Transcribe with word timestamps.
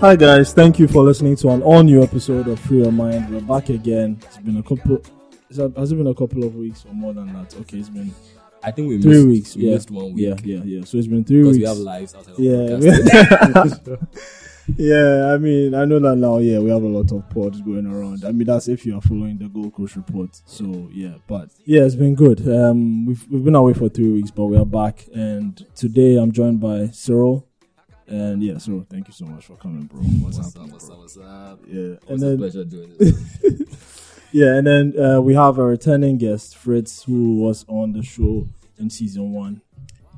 Hi 0.00 0.14
guys, 0.14 0.52
thank 0.52 0.78
you 0.78 0.86
for 0.86 1.02
listening 1.02 1.36
to 1.36 1.48
an 1.48 1.62
all 1.62 1.82
new 1.82 2.02
episode 2.02 2.48
of 2.48 2.60
Free 2.60 2.82
Your 2.82 2.92
Mind. 2.92 3.30
We're 3.32 3.40
back 3.40 3.70
again. 3.70 4.18
It's 4.24 4.36
been 4.36 4.58
a 4.58 4.62
couple. 4.62 5.00
Is 5.48 5.56
that, 5.56 5.74
has 5.74 5.90
it 5.90 5.96
been 5.96 6.06
a 6.06 6.14
couple 6.14 6.44
of 6.44 6.54
weeks 6.54 6.84
or 6.84 6.92
more 6.92 7.14
than 7.14 7.32
that? 7.32 7.56
Okay, 7.60 7.78
it's 7.78 7.88
been 7.88 8.14
I 8.62 8.72
think 8.72 8.88
we 8.88 9.00
three 9.00 9.12
missed, 9.12 9.26
weeks. 9.26 9.56
We 9.56 9.62
yeah, 9.62 9.74
missed 9.74 9.90
one 9.90 10.12
week. 10.12 10.26
yeah, 10.26 10.34
yeah, 10.44 10.62
yeah. 10.64 10.84
So 10.84 10.98
it's 10.98 11.06
been 11.06 11.24
three 11.24 11.44
weeks. 11.44 11.56
we 11.56 11.64
have 11.64 11.78
lives 11.78 12.14
outside 12.14 12.34
of 12.34 12.38
yeah, 12.38 12.76
yeah. 14.76 15.32
I 15.32 15.38
mean, 15.38 15.74
I 15.74 15.86
know 15.86 15.98
that 16.00 16.16
now. 16.16 16.38
Yeah, 16.38 16.58
we 16.58 16.68
have 16.68 16.82
a 16.82 16.88
lot 16.88 17.10
of 17.12 17.30
pods 17.30 17.62
going 17.62 17.86
around. 17.86 18.22
I 18.26 18.32
mean, 18.32 18.48
that's 18.48 18.68
if 18.68 18.84
you 18.84 18.98
are 18.98 19.00
following 19.00 19.38
the 19.38 19.48
Gold 19.48 19.72
Coast 19.72 19.96
report. 19.96 20.42
So 20.44 20.90
yeah, 20.92 21.14
but 21.26 21.48
yeah, 21.64 21.84
it's 21.84 21.94
been 21.94 22.14
good. 22.14 22.46
Um, 22.46 23.06
we've 23.06 23.26
we've 23.30 23.44
been 23.44 23.54
away 23.54 23.72
for 23.72 23.88
three 23.88 24.12
weeks, 24.12 24.30
but 24.30 24.44
we 24.44 24.58
are 24.58 24.66
back, 24.66 25.06
and 25.14 25.64
today 25.74 26.16
I'm 26.16 26.32
joined 26.32 26.60
by 26.60 26.88
Cyril. 26.88 27.48
And 28.08 28.42
yeah, 28.42 28.58
so 28.58 28.86
thank 28.88 29.08
you 29.08 29.12
so 29.14 29.24
much 29.26 29.46
for 29.46 29.56
coming, 29.56 29.84
bro. 29.84 30.00
What's, 30.00 30.36
What's 30.38 30.54
happening, 30.54 30.68
up? 30.68 30.72
What's 30.74 30.86
bro? 30.86 30.94
up? 30.94 31.00
What's 31.00 31.16
up? 31.18 31.60
Yeah, 31.66 31.80
It's 31.94 32.08
and 32.08 32.22
a 32.22 32.26
then 32.26 32.38
pleasure 32.38 32.64
doing 32.64 32.92
this. 32.98 34.26
yeah, 34.32 34.54
and 34.56 34.66
then 34.66 34.94
uh, 35.00 35.20
we 35.20 35.34
have 35.34 35.58
a 35.58 35.64
returning 35.64 36.16
guest, 36.18 36.56
Fritz, 36.56 37.02
who 37.04 37.36
was 37.36 37.64
on 37.68 37.92
the 37.92 38.02
show 38.02 38.46
in 38.78 38.90
season 38.90 39.32
one. 39.32 39.60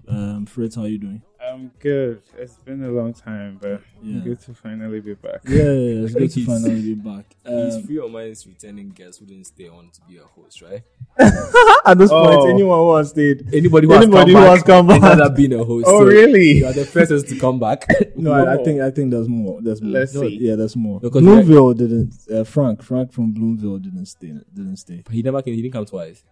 Um, 0.07 0.47
Fritz, 0.47 0.77
how 0.77 0.83
are 0.83 0.89
you 0.89 0.99
doing? 0.99 1.23
I'm 1.59 1.73
good. 1.81 2.23
It's 2.39 2.55
been 2.59 2.85
a 2.85 2.89
long 2.89 3.13
time, 3.13 3.59
but 3.61 3.81
Yeah. 4.01 4.21
good 4.21 4.41
to 4.43 4.55
finally 4.55 5.01
be 5.01 5.15
back. 5.15 5.41
Yeah, 5.49 5.57
yeah, 5.57 5.73
yeah, 5.73 6.05
it's 6.05 6.15
good 6.15 6.31
to 6.31 6.45
finally 6.47 6.83
be 6.83 6.95
back. 6.95 7.25
He's 7.45 7.75
Um, 7.75 7.83
free 7.83 7.99
of 7.99 8.11
mind's 8.13 8.47
returning 8.47 8.91
guest 8.91 9.19
who 9.19 9.27
didn't 9.27 9.47
stay 9.47 9.67
on 9.69 9.91
to 9.91 10.01
be 10.09 10.19
a 10.19 10.23
host, 10.23 10.63
right? 10.63 10.83
at 11.19 11.99
this 11.99 12.11
point, 12.11 12.39
Oh. 12.39 12.49
anyone 12.49 12.79
who 12.79 12.95
has 12.97 13.11
stayed, 13.11 13.53
Anybody 13.53 13.89
who 13.89 13.93
Anybody 13.95 14.33
who 14.33 14.39
has 14.39 14.49
has 14.59 14.63
come 14.63 14.87
come 14.87 14.87
back, 14.87 15.01
back. 15.01 15.11
ended 15.13 15.27
up 15.27 15.37
being 15.37 15.53
a 15.55 15.65
host. 15.65 15.87
Oh, 15.89 16.01
so 16.01 16.07
really? 16.07 16.59
You 16.59 16.67
are 16.67 16.73
the 16.73 16.85
first 16.85 17.11
person 17.11 17.29
to 17.29 17.41
come 17.41 17.59
back. 17.59 17.87
no, 18.17 18.31
I, 18.33 18.55
I 18.55 18.63
think 18.63 18.81
I 18.81 18.91
think 18.93 19.11
there's 19.11 19.29
more. 19.29 19.61
There's 19.61 19.83
more. 19.83 19.93
Let's 19.93 20.15
No, 20.15 20.21
see. 20.23 20.39
Yeah, 20.41 20.55
there's 20.55 20.77
more. 20.77 21.01
Because 21.01 21.23
Bloomville 21.23 21.77
didn't. 21.77 22.15
Uh, 22.33 22.45
Frank, 22.45 22.83
Frank 22.85 23.11
from 23.13 23.35
Bloomville 23.35 23.83
didn't 23.83 24.07
stay. 24.07 24.33
Didn't 24.55 24.77
stay. 24.77 25.03
But 25.05 25.13
he 25.13 25.23
never 25.23 25.43
came. 25.43 25.55
He 25.55 25.63
didn't 25.63 25.75
come 25.75 25.87
twice. 25.87 26.23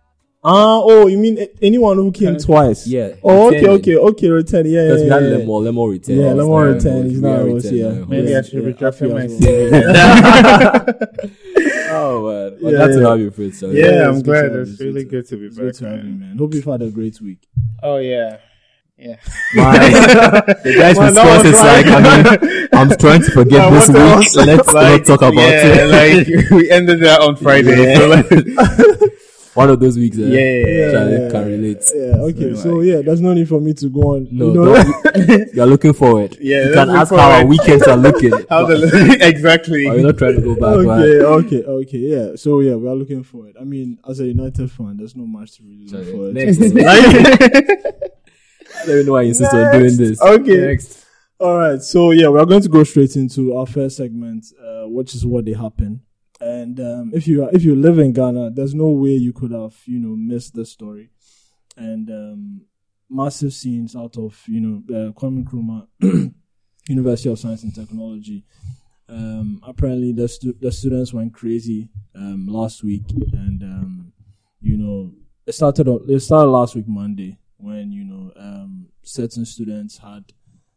Ah, 0.48 0.78
oh, 0.80 1.08
you 1.08 1.18
mean 1.18 1.44
anyone 1.60 1.96
who 1.96 2.12
came 2.12 2.36
twice? 2.38 2.86
Yeah. 2.86 3.14
Oh, 3.22 3.48
okay, 3.48 3.56
returning. 3.58 3.80
okay, 3.80 3.96
okay. 3.96 4.28
Return. 4.30 4.66
Yeah, 4.66 4.70
yeah, 4.82 4.86
Because 4.86 5.02
we 5.02 5.08
had 5.08 5.22
yeah, 5.24 5.28
yeah. 5.30 5.36
Lemo, 5.44 5.62
Lemo 5.66 5.90
return. 5.90 6.16
Yeah, 6.16 6.22
He's 6.34 6.38
Lemo 6.40 6.48
not 6.48 6.56
a 6.62 6.72
return, 6.72 6.92
host. 6.92 7.08
he's 7.10 7.20
We 7.20 7.28
not 7.28 7.30
are 7.30 7.34
a 7.46 7.50
host, 7.50 7.64
returning 7.64 7.80
yeah. 7.82 7.86
a 7.90 7.94
host. 7.96 8.08
Maybe 8.10 8.30
Yeah, 8.30 8.38
I 8.38 8.42
should 8.42 8.64
be 8.64 8.70
yeah, 8.70 8.76
dropping 8.76 9.10
I 9.10 9.14
my 9.14 9.26
feel 9.26 9.34
as 9.34 9.40
CV. 9.42 11.36
Oh 11.88 12.26
man, 12.26 12.58
well, 12.60 12.72
Yeah, 12.72 12.78
glad 12.78 12.86
to 12.94 13.00
yeah. 13.00 13.08
have 13.10 13.20
you, 13.20 13.30
Fritz. 13.30 13.58
So, 13.60 13.70
yeah, 13.70 13.84
it's 13.86 14.16
I'm 14.18 14.22
glad. 14.22 14.48
to 14.52 14.60
It's 14.62 14.80
really 14.80 15.04
good 15.04 15.26
to 15.28 15.36
be 15.36 15.46
It's 15.46 15.56
back. 15.56 15.64
good 15.66 15.74
to 15.74 15.88
have 15.88 15.98
you, 16.04 16.10
man. 16.10 16.20
man. 16.20 16.38
Hope 16.38 16.54
you've 16.54 16.64
had 16.64 16.82
a 16.82 16.90
great 16.90 17.20
week. 17.20 17.38
Oh 17.82 17.96
yeah, 17.98 18.38
yeah. 18.98 19.16
My, 19.54 19.78
the 19.78 20.74
guy's 20.78 20.98
Man, 20.98 21.14
that 21.14 21.24
response 21.24 21.44
was 21.44 21.54
is 21.54 21.60
like, 21.60 21.86
I 21.86 21.98
mean, 22.06 22.68
I'm 22.72 22.90
trying 22.98 23.22
to 23.22 23.30
forget 23.32 23.52
Yeah, 23.52 23.70
this 23.70 23.88
what 23.88 23.96
else? 23.98 24.36
week. 24.36 24.46
Let's 24.46 24.72
Like, 24.72 24.98
not 25.00 25.06
talk 25.06 25.22
about 25.22 25.34
yeah, 25.34 25.74
it. 25.78 25.86
like 25.88 26.50
we 26.50 26.70
ended 26.70 27.00
that 27.00 27.20
on 27.20 27.36
Friday. 27.44 27.82
Yeah. 27.82 27.98
So 27.98 28.08
like, 28.08 29.12
One 29.56 29.70
of 29.70 29.80
those 29.80 29.96
weeks. 29.96 30.18
Uh, 30.18 30.22
Yeah, 30.22 30.38
yeah, 30.38 31.08
yeah, 31.08 31.30
can 31.30 31.46
relate. 31.46 31.90
Yeah, 31.94 32.20
okay. 32.28 32.54
So, 32.54 32.62
So 32.62 32.80
yeah, 32.82 33.00
there's 33.00 33.22
no 33.22 33.32
need 33.32 33.48
for 33.48 33.58
me 33.58 33.72
to 33.72 33.88
go 33.88 34.00
on. 34.16 34.28
No, 34.30 34.52
you 34.52 34.54
know? 34.54 35.44
you're 35.54 35.66
looking 35.66 35.94
forward. 35.94 36.36
Yeah, 36.38 36.64
you 36.66 36.74
can 36.74 36.90
ask 36.90 37.10
how 37.10 37.30
our 37.30 37.46
weekends 37.46 37.84
are 37.84 37.96
looking. 37.96 38.32
how 38.50 38.66
but 38.66 38.80
the 38.82 39.18
exactly? 39.22 39.86
are 39.88 39.96
you 39.96 40.02
not 40.02 40.18
trying 40.18 40.34
to 40.34 40.42
go 40.42 40.54
back? 40.56 40.76
okay, 40.76 40.86
man? 40.86 41.00
okay, 41.22 41.62
okay. 41.64 41.98
Yeah. 41.98 42.36
So 42.36 42.60
yeah, 42.60 42.74
we 42.74 42.86
are 42.86 42.94
looking 42.94 43.22
forward. 43.22 43.56
I 43.58 43.64
mean, 43.64 43.98
as 44.06 44.20
a 44.20 44.26
United 44.26 44.70
fan, 44.70 44.98
there's 44.98 45.16
not 45.16 45.26
much 45.26 45.56
to 45.56 45.62
really 45.62 45.86
look 45.86 46.06
forward 46.06 46.34
Next. 46.34 46.60
I 48.78 48.84
don't 48.84 49.06
know 49.06 49.12
why 49.12 49.22
you 49.22 49.28
insist 49.28 49.54
on 49.54 49.72
doing 49.72 49.96
this. 49.96 50.20
Okay. 50.20 50.56
Next. 50.58 51.06
All 51.40 51.56
right. 51.56 51.80
So 51.80 52.10
yeah, 52.10 52.28
we're 52.28 52.44
going 52.44 52.60
to 52.60 52.68
go 52.68 52.84
straight 52.84 53.16
into 53.16 53.56
our 53.56 53.66
first 53.66 53.96
segment, 53.96 54.44
uh, 54.62 54.86
which 54.86 55.14
is 55.14 55.24
what 55.24 55.46
they 55.46 55.54
happen. 55.54 56.02
And 56.40 56.78
um, 56.80 57.10
if 57.14 57.26
you 57.26 57.44
are, 57.44 57.50
if 57.52 57.62
you 57.64 57.74
live 57.74 57.98
in 57.98 58.12
Ghana, 58.12 58.50
there's 58.50 58.74
no 58.74 58.88
way 58.90 59.10
you 59.14 59.32
could 59.32 59.52
have 59.52 59.74
you 59.86 59.98
know 59.98 60.14
missed 60.16 60.54
the 60.54 60.66
story. 60.66 61.10
And 61.76 62.10
um, 62.10 62.60
massive 63.08 63.52
scenes 63.52 63.94
out 63.96 64.16
of 64.18 64.42
you 64.46 64.60
know 64.60 64.82
uh, 65.08 65.12
Kwame 65.12 65.44
Nkrumah 65.44 65.86
University 66.88 67.28
of 67.30 67.38
Science 67.38 67.62
and 67.62 67.74
Technology. 67.74 68.44
Um, 69.08 69.60
apparently, 69.62 70.12
the 70.12 70.28
stu- 70.28 70.56
the 70.60 70.72
students 70.72 71.12
went 71.12 71.32
crazy 71.32 71.88
um, 72.14 72.46
last 72.48 72.82
week, 72.84 73.04
and 73.32 73.62
um, 73.62 74.12
you 74.60 74.76
know 74.76 75.12
it 75.46 75.54
started. 75.54 75.88
It 76.08 76.20
started 76.20 76.50
last 76.50 76.74
week 76.74 76.88
Monday 76.88 77.38
when 77.56 77.92
you 77.92 78.04
know 78.04 78.32
um, 78.36 78.88
certain 79.02 79.46
students 79.46 79.98
had 79.98 80.32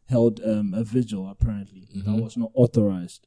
held 0.08 0.40
um, 0.44 0.72
a 0.74 0.82
vigil 0.84 1.28
apparently 1.28 1.86
that 1.94 2.06
Mhm. 2.06 2.22
was 2.22 2.36
not 2.36 2.50
authorized. 2.54 3.26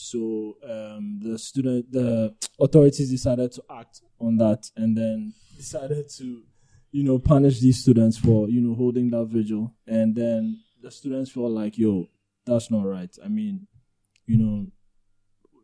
So 0.00 0.56
um, 0.62 1.18
the 1.22 1.38
student, 1.38 1.90
the 1.90 2.34
authorities 2.60 3.10
decided 3.10 3.50
to 3.52 3.62
act 3.68 4.00
on 4.20 4.36
that, 4.38 4.70
and 4.76 4.96
then 4.96 5.32
decided 5.56 6.08
to, 6.18 6.42
you 6.92 7.02
know, 7.02 7.18
punish 7.18 7.58
these 7.60 7.80
students 7.80 8.16
for 8.16 8.48
you 8.48 8.60
know 8.60 8.74
holding 8.74 9.10
that 9.10 9.24
vigil. 9.26 9.74
And 9.88 10.14
then 10.14 10.60
the 10.80 10.90
students 10.92 11.32
felt 11.32 11.50
like, 11.50 11.76
yo, 11.76 12.06
that's 12.46 12.70
not 12.70 12.86
right. 12.86 13.14
I 13.24 13.28
mean, 13.28 13.66
you 14.26 14.36
know, 14.36 14.66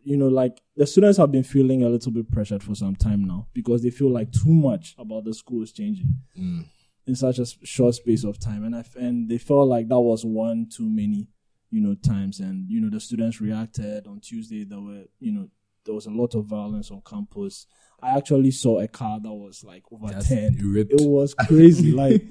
you 0.03 0.17
know, 0.17 0.29
like 0.29 0.61
the 0.77 0.87
students 0.87 1.19
have 1.19 1.31
been 1.31 1.45
feeling 1.45 1.85
a 1.85 1.89
little 1.89 2.11
bit 2.11 2.31
pressured 2.31 2.63
for 2.65 2.75
some 2.75 2.97
time 2.97 3.25
now 3.25 3.47
because 3.55 3.83
they 3.85 3.91
feel 3.91 4.11
like 4.11 4.33
too 4.33 4.53
much 4.53 4.97
about 4.99 5.25
the 5.25 5.33
school 5.33 5.63
is 5.63 5.73
changing 5.73 6.09
Mm. 6.37 6.65
in 7.07 7.15
such 7.15 7.39
a 7.39 7.47
short 7.63 7.95
space 7.95 8.25
of 8.25 8.41
time, 8.41 8.65
and 8.65 8.75
I 8.75 8.85
and 8.99 9.29
they 9.29 9.39
felt 9.39 9.69
like 9.69 9.87
that 9.89 10.01
was 10.01 10.25
one 10.25 10.67
too 10.69 10.91
many, 10.91 11.29
you 11.75 11.81
know, 11.81 11.97
times. 11.97 12.39
And 12.39 12.71
you 12.71 12.81
know, 12.81 12.89
the 12.89 13.01
students 13.01 13.41
reacted 13.41 14.07
on 14.07 14.21
Tuesday. 14.21 14.63
There 14.65 14.79
were, 14.81 15.05
you 15.19 15.33
know, 15.33 15.49
there 15.85 15.95
was 15.95 16.07
a 16.07 16.11
lot 16.11 16.37
of 16.37 16.45
violence 16.45 16.93
on 16.93 17.03
campus. 17.05 17.67
I 18.01 18.17
actually 18.17 18.53
saw 18.53 18.79
a 18.79 18.87
car 18.87 19.19
that 19.21 19.33
was 19.33 19.65
like 19.65 19.83
over 19.91 20.07
Just 20.13 20.29
ten. 20.29 20.57
ripped. 20.63 20.93
It 20.93 21.01
was 21.01 21.35
crazy. 21.35 21.91
like, 22.05 22.23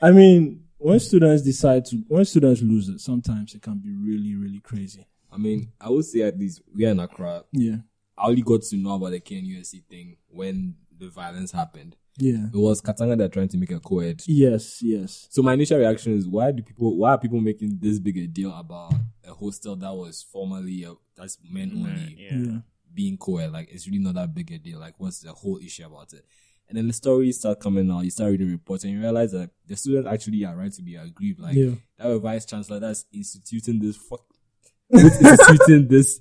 I 0.00 0.12
mean, 0.12 0.66
when 0.78 1.00
students 1.00 1.42
decide 1.42 1.84
to, 1.86 1.96
when 2.06 2.24
students 2.24 2.62
lose 2.62 2.88
it, 2.88 3.00
sometimes 3.00 3.54
it 3.54 3.62
can 3.62 3.78
be 3.78 3.92
really, 3.92 4.36
really 4.36 4.60
crazy. 4.60 5.04
I 5.32 5.36
mean, 5.38 5.72
I 5.80 5.90
would 5.90 6.04
say 6.04 6.22
at 6.22 6.38
least 6.38 6.62
we 6.72 6.86
are 6.86 6.90
in 6.90 7.00
Accra. 7.00 7.44
Yeah, 7.50 7.78
I 8.16 8.28
only 8.28 8.42
got 8.42 8.62
to 8.62 8.76
know 8.76 8.94
about 8.94 9.10
the 9.10 9.20
KNUST 9.20 9.84
thing 9.86 10.16
when 10.28 10.76
the 10.96 11.08
violence 11.08 11.50
happened. 11.50 11.96
Yeah, 12.18 12.46
It 12.52 12.56
was 12.56 12.80
Katanga 12.80 13.16
that 13.18 13.32
trying 13.32 13.48
to 13.48 13.56
make 13.58 13.70
a 13.72 13.80
co-ed. 13.80 14.22
yes, 14.26 14.80
yes. 14.82 15.28
So 15.30 15.42
my 15.42 15.52
initial 15.54 15.78
reaction 15.78 16.12
is, 16.16 16.26
why 16.26 16.50
do 16.52 16.62
people? 16.62 16.96
Why 16.96 17.10
are 17.12 17.18
people 17.18 17.40
making 17.40 17.78
this 17.80 17.98
big 17.98 18.16
a 18.18 18.26
deal 18.26 18.52
about 18.56 18.94
a 19.24 19.32
hostel 19.34 19.76
that 19.76 19.92
was 19.94 20.22
formerly 20.22 20.84
a, 20.84 20.94
that's 21.16 21.38
men 21.50 21.72
only 21.74 22.16
yeah. 22.18 22.36
Yeah, 22.38 22.58
being 22.94 23.16
co-ed? 23.18 23.52
Like 23.52 23.68
it's 23.70 23.86
really 23.86 23.98
not 23.98 24.14
that 24.14 24.34
big 24.34 24.50
a 24.52 24.58
deal. 24.58 24.78
Like 24.78 24.94
what's 24.98 25.20
the 25.20 25.32
whole 25.32 25.58
issue 25.58 25.84
about 25.86 26.12
it? 26.12 26.24
And 26.68 26.76
then 26.76 26.88
the 26.88 26.92
stories 26.92 27.38
start 27.38 27.60
coming 27.60 27.88
out. 27.92 28.00
You 28.04 28.10
start 28.10 28.30
reading 28.32 28.50
reports, 28.50 28.82
and 28.84 28.92
you 28.92 29.00
realize 29.00 29.30
that 29.32 29.50
the 29.68 29.76
students 29.76 30.08
actually 30.08 30.44
are 30.44 30.56
right 30.56 30.72
to 30.72 30.82
be 30.82 30.96
aggrieved. 30.96 31.38
Like 31.38 31.54
yeah, 31.54 31.74
that 31.98 32.08
a 32.10 32.18
vice 32.18 32.44
chancellor 32.44 32.80
that's 32.80 33.04
instituting 33.12 33.78
this 33.78 33.96
fuck, 33.96 34.24
instituting 34.90 35.88
this 35.88 36.20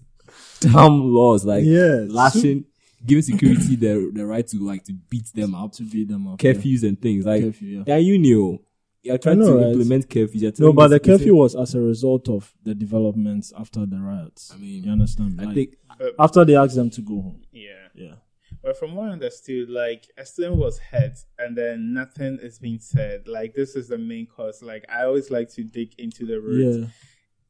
damn 0.60 1.14
laws 1.14 1.46
like 1.46 1.64
Yes. 1.66 2.10
lashing, 2.10 2.66
giving 3.06 3.22
security 3.24 3.76
the 3.76 4.12
the 4.14 4.26
right 4.26 4.48
to 4.48 4.58
like 4.66 4.84
to 4.86 4.94
beat 4.94 5.28
them 5.34 5.56
up, 5.56 5.72
to 5.74 5.84
beat 5.84 6.08
them 6.08 6.28
up. 6.28 6.42
yeah. 6.42 6.54
curfews 6.54 6.84
and 6.84 7.02
things 7.02 7.26
like. 7.26 7.44
Curfew, 7.44 7.68
yeah. 7.80 7.84
Yeah, 7.88 7.98
you 7.98 8.18
knew. 8.18 8.62
You're 9.04 9.20
trying 9.20 9.38
know, 9.40 9.58
to 9.58 9.64
right? 9.64 9.72
implement 9.74 10.10
curfews. 10.10 10.42
You're 10.42 10.52
No, 10.58 10.74
but 10.74 10.88
the 10.88 11.00
curfew 11.00 11.36
was 11.36 11.56
as 11.56 11.76
a 11.76 11.80
result 11.82 12.28
of 12.28 12.52
the 12.64 12.74
developments 12.74 13.54
after 13.56 13.86
the 13.86 13.98
riots. 13.98 14.52
I 14.54 14.58
mean, 14.58 14.84
you 14.84 14.92
understand? 14.92 15.40
I 15.40 15.46
Like, 15.46 15.54
think 15.56 15.76
uh, 16.02 16.06
after 16.18 16.44
they 16.44 16.56
asked 16.56 16.76
them 16.76 16.90
to 16.90 17.02
go 17.02 17.22
home. 17.22 17.42
Yeah. 17.52 17.72
Yeah, 17.94 18.16
But 18.64 18.78
from 18.78 18.96
what 18.96 19.10
I 19.10 19.12
understood, 19.12 19.70
like 19.70 20.08
a 20.18 20.26
student 20.26 20.58
was 20.58 20.80
hurt 20.80 21.20
and 21.38 21.56
then 21.56 21.94
nothing 21.94 22.40
is 22.42 22.58
being 22.58 22.80
said. 22.80 23.28
Like 23.28 23.54
this 23.54 23.76
is 23.76 23.90
the 23.90 23.98
main 24.00 24.26
cause. 24.26 24.64
Like 24.64 24.86
I 24.90 25.04
always 25.04 25.30
like 25.30 25.50
to 25.54 25.64
dig 25.64 25.94
into 26.00 26.26
the 26.26 26.42
roots. 26.42 26.78
yeah, 26.80 26.88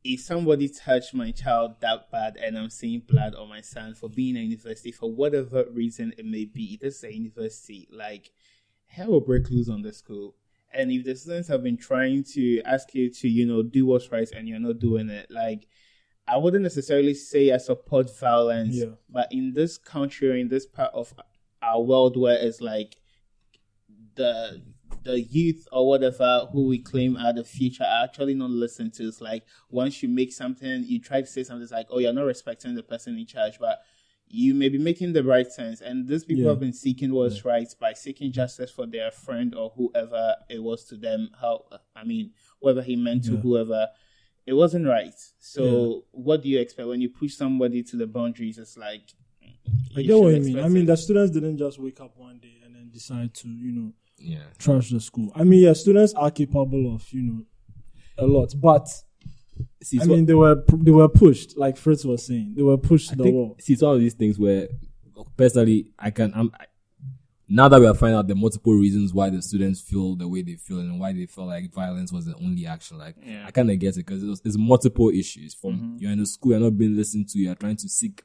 If 0.07 0.19
somebody 0.21 0.69
touched 0.69 1.15
my 1.15 1.31
child 1.31 1.77
that 1.81 2.11
bad 2.11 2.37
and 2.37 2.57
I'm 2.57 2.69
seeing 2.69 2.99
blood 2.99 3.33
on 3.33 3.49
my 3.49 3.61
son 3.61 3.95
for 3.95 4.07
being 4.07 4.37
a 4.37 4.39
university 4.41 4.91
for 4.91 5.11
whatever 5.11 5.65
reason 5.71 6.13
it 6.17 6.25
may 6.27 6.45
be, 6.45 6.77
this 6.79 6.97
is 6.97 7.03
a 7.05 7.13
university. 7.13 7.87
Like 7.91 8.29
hell 8.85 9.07
will 9.09 9.21
break 9.21 9.49
loose 9.49 9.67
on 9.67 9.81
the 9.81 9.91
school. 9.91 10.35
And 10.71 10.91
if 10.91 11.05
the 11.05 11.15
students 11.15 11.47
have 11.47 11.63
been 11.63 11.77
trying 11.77 12.23
to 12.35 12.61
ask 12.63 12.93
you 12.93 13.09
to, 13.09 13.27
you 13.27 13.47
know, 13.47 13.63
do 13.63 13.85
what's 13.87 14.11
right 14.11 14.29
and 14.31 14.47
you're 14.47 14.59
not 14.59 14.77
doing 14.77 15.09
it, 15.09 15.25
like 15.31 15.65
I 16.27 16.37
wouldn't 16.37 16.63
necessarily 16.63 17.15
say 17.15 17.51
I 17.51 17.57
support 17.57 18.15
violence, 18.19 18.75
Yeah. 18.75 18.95
but 19.09 19.27
in 19.31 19.53
this 19.53 19.77
country 19.79 20.29
or 20.29 20.35
in 20.35 20.49
this 20.49 20.67
part 20.67 20.91
of 20.93 21.13
our 21.63 21.81
world 21.81 22.15
where 22.15 22.37
it's 22.37 22.61
like 22.61 22.97
the 24.15 24.61
the 25.05 25.21
youth 25.21 25.67
or 25.71 25.87
whatever 25.87 26.47
who 26.51 26.65
we 26.67 26.79
claim 26.79 27.15
are 27.15 27.31
the 27.31 27.43
future 27.43 27.83
are 27.83 28.03
actually 28.03 28.33
not 28.33 28.49
listened 28.49 28.93
to. 28.95 29.07
It's 29.07 29.21
like 29.21 29.43
once 29.69 30.01
you 30.03 30.09
make 30.09 30.33
something, 30.33 30.83
you 30.85 30.99
try 30.99 31.21
to 31.21 31.27
say 31.27 31.43
something 31.43 31.63
it's 31.63 31.71
like, 31.71 31.87
oh, 31.91 31.99
you're 31.99 32.11
not 32.13 32.23
respecting 32.25 32.75
the 32.75 32.83
person 32.83 33.17
in 33.17 33.25
charge, 33.25 33.59
but 33.59 33.79
you 34.27 34.55
may 34.55 34.69
be 34.69 34.79
making 34.79 35.13
the 35.13 35.23
right 35.23 35.45
sense. 35.45 35.81
And 35.81 36.07
these 36.07 36.25
people 36.25 36.45
Yeah. 36.45 36.49
have 36.49 36.59
been 36.59 36.73
seeking 36.73 37.13
what's 37.13 37.45
right 37.45 37.67
by 37.79 37.93
seeking 37.93 38.31
justice 38.31 38.71
for 38.71 38.87
their 38.87 39.11
friend 39.11 39.53
or 39.53 39.69
whoever 39.77 40.35
it 40.49 40.61
was 40.63 40.83
to 40.85 40.97
them. 40.97 41.29
How 41.39 41.65
I 41.95 42.03
mean, 42.03 42.31
whether 42.59 42.81
he 42.81 42.95
meant 42.95 43.23
to 43.25 43.33
Yeah. 43.33 43.39
whoever. 43.41 43.87
it 44.47 44.53
wasn't 44.53 44.85
right. 44.85 45.15
So 45.39 46.05
what 46.11 46.43
do 46.43 46.49
you 46.49 46.59
expect 46.59 46.87
when 46.87 47.01
you 47.01 47.09
push 47.09 47.33
somebody 47.35 47.81
to 47.81 47.95
the 47.97 48.05
boundaries? 48.05 48.59
It's 48.59 48.77
like 48.77 49.13
I 49.95 50.03
get 50.03 50.17
what 50.19 50.35
you 50.35 50.41
mean. 50.41 50.59
I 50.59 50.67
mean, 50.69 50.85
the 50.85 50.95
students 50.97 51.31
didn't 51.33 51.57
just 51.57 51.79
wake 51.79 51.99
up 51.99 52.15
one 52.15 52.37
day 52.39 52.57
and 52.63 52.75
then 52.75 52.89
decide 52.91 53.33
to, 53.35 53.47
you 53.47 53.71
know, 53.71 53.93
Yeah. 54.17 54.39
trash 54.57 54.89
the 54.89 54.99
school. 54.99 55.31
I 55.35 55.43
mean, 55.43 55.63
yeah, 55.63 55.73
students 55.73 56.13
are 56.13 56.31
capable 56.31 56.95
of, 56.95 57.05
you 57.11 57.21
know, 57.21 57.43
a 58.17 58.25
lot, 58.25 58.53
but 58.59 58.87
See, 59.83 59.99
I 59.99 60.01
it's 60.01 60.07
mean, 60.07 60.25
they 60.25 60.33
were 60.33 60.63
they 60.73 60.91
were 60.91 61.07
pushed, 61.09 61.57
like 61.57 61.77
Fritz 61.77 62.03
was 62.05 62.25
saying, 62.25 62.53
they 62.55 62.63
were 62.63 62.77
pushed 62.77 63.09
to 63.09 63.13
I 63.15 63.17
the 63.17 63.23
think, 63.23 63.35
wall. 63.35 63.55
see, 63.59 63.73
it's 63.73 63.81
one 63.81 63.93
of 63.93 63.99
these 63.99 64.13
things 64.13 64.39
where, 64.39 64.67
personally, 65.37 65.91
I 65.99 66.11
can. 66.11 66.33
I'm 66.35 66.51
I, 66.59 66.65
now 67.47 67.67
that 67.69 67.79
we 67.79 67.85
are 67.85 67.93
finding 67.93 68.17
out 68.17 68.27
the 68.27 68.35
multiple 68.35 68.73
reasons 68.73 69.13
why 69.13 69.29
the 69.29 69.41
students 69.41 69.79
feel 69.79 70.15
the 70.15 70.27
way 70.27 70.41
they 70.41 70.55
feel 70.55 70.79
and 70.79 70.99
why 70.99 71.13
they 71.13 71.27
feel 71.27 71.45
like 71.45 71.71
violence 71.71 72.11
was 72.11 72.25
the 72.25 72.35
only 72.37 72.65
action. 72.65 72.97
Like, 72.97 73.15
Yeah. 73.23 73.45
I 73.45 73.51
kind 73.51 73.69
of 73.69 73.77
get 73.77 73.97
it 73.97 74.05
because 74.05 74.23
it's, 74.23 74.41
it's 74.43 74.57
multiple 74.57 75.09
issues. 75.09 75.53
From 75.53 75.73
mm-hmm. 75.73 75.97
you're 75.99 76.11
in 76.11 76.19
a 76.19 76.25
school, 76.25 76.53
you're 76.53 76.61
not 76.61 76.75
being 76.77 76.95
listened 76.95 77.29
to, 77.29 77.39
you're 77.39 77.53
trying 77.53 77.75
to 77.77 77.87
seek 77.87 78.23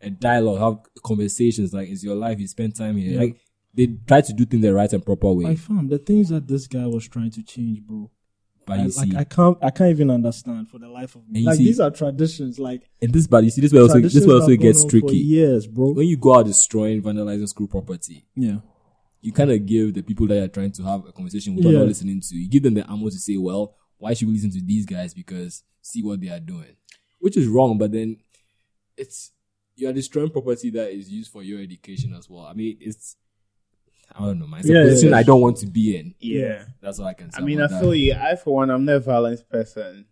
a 0.00 0.08
dialogue, 0.08 0.60
have 0.60 1.02
conversations. 1.02 1.74
Like, 1.74 1.90
it's 1.90 2.02
your 2.02 2.14
life, 2.16 2.40
you 2.40 2.48
spend 2.48 2.74
time 2.74 2.96
here. 2.96 3.20
Like, 3.20 3.36
they 3.76 3.88
try 4.06 4.20
to 4.20 4.32
do 4.32 4.44
things 4.44 4.62
the 4.62 4.72
right 4.72 4.92
and 4.92 5.04
proper 5.04 5.32
way. 5.32 5.46
I 5.46 5.56
found 5.56 5.90
the 5.90 5.98
things 5.98 6.28
that 6.28 6.46
this 6.46 6.66
guy 6.66 6.86
was 6.86 7.08
trying 7.08 7.30
to 7.32 7.42
change, 7.42 7.80
bro. 7.82 8.10
but 8.66 8.74
I, 8.78 8.82
you 8.82 8.88
like 8.96 9.10
see, 9.10 9.16
I 9.16 9.24
can't 9.24 9.58
I 9.62 9.70
can't 9.70 9.90
even 9.90 10.10
understand 10.10 10.68
for 10.68 10.78
the 10.78 10.88
life 10.88 11.14
of 11.16 11.28
me. 11.28 11.42
Like 11.44 11.56
see- 11.56 11.64
these 11.66 11.80
are 11.80 11.90
traditions, 11.90 12.58
like 12.58 12.88
and 13.02 13.12
this, 13.12 13.26
but 13.26 13.44
you 13.44 13.50
see, 13.50 13.60
this 13.60 13.72
way 13.72 13.80
also, 13.80 14.00
this 14.00 14.26
way 14.26 14.34
also 14.34 14.54
gets 14.56 14.78
gone 14.78 14.84
on 14.84 14.90
for 14.90 15.00
tricky. 15.08 15.18
Yes, 15.18 15.66
bro. 15.66 15.92
When 15.92 16.06
you 16.06 16.16
go 16.16 16.36
out 16.36 16.46
destroying, 16.46 17.02
vandalizing 17.02 17.48
school 17.48 17.66
property, 17.68 18.24
Yeah, 18.36 18.58
you 19.20 19.32
kind 19.32 19.50
of 19.50 19.66
give 19.66 19.94
the 19.94 20.02
people 20.02 20.26
that 20.28 20.36
you're 20.36 20.48
trying 20.48 20.72
to 20.72 20.82
have 20.84 21.06
a 21.06 21.12
conversation 21.12 21.54
with 21.56 21.64
Yeah. 21.64 21.78
not 21.78 21.88
listening 21.88 22.20
to, 22.20 22.36
you 22.36 22.48
give 22.48 22.62
them 22.62 22.74
the 22.74 22.88
ammo 22.90 23.08
to 23.10 23.18
say, 23.18 23.36
well, 23.36 23.74
why 23.98 24.14
should 24.14 24.28
we 24.28 24.34
listen 24.34 24.50
to 24.52 24.60
these 24.64 24.86
guys? 24.86 25.14
Because 25.14 25.62
see 25.82 26.02
what 26.02 26.20
they 26.20 26.28
are 26.28 26.40
doing, 26.40 26.76
which 27.18 27.36
is 27.36 27.46
wrong. 27.48 27.76
But 27.78 27.92
then 27.92 28.18
it's 28.96 29.32
you 29.76 29.88
are 29.88 29.92
destroying 29.92 30.30
property 30.30 30.70
that 30.70 30.90
is 30.92 31.10
used 31.10 31.32
for 31.32 31.42
your 31.42 31.60
education 31.60 32.14
as 32.14 32.30
well. 32.30 32.44
I 32.44 32.52
mean, 32.54 32.76
it's 32.80 33.16
I 34.16 34.24
don't 34.24 34.38
know, 34.38 34.46
man. 34.46 34.60
It's 34.60 34.68
Yeah, 34.68 34.76
a 34.76 34.78
yeah, 34.84 34.84
position 34.90 35.10
yeah. 35.10 35.16
I 35.18 35.22
don't 35.22 35.40
want 35.40 35.56
to 35.58 35.66
be 35.66 35.96
in. 35.96 36.14
yeah. 36.20 36.64
That's 36.80 36.98
all 36.98 37.06
I 37.06 37.14
can 37.14 37.30
say. 37.32 37.38
I 37.40 37.44
mean, 37.44 37.60
I 37.60 37.68
feel 37.68 37.90
that. 37.90 37.98
you. 37.98 38.14
I, 38.14 38.36
for 38.36 38.54
one, 38.54 38.70
I'm 38.70 38.84
not 38.84 38.96
a 38.96 39.00
violent 39.00 39.48
person. 39.48 40.06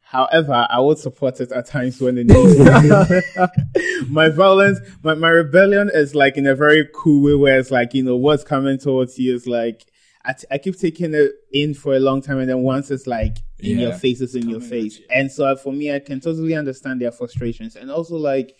However, 0.00 0.66
I 0.70 0.80
would 0.80 0.98
support 0.98 1.38
it 1.40 1.52
at 1.52 1.66
times 1.66 2.00
when 2.00 2.16
it 2.16 2.26
needs 2.28 2.56
to 2.56 3.22
be. 3.34 4.06
my 4.08 4.30
violence, 4.30 4.78
my, 5.02 5.12
my 5.14 5.28
rebellion 5.28 5.90
is 5.92 6.14
like 6.14 6.38
in 6.38 6.46
a 6.46 6.54
very 6.54 6.88
cool 6.94 7.22
way 7.24 7.34
where 7.34 7.58
it's 7.58 7.70
like, 7.70 7.92
you 7.92 8.02
know, 8.02 8.16
what's 8.16 8.42
coming 8.42 8.78
towards 8.78 9.18
you 9.18 9.34
is 9.34 9.46
like, 9.46 9.84
I, 10.24 10.32
t- 10.32 10.46
I 10.50 10.58
keep 10.58 10.78
taking 10.78 11.12
it 11.14 11.32
in 11.52 11.74
for 11.74 11.94
a 11.94 11.98
long 12.00 12.22
time 12.22 12.38
and 12.38 12.48
then 12.48 12.60
once 12.62 12.90
it's 12.90 13.06
like 13.06 13.36
in 13.58 13.78
your 13.78 13.90
Yeah. 13.90 13.98
face, 13.98 14.20
it's 14.22 14.34
in 14.34 14.48
your 14.48 14.60
face. 14.60 14.98
And 15.10 15.30
so 15.30 15.54
for 15.56 15.72
me, 15.74 15.94
I 15.94 15.98
can 15.98 16.20
totally 16.20 16.54
understand 16.54 17.02
their 17.02 17.12
frustrations. 17.12 17.76
And 17.76 17.90
also 17.90 18.16
like, 18.16 18.56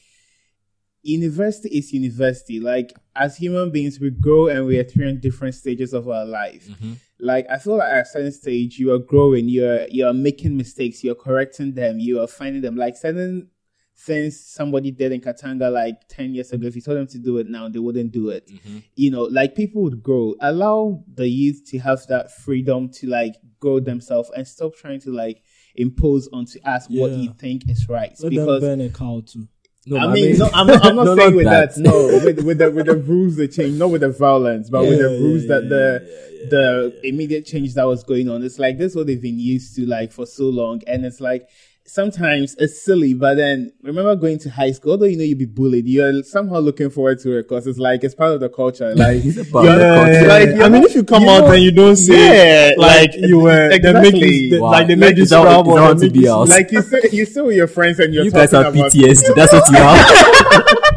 university 1.09 1.69
is 1.71 1.93
university. 1.93 2.61
Like 2.61 2.93
as 3.17 3.37
human 3.37 3.71
beings, 3.71 3.99
we 3.99 4.11
grow 4.11 4.49
and 4.49 4.67
we 4.67 4.79
experience 4.79 5.21
different 5.21 5.55
stages 5.55 5.93
of 5.93 6.09
our 6.09 6.25
life. 6.25 6.69
Mm-hmm. 6.69 6.93
Like 7.21 7.47
I 7.51 7.59
feel 7.59 7.77
like 7.77 7.93
at 7.93 8.03
a 8.03 8.05
certain 8.05 8.33
stage, 8.33 8.79
you 8.79 8.93
are 8.93 8.99
growing, 8.99 9.49
you're 9.49 9.87
you're 9.89 10.13
making 10.13 10.57
mistakes, 10.57 11.03
you're 11.03 11.15
correcting 11.15 11.75
them, 11.75 11.99
you 11.99 12.21
are 12.21 12.27
finding 12.27 12.63
them. 12.63 12.77
Like 12.77 12.97
certain 12.97 13.49
things 13.97 14.39
somebody 14.39 14.93
did 14.93 15.11
in 15.11 15.21
Katanga 15.21 15.73
like 15.73 16.07
ten 16.09 16.35
years 16.35 16.53
ago, 16.53 16.67
if 16.67 16.77
you 16.77 16.83
told 16.83 16.99
them 16.99 17.09
to 17.09 17.19
do 17.19 17.39
it 17.39 17.49
now, 17.49 17.69
they 17.69 17.81
wouldn't 17.81 18.13
do 18.13 18.29
it. 18.29 18.47
Mm-hmm. 18.49 18.79
You 18.95 19.11
know, 19.11 19.23
like 19.25 19.57
people 19.57 19.83
would 19.83 20.03
grow. 20.03 20.35
Allow 20.41 21.03
the 21.13 21.29
youth 21.29 21.63
to 21.71 21.79
have 21.79 22.07
that 22.09 22.31
freedom 22.31 22.91
to 22.91 23.09
like 23.09 23.35
grow 23.61 23.81
themselves 23.81 24.31
and 24.37 24.47
stop 24.47 24.77
trying 24.77 25.01
to 25.01 25.11
like 25.11 25.43
impose 25.75 26.29
onto 26.33 26.61
us 26.65 26.87
what 26.89 27.13
you 27.13 27.33
think 27.39 27.69
is 27.71 27.89
right. 27.89 28.13
let 28.21 28.31
because 28.31 28.61
them 28.61 28.79
burn 28.79 28.81
a 28.81 28.91
cow 28.91 29.23
too. 29.25 29.49
No, 29.89 29.97
I 29.99 30.13
mean, 30.13 30.39
no, 30.39 30.51
I'm 30.53 30.67
not, 30.67 30.85
I'm 30.85 30.97
not 30.97 31.05
no, 31.07 31.17
saying 31.17 31.31
not 31.31 31.37
with 31.37 31.45
that. 31.47 31.75
that. 31.75 31.81
No, 31.81 32.07
with, 32.25 32.41
with 32.45 32.59
the 32.59 32.71
with 32.71 32.87
the 32.87 32.97
rules 32.97 33.37
they 33.37 33.49
change, 33.49 33.79
not 33.79 33.91
with 33.91 34.03
the 34.03 34.11
violence, 34.11 34.69
but 34.71 34.83
with 34.83 34.99
the 34.99 35.11
Yeah, 35.11 35.19
rules 35.19 35.43
yeah, 35.45 35.49
that 35.49 35.63
yeah, 35.65 35.69
the 35.69 36.03
yeah, 36.03 36.41
yeah, 36.43 36.49
the 36.51 37.01
immediate 37.09 37.47
change 37.47 37.75
that 37.75 37.85
was 37.87 38.03
going 38.05 38.29
on. 38.29 38.43
It's 38.43 38.59
like 38.59 38.79
this 38.79 38.93
is 38.93 38.97
what 38.97 39.07
they've 39.07 39.21
been 39.21 39.39
used 39.39 39.75
to 39.77 39.87
like 39.87 40.13
for 40.13 40.27
so 40.27 40.45
long, 40.45 40.83
and 40.87 41.05
it's 41.07 41.21
like 41.21 41.49
sometimes 41.89 42.55
it's 42.59 42.83
silly, 42.85 43.15
but 43.15 43.35
then 43.37 43.73
remember 43.83 44.15
going 44.15 44.39
to 44.41 44.51
high 44.51 44.71
school, 44.73 44.93
although 44.93 45.07
you 45.07 45.17
know 45.17 45.25
you'd 45.25 45.39
be 45.39 45.47
bullied, 45.47 45.87
you're 45.89 46.23
somehow 46.23 46.59
looking 46.59 46.91
forward 46.91 47.19
to 47.21 47.39
it 47.39 47.43
because 47.49 47.67
it's 47.67 47.79
like 47.79 48.05
it's 48.05 48.15
part 48.15 48.33
of 48.35 48.41
the 48.41 48.49
culture. 48.49 48.95
Like, 48.95 49.23
part 49.51 49.65
you're- 49.65 49.75
of 49.75 49.79
the 49.81 49.95
culture. 49.95 50.29
like, 50.29 50.49
I 50.49 50.53
you're 50.55 50.71
mean, 50.71 50.83
if 50.85 50.95
you 50.95 51.03
come 51.05 51.23
you 51.25 51.31
out 51.31 51.41
know- 51.45 51.53
and 51.53 51.63
you 51.63 51.73
don't 51.73 51.97
say 51.97 52.71
yeah, 52.71 52.75
like 52.77 53.15
you 53.17 53.39
were, 53.41 53.69
they 53.71 53.79
make 53.93 54.15
exactly. 54.15 54.61
Wow. 54.61 54.71
like 54.71 54.87
they 54.87 54.95
made 54.97 55.17
you 55.17 55.23
Is 55.25 55.31
that 55.31 55.41
what- 55.41 55.65
scrub 55.67 55.99
that 55.99 56.05
make 56.05 56.15
you 56.15 56.21
be 56.23 56.29
out? 56.29 56.49
like 56.49 56.71
you 56.73 56.83
sit, 56.83 57.13
you 57.13 57.25
sit 57.27 57.45
with 57.45 57.57
your 57.57 57.67
friends 57.67 57.99
and 58.01 58.13
you're 58.15 58.25
you 58.25 58.31
guys 58.31 58.51
have 58.53 58.67
talking 58.67 58.81
about 58.81 58.93
PTSD. 58.93 59.35
That's 59.35 59.53
what 59.53 59.71
you 59.71 59.77
have. 59.77 60.89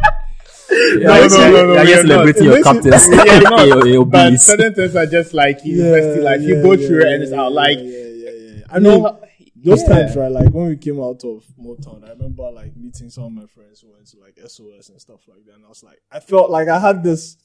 No, 0.71 1.27
no, 1.27 1.27
no, 1.27 1.73
no. 1.73 1.73
You're 1.73 1.83
we 1.83 1.87
just 1.87 2.03
are 2.03 2.07
not. 2.07 2.07
celebrating 2.07 2.43
your 2.43 2.53
makes 2.55 2.67
you- 2.67 2.73
captains. 2.73 3.07
we 3.09 3.17
are 3.29 3.41
not. 3.41 3.67
Your- 3.67 3.87
your 3.95 4.05
But 4.05 4.29
bees. 4.31 4.43
certain 4.43 4.73
things 4.73 4.95
are 4.95 5.05
just 5.05 5.33
like 5.33 5.63
university 5.65 6.21
life. 6.21 6.41
You 6.41 6.61
go 6.61 6.75
through 6.77 7.01
it 7.01 7.07
and 7.13 7.23
it's 7.23 7.33
out. 7.33 7.51
Like, 7.51 7.77
yeah, 7.77 7.83
yeah, 7.83 8.29
yeah, 8.29 8.31
yeah. 8.57 8.63
I 8.69 8.75
I 8.75 8.79
mean, 8.79 9.01
know. 9.03 9.19
Those 9.63 9.81
yeah. 9.83 9.89
times, 9.89 10.15
right? 10.15 10.31
Like 10.31 10.49
when 10.49 10.67
we 10.67 10.77
came 10.77 10.99
out 10.99 11.23
of 11.23 11.45
Motown, 11.59 12.05
I 12.05 12.09
remember 12.11 12.49
like 12.51 12.75
meeting 12.75 13.09
some 13.09 13.25
of 13.25 13.31
my 13.31 13.45
friends 13.45 13.81
who 13.81 13.91
went 13.91 14.07
to 14.07 14.19
like 14.19 14.37
SOS 14.47 14.89
and 14.89 14.99
stuff 14.99 15.21
like 15.27 15.45
that, 15.45 15.55
and 15.55 15.65
I 15.65 15.69
was 15.69 15.83
like, 15.83 16.01
I 16.11 16.19
felt 16.19 16.49
like 16.49 16.67
I 16.67 16.79
had 16.79 17.03
this 17.03 17.37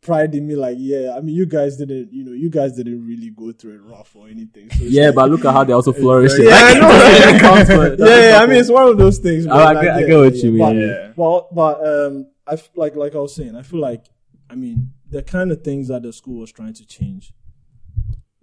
pride 0.00 0.34
in 0.34 0.46
me, 0.48 0.56
like, 0.56 0.76
yeah, 0.80 1.14
I 1.16 1.20
mean, 1.20 1.34
you 1.36 1.46
guys 1.46 1.76
didn't, 1.76 2.12
you 2.12 2.24
know, 2.24 2.32
you 2.32 2.50
guys 2.50 2.72
didn't 2.72 3.06
really 3.06 3.30
go 3.30 3.52
through 3.52 3.74
it 3.76 3.82
rough 3.82 4.16
or 4.16 4.26
anything. 4.28 4.68
So 4.70 4.82
yeah, 4.82 5.06
like- 5.06 5.14
but 5.14 5.30
look 5.30 5.44
at 5.44 5.52
how 5.52 5.62
they 5.62 5.72
also 5.72 5.92
flourished. 6.02 6.34
yeah, 6.40 6.50
I 6.52 6.74
know. 6.74 6.88
That 6.88 7.40
counts 7.40 7.70
for- 7.70 7.96
that 7.96 7.98
yeah, 8.08 8.30
yeah, 8.30 8.42
I 8.42 8.46
mean, 8.46 8.56
it's 8.58 8.68
one 8.68 8.88
of 8.88 8.98
those 8.98 9.18
things. 9.18 9.46
I- 9.46 9.50
man, 9.50 9.58
I 9.60 9.64
like, 9.72 9.82
get- 9.84 9.94
I 9.94 10.00
yeah, 10.00 10.06
get 10.08 10.16
what 10.18 10.34
yeah, 10.34 10.42
you 10.44 10.50
yeah. 10.56 10.66
mean, 10.72 10.80
yeah. 10.80 11.12
But, 11.16 11.54
but, 11.54 11.54
but, 11.54 12.06
um, 12.06 12.26
I 12.48 12.52
f- 12.54 12.70
like, 12.74 12.96
like 12.96 13.14
I 13.14 13.18
was 13.18 13.34
saying, 13.36 13.54
I 13.54 13.62
feel 13.62 13.78
like, 13.80 14.06
I 14.50 14.56
mean, 14.56 14.90
the 15.08 15.22
kind 15.22 15.52
of 15.52 15.62
things 15.62 15.86
that 15.88 16.02
the 16.02 16.12
school 16.12 16.40
was 16.40 16.50
trying 16.50 16.74
to 16.74 16.84
change 16.84 17.32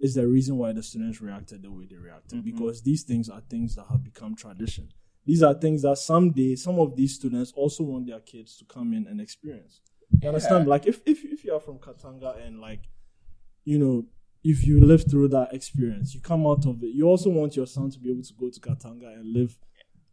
is 0.00 0.14
the 0.14 0.26
reason 0.26 0.56
why 0.56 0.72
the 0.72 0.82
students 0.82 1.20
reacted 1.20 1.62
the 1.62 1.70
way 1.70 1.86
they 1.88 1.96
reacted 1.96 2.38
Mm-hmm. 2.38 2.50
because 2.50 2.82
these 2.82 3.02
things 3.02 3.28
are 3.28 3.42
things 3.48 3.74
that 3.76 3.86
have 3.90 4.02
become 4.02 4.34
tradition. 4.34 4.88
These 5.26 5.42
are 5.42 5.54
things 5.54 5.82
that 5.82 5.98
someday 5.98 6.56
some 6.56 6.78
of 6.78 6.96
these 6.96 7.14
students 7.14 7.52
also 7.54 7.84
want 7.84 8.06
their 8.06 8.20
kids 8.20 8.56
to 8.58 8.64
come 8.64 8.92
in 8.94 9.06
and 9.06 9.20
experience. 9.20 9.80
You 10.22 10.28
understand? 10.28 10.66
Like 10.66 10.86
if 10.86 11.00
if 11.06 11.24
if 11.24 11.44
you 11.44 11.54
are 11.54 11.60
from 11.60 11.78
Katanga 11.78 12.44
and 12.44 12.60
like 12.60 12.88
you 13.64 13.78
know 13.78 14.06
if 14.42 14.66
you 14.66 14.80
live 14.80 15.08
through 15.08 15.28
that 15.28 15.52
experience, 15.52 16.14
you 16.14 16.20
come 16.20 16.46
out 16.46 16.64
of 16.66 16.82
it. 16.82 16.94
You 16.94 17.06
also 17.06 17.28
want 17.28 17.56
your 17.56 17.66
son 17.66 17.90
to 17.90 17.98
be 17.98 18.10
able 18.10 18.22
to 18.22 18.32
go 18.34 18.48
to 18.48 18.58
Katanga 18.60 19.12
and 19.14 19.32
live 19.34 19.58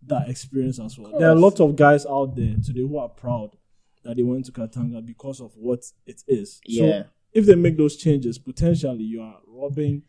that 0.06 0.30
experience 0.30 0.80
as 0.80 1.00
well. 1.00 1.18
There 1.18 1.30
are 1.30 1.32
a 1.36 1.40
lot 1.40 1.60
of 1.62 1.76
guys 1.78 2.06
out 2.06 2.36
there 2.36 2.56
today 2.64 2.82
who 2.82 2.98
are 2.98 3.10
proud 3.10 3.56
that 4.04 4.18
they 4.18 4.24
went 4.24 4.46
to 4.46 4.52
Katanga 4.52 5.04
because 5.06 5.40
of 5.40 5.54
what 5.56 5.86
it 6.06 6.24
is. 6.28 6.60
Yeah. 6.66 7.04
So 7.04 7.08
if 7.34 7.46
they 7.46 7.56
make 7.56 7.78
those 7.78 7.96
changes, 7.98 8.38
potentially 8.38 9.04
you 9.04 9.22
are 9.22 9.40
robbing 9.48 10.04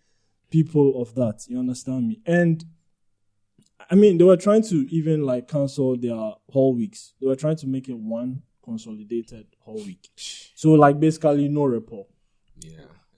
people 0.51 1.01
of 1.01 1.15
that. 1.15 1.45
You 1.49 1.59
understand 1.59 2.09
me? 2.09 2.21
And 2.27 2.65
I 3.91 3.95
mean, 3.95 4.19
they 4.19 4.25
were 4.25 4.37
trying 4.37 4.63
to 4.65 4.87
even 4.95 5.25
like 5.25 5.49
cancel 5.49 5.97
their 5.97 6.33
whole 6.51 6.75
weeks. 6.75 7.15
They 7.21 7.27
were 7.27 7.37
trying 7.37 7.57
to 7.57 7.67
make 7.67 7.89
it 7.89 7.97
one 7.99 8.43
consolidated 8.63 9.47
whole 9.61 9.77
week. 9.85 10.09
So 10.55 10.73
like 10.73 11.01
basically 11.01 11.49
no 11.49 11.65
report. 11.65 12.07
Yeah, 12.61 12.73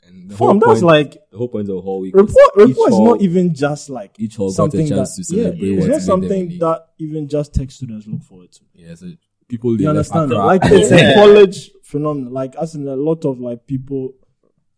and 0.07 0.30
the 0.30 0.37
Fam, 0.37 0.47
whole 0.47 0.54
that's 0.61 0.80
point, 0.80 0.83
like 0.83 1.30
the 1.30 1.38
whole 1.38 1.49
point 1.49 1.69
of 1.69 1.76
the 1.76 1.80
whole 1.80 2.00
week. 2.00 2.14
report. 2.14 2.37
each 2.61 2.69
Report 2.69 2.88
is 2.90 2.95
hall- 2.95 3.04
not 3.07 3.23
even 3.23 3.54
just 3.54 3.90
like 3.90 4.14
each 4.19 4.37
hall 4.37 4.49
got 4.49 4.52
a 4.52 4.57
something 4.57 4.87
chance 4.88 5.16
that 5.16 5.25
to 5.25 5.37
yeah, 5.37 5.42
celebrate 5.45 5.78
it's 5.78 5.87
not 5.88 6.02
something 6.02 6.59
that 6.59 6.87
even 6.99 7.28
just 7.28 7.54
tech 7.54 7.71
students 7.71 8.07
look 8.07 8.23
forward 8.23 8.52
to. 8.52 8.61
Yeah, 8.75 8.95
so 8.95 9.11
people 9.49 9.73
You 9.73 9.78
they 9.78 9.85
left 9.87 10.11
understand? 10.12 10.33
Accra. 10.33 10.45
Like 10.47 10.61
it's 10.64 10.92
a 10.92 11.14
college 11.14 11.71
phenomenon. 11.90 12.32
Like 12.32 12.54
as 12.56 12.75
in 12.75 12.87
a 12.88 12.97
lot 12.97 13.25
of 13.25 13.40
like 13.40 13.66
people, 13.66 14.14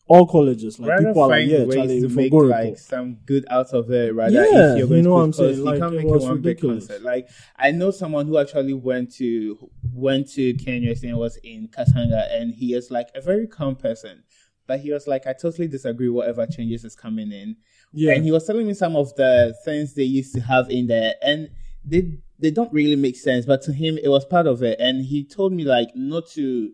all 0.08 0.26
colleges, 0.26 0.78
like 0.80 0.90
rather 0.90 1.06
people 1.06 1.22
are 1.22 1.28
like, 1.28 1.46
yeah, 1.48 1.64
ways 1.64 1.76
Charlie, 1.76 2.00
to 2.00 2.08
make 2.08 2.32
like 2.32 2.78
some 2.78 3.18
good 3.24 3.46
out 3.50 3.72
of 3.72 3.90
it 3.90 4.14
rather 4.14 4.32
Yeah, 4.34 4.72
if 4.72 4.78
you're 4.88 4.96
you 4.96 5.02
know 5.02 5.14
what 5.14 5.22
I'm 5.22 5.32
saying? 5.32 5.56
you 5.58 5.64
Like, 5.64 5.78
can't 5.78 5.94
make 5.94 6.04
it 6.04 6.08
one 6.08 6.34
ridiculous. 6.42 6.86
big 6.86 6.96
concert 6.96 7.02
like 7.02 7.28
i 7.56 7.70
know 7.70 7.90
someone 7.90 8.26
who 8.26 8.36
actually 8.38 8.74
went 8.74 9.12
to 9.14 9.70
went 9.92 10.28
to 10.32 10.54
kenya 10.54 10.94
and 11.02 11.16
was 11.16 11.36
in 11.38 11.68
katanga 11.68 12.26
and 12.32 12.52
he 12.54 12.74
is 12.74 12.90
like 12.90 13.08
a 13.14 13.20
very 13.20 13.46
calm 13.46 13.76
person 13.76 14.22
but 14.66 14.80
he 14.80 14.90
was 14.92 15.06
like 15.06 15.26
i 15.26 15.32
totally 15.32 15.68
disagree 15.68 16.08
whatever 16.08 16.46
changes 16.46 16.84
is 16.84 16.94
coming 16.96 17.30
in 17.32 17.56
Yeah, 17.92 18.14
and 18.14 18.24
he 18.24 18.32
was 18.32 18.46
telling 18.46 18.66
me 18.66 18.74
some 18.74 18.96
of 18.96 19.14
the 19.14 19.54
things 19.64 19.94
they 19.94 20.02
used 20.04 20.34
to 20.34 20.40
have 20.40 20.68
in 20.70 20.86
there 20.88 21.14
and 21.22 21.48
they 21.84 22.18
they 22.38 22.50
don't 22.50 22.72
really 22.72 22.96
make 22.96 23.16
sense 23.16 23.46
but 23.46 23.62
to 23.62 23.72
him 23.72 23.98
it 24.02 24.08
was 24.08 24.24
part 24.24 24.46
of 24.46 24.62
it 24.62 24.78
and 24.80 25.04
he 25.04 25.24
told 25.24 25.52
me 25.52 25.64
like 25.64 25.88
not 25.94 26.26
to 26.30 26.72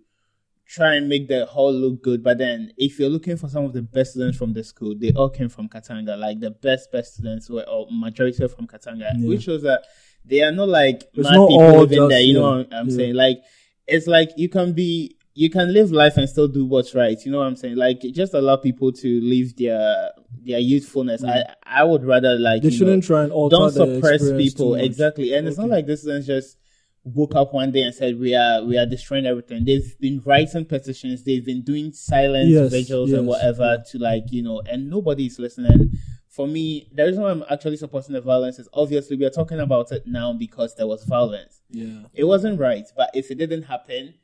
try 0.69 0.95
and 0.95 1.09
make 1.09 1.29
the 1.29 1.47
hall 1.47 1.73
look 1.73 2.03
good 2.03 2.23
but 2.23 2.37
then 2.39 2.71
if 2.77 2.99
you're 2.99 3.09
looking 3.09 3.37
for 3.37 3.49
some 3.49 3.65
of 3.65 3.73
the 3.73 3.81
best 3.83 4.11
students 4.13 4.37
from 4.37 4.53
the 4.53 4.63
school 4.63 4.95
they 4.99 5.11
all 5.13 5.31
came 5.31 5.49
from 5.49 5.67
katanga 5.69 6.17
like 6.19 6.39
the 6.41 6.51
best 6.51 6.93
best 6.93 7.15
students 7.15 7.49
were 7.49 7.63
or 7.69 7.87
majority 7.91 8.47
from 8.49 8.67
katanga 8.67 9.11
Yeah. 9.17 9.29
which 9.29 9.45
shows 9.45 9.63
that 9.63 9.83
they 10.25 10.43
are 10.43 10.53
not 10.53 10.69
like 10.69 11.05
It's 11.15 11.25
mad 11.29 11.37
not 11.37 11.49
people 11.49 11.63
all 11.63 11.81
living 11.81 11.99
just- 11.99 12.09
there 12.11 12.21
you 12.21 12.35
know 12.35 12.59
what 12.59 12.69
i'm 12.75 12.89
yeah. 12.91 12.97
saying 12.97 13.15
like 13.15 13.39
it's 13.87 14.07
like 14.07 14.31
you 14.37 14.51
can 14.51 14.75
be 14.75 15.17
you 15.35 15.49
can 15.49 15.73
live 15.73 15.93
life 15.93 16.17
and 16.17 16.29
still 16.29 16.49
do 16.49 16.67
what's 16.67 16.97
right. 16.97 17.17
You 17.25 17.31
know 17.31 17.39
what 17.39 17.47
I'm 17.47 17.55
saying? 17.55 17.77
Like 17.77 18.01
just 18.13 18.35
allow 18.35 18.57
people 18.57 18.91
to 18.91 19.21
live 19.21 19.55
their 19.57 20.11
their 20.45 20.59
youthfulness. 20.59 21.23
I 21.23 21.45
I 21.63 21.85
would 21.85 22.05
rather 22.05 22.37
like 22.37 22.63
They 22.63 22.71
you 22.71 22.77
shouldn't 22.77 23.05
try 23.05 23.23
and 23.23 23.31
alter 23.31 23.55
don't 23.57 23.71
suppress 23.71 24.33
people 24.33 24.75
exactly. 24.75 25.35
And 25.35 25.47
it's 25.47 25.57
not 25.57 25.69
like 25.69 25.87
this 25.87 26.05
is 26.05 26.27
just 26.27 26.57
woke 27.05 27.35
up 27.35 27.55
one 27.55 27.71
day 27.73 27.81
and 27.81 27.95
said 27.95 28.19
we 28.19 28.35
are 28.35 28.63
we 28.63 28.77
are 28.77 28.87
destroying 28.87 29.27
everything. 29.27 29.65
They've 29.65 29.99
been 30.01 30.21
writing 30.25 30.65
petitions. 30.65 31.25
They've 31.25 31.45
been 31.45 31.63
doing 31.63 31.93
silent 31.93 32.49
Yes, 32.49 32.71
vigils 32.71 33.11
yes, 33.11 33.19
and 33.19 33.27
whatever 33.27 33.83
to 33.91 33.99
like 33.99 34.25
you 34.31 34.43
know, 34.43 34.63
and 34.69 34.91
nobody's 34.91 35.39
listening. 35.39 35.93
For 36.29 36.47
me, 36.47 36.89
the 36.95 37.05
reason 37.05 37.23
why 37.23 37.31
I'm 37.31 37.45
actually 37.51 37.79
supporting 37.79 38.13
the 38.13 38.21
violence 38.21 38.59
is 38.59 38.69
obviously 38.73 39.17
we 39.17 39.25
are 39.25 39.31
talking 39.31 39.59
about 39.59 39.91
it 39.91 40.07
now 40.07 40.33
because 40.33 40.75
there 40.77 40.87
was 40.87 41.03
violence. 41.05 41.63
Yeah. 41.71 42.03
It 42.15 42.25
wasn't 42.25 42.61
right, 42.61 42.87
but 42.97 43.11
if 43.15 43.31
it 43.31 43.37
didn't 43.37 43.63
happen, 43.65 44.15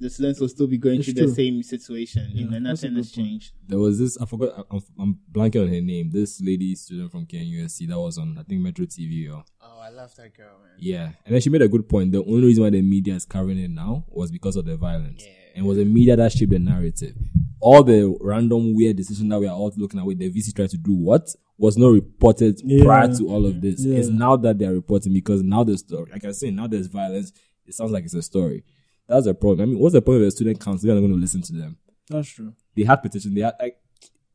the 0.00 0.08
students 0.10 0.40
will 0.40 0.48
still 0.48 0.66
be 0.66 0.78
going 0.78 1.00
It's 1.00 1.12
through 1.12 1.26
the 1.26 1.34
same 1.34 1.62
situation. 1.62 2.30
you 2.32 2.44
Yeah, 2.44 2.50
know, 2.58 2.70
nothing 2.70 2.90
good 2.90 2.96
has 2.98 3.12
point. 3.12 3.26
changed. 3.26 3.52
There 3.66 3.78
was 3.78 3.98
this, 3.98 4.16
I 4.20 4.26
forgot, 4.26 4.66
I'm, 4.70 4.80
I'm 4.98 5.18
blanking 5.32 5.62
on 5.62 5.68
her 5.68 5.80
name. 5.80 6.10
This 6.10 6.40
lady 6.40 6.74
student 6.74 7.10
from 7.10 7.26
KNUST 7.26 7.88
that 7.88 7.98
was 7.98 8.18
on, 8.18 8.36
I 8.38 8.42
think, 8.44 8.60
Metro 8.62 8.84
TV 8.86 9.28
or. 9.32 9.44
Oh, 9.60 9.80
I 9.80 9.90
love 9.90 10.14
that 10.16 10.36
girl, 10.36 10.58
man. 10.62 10.72
Yeah. 10.78 11.10
And 11.26 11.34
then 11.34 11.40
she 11.40 11.50
made 11.50 11.62
a 11.62 11.68
good 11.68 11.88
point. 11.88 12.12
The 12.12 12.24
only 12.24 12.46
reason 12.46 12.64
why 12.64 12.70
the 12.70 12.82
media 12.82 13.14
is 13.14 13.24
covering 13.24 13.58
it 13.58 13.70
now 13.70 14.04
was 14.08 14.30
because 14.30 14.56
of 14.56 14.64
the 14.66 14.76
violence. 14.76 15.24
Yeah. 15.24 15.32
And 15.56 15.64
it 15.64 15.68
was 15.68 15.78
the 15.78 15.84
media 15.84 16.16
that 16.16 16.32
shaped 16.32 16.52
the 16.52 16.58
narrative. 16.58 17.16
All 17.60 17.82
the 17.82 18.16
random 18.20 18.74
weird 18.74 18.96
decisions 18.96 19.28
that 19.30 19.40
we 19.40 19.48
are 19.48 19.54
all 19.56 19.72
looking 19.76 19.98
at 19.98 20.06
with 20.06 20.18
the 20.18 20.30
VC 20.30 20.54
tried 20.54 20.70
to 20.70 20.76
do 20.78 20.92
what 20.94 21.28
was 21.56 21.76
not 21.76 21.88
reported 21.88 22.60
Yeah. 22.64 22.84
prior 22.84 23.12
to 23.14 23.28
all 23.28 23.44
of 23.44 23.60
this. 23.60 23.80
Yeah. 23.84 23.98
It's 23.98 24.08
now 24.08 24.36
that 24.36 24.58
they're 24.58 24.72
reporting 24.74 25.12
because 25.12 25.42
now 25.42 25.64
the 25.64 25.76
story, 25.76 26.08
like 26.12 26.24
I 26.24 26.30
say, 26.30 26.52
now 26.52 26.68
there's 26.68 26.86
violence. 26.86 27.32
It 27.66 27.74
sounds 27.74 27.90
like 27.90 28.04
it's 28.04 28.14
a 28.14 28.22
story. 28.22 28.62
That's 29.08 29.24
the 29.26 29.34
problem. 29.34 29.60
I 29.60 29.64
mean, 29.72 29.78
what's 29.78 29.94
the 29.94 30.02
point 30.02 30.20
of 30.22 30.28
a 30.28 30.30
student 30.30 30.60
council? 30.60 30.86
They're 30.86 30.94
not 30.94 31.00
going 31.00 31.12
to 31.14 31.18
listen 31.18 31.42
to 31.42 31.52
them. 31.52 31.78
That's 32.10 32.28
true. 32.28 32.52
They 32.76 32.82
had 32.84 32.96
petition. 32.96 33.34
They 33.34 33.40
had 33.42 33.54
like, 33.60 33.78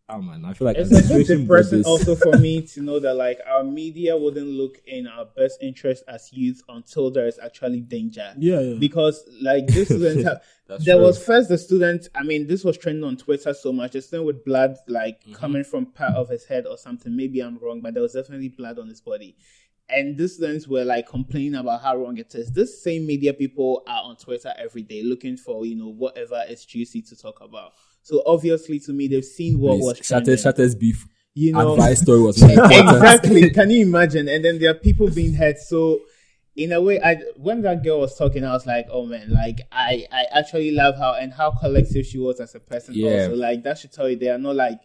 oh 0.09 0.21
man, 0.21 0.43
I 0.45 0.53
feel 0.53 0.65
like 0.67 0.77
It's 0.77 0.89
a 0.91 0.95
bit 0.95 1.03
administration 1.05 1.41
depressing 1.41 1.83
also 1.85 2.15
for 2.15 2.37
me 2.37 2.61
to 2.73 2.81
know 2.81 2.99
that 2.99 3.13
like 3.15 3.39
our 3.47 3.63
media 3.63 4.15
wouldn't 4.17 4.47
look 4.47 4.77
in 4.85 5.07
our 5.07 5.25
best 5.25 5.59
interest 5.61 6.03
as 6.07 6.31
youth 6.33 6.61
until 6.69 7.09
there 7.09 7.27
is 7.27 7.39
actually 7.43 7.81
danger. 7.81 8.33
Yeah, 8.37 8.59
yeah. 8.59 8.79
Because 8.79 9.23
like 9.41 9.67
this 9.67 9.87
student, 9.89 10.25
ha- 10.25 10.39
That's 10.67 10.85
there 10.85 10.95
true. 10.95 11.05
was 11.05 11.23
first 11.23 11.49
the 11.49 11.57
student. 11.57 12.09
I 12.15 12.23
mean, 12.23 12.47
this 12.47 12.63
was 12.63 12.77
trending 12.77 13.03
on 13.03 13.17
Twitter 13.17 13.53
so 13.53 13.71
much. 13.71 13.93
The 13.93 14.01
student 14.01 14.27
with 14.27 14.43
blood 14.45 14.75
like 14.87 15.21
Mm-hmm. 15.23 15.33
coming 15.33 15.63
from 15.63 15.85
part 15.87 16.15
of 16.15 16.29
his 16.29 16.45
head 16.45 16.65
or 16.67 16.77
something. 16.77 17.15
Maybe 17.15 17.39
I'm 17.41 17.57
wrong, 17.59 17.81
but 17.81 17.93
there 17.93 18.03
was 18.03 18.13
definitely 18.13 18.49
blood 18.49 18.77
on 18.79 18.87
his 18.89 19.01
body. 19.01 19.35
And 19.93 20.17
these 20.17 20.35
students 20.35 20.67
were 20.67 20.83
like 20.83 21.07
complaining 21.07 21.55
about 21.55 21.81
how 21.81 21.97
wrong 21.97 22.17
it 22.17 22.33
is. 22.35 22.51
This 22.51 22.83
same 22.83 23.05
media 23.05 23.33
people 23.33 23.83
are 23.87 24.03
on 24.03 24.15
Twitter 24.17 24.53
every 24.57 24.83
day 24.83 25.03
looking 25.03 25.37
for 25.37 25.65
you 25.65 25.75
know 25.75 25.89
whatever 25.89 26.41
is 26.49 26.65
juicy 26.65 27.01
to 27.03 27.15
talk 27.15 27.39
about. 27.41 27.73
So 28.01 28.21
obviously, 28.25 28.79
to 28.79 28.93
me, 28.93 29.07
they've 29.07 29.23
seen 29.23 29.59
what 29.59 29.79
was 29.79 29.97
Please, 29.97 30.07
trending. 30.07 30.35
Shatta, 30.35 30.53
Shatta's 30.53 30.75
beef 30.75 31.07
You 31.33 31.53
know, 31.53 31.73
advice 31.73 32.01
story 32.01 32.21
was 32.21 32.41
exactly. 32.43 33.49
Can 33.51 33.69
you 33.69 33.85
imagine? 33.85 34.27
And 34.27 34.43
then 34.43 34.59
there 34.59 34.71
are 34.71 34.75
people 34.75 35.09
being 35.09 35.33
hurt. 35.33 35.57
So 35.57 36.01
in 36.55 36.71
a 36.71 36.81
way, 36.81 37.01
I 37.01 37.15
when 37.37 37.61
that 37.63 37.83
girl 37.83 37.99
was 38.01 38.15
talking, 38.17 38.43
I 38.43 38.51
was 38.51 38.65
like, 38.65 38.87
oh 38.91 39.05
man, 39.05 39.31
like 39.31 39.61
I 39.71 40.05
I 40.11 40.25
actually 40.31 40.71
love 40.71 40.95
how 40.97 41.15
and 41.15 41.33
how 41.33 41.51
collective 41.51 42.05
she 42.05 42.19
was 42.19 42.39
as 42.39 42.53
a 42.55 42.59
person. 42.59 42.93
Yeah. 42.95 43.23
Also, 43.23 43.35
like 43.35 43.63
that 43.63 43.79
should 43.79 43.91
tell 43.93 44.09
you 44.09 44.15
they 44.17 44.29
are 44.29 44.37
not 44.37 44.55
like 44.55 44.79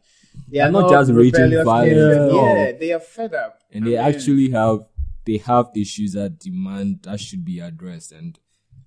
they 0.48 0.60
are 0.60 0.70
not 0.70 0.90
just 0.90 1.10
raging 1.12 1.62
violence. 1.64 2.32
Yeah. 2.32 2.54
Yeah, 2.54 2.72
they 2.78 2.92
are 2.92 3.00
fed 3.00 3.34
up, 3.34 3.60
and 3.72 3.84
I 3.84 3.88
they 3.88 3.96
mean, 3.96 4.04
actually 4.04 4.50
have 4.50 4.80
they 5.28 5.38
have 5.50 5.66
issues 5.84 6.10
that 6.18 6.38
demand 6.38 7.00
that 7.06 7.18
should 7.20 7.44
be 7.44 7.56
addressed 7.68 8.10
and 8.12 8.38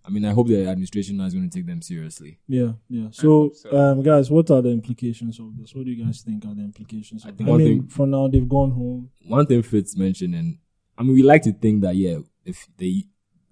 i 0.05 0.09
mean 0.13 0.25
i 0.25 0.31
hope 0.37 0.47
the 0.47 0.59
administration 0.73 1.19
is 1.21 1.33
going 1.35 1.47
to 1.49 1.55
take 1.57 1.67
them 1.71 1.81
seriously 1.81 2.31
Yeah, 2.47 2.71
yeah. 2.89 3.09
So, 3.11 3.51
so. 3.53 3.67
um, 3.79 4.01
guys, 4.09 4.29
what 4.35 4.49
are 4.55 4.61
the 4.61 4.69
implications 4.79 5.39
of 5.39 5.55
this? 5.57 5.73
What 5.75 5.85
do 5.85 5.91
you 5.91 6.03
guys 6.03 6.21
think 6.27 6.43
are 6.45 6.55
the 6.59 6.63
implications? 6.71 7.23
Of 7.23 7.29
I 7.29 7.33
I, 7.33 7.35
think 7.37 7.47
I 7.49 7.51
one 7.51 7.59
mean, 7.63 7.79
thing- 7.81 7.87
for 7.95 8.07
now 8.15 8.23
they've 8.27 8.49
gone 8.57 8.71
home. 8.81 9.01
one 9.37 9.45
thing 9.45 9.61
Fritz 9.61 9.95
mentioned 10.05 10.33
and 10.41 10.49
i 10.97 11.03
mean 11.03 11.13
we 11.19 11.23
like 11.33 11.43
to 11.49 11.53
think 11.63 11.81
that 11.85 11.95
yeah 11.95 12.17
if 12.51 12.67
the 12.77 12.91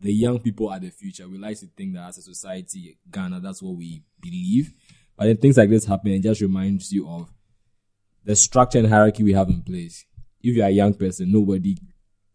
the 0.02 0.14
young 0.26 0.40
people 0.40 0.68
are 0.74 0.80
the 0.80 0.90
future 1.02 1.28
we 1.34 1.38
like 1.38 1.58
to 1.60 1.68
think 1.78 1.94
that 1.96 2.08
as 2.10 2.18
a 2.18 2.22
society 2.34 2.98
ghana 3.16 3.40
that's 3.46 3.62
what 3.62 3.76
we 3.84 3.90
believe 4.26 4.74
but 5.16 5.26
then 5.26 5.38
things 5.38 5.58
like 5.58 5.70
this 5.70 5.86
happen 5.86 6.12
it 6.12 6.24
just 6.30 6.42
reminds 6.42 6.92
you 6.92 7.08
of 7.08 7.30
the 8.24 8.36
structure 8.36 8.80
and 8.80 8.88
hierarchy 8.88 9.24
we 9.24 9.34
have 9.34 9.50
in 9.50 9.62
place 9.62 10.06
if 10.42 10.56
you're 10.56 10.66
a 10.66 10.78
young 10.82 10.94
person 10.94 11.32
nobody 11.32 11.76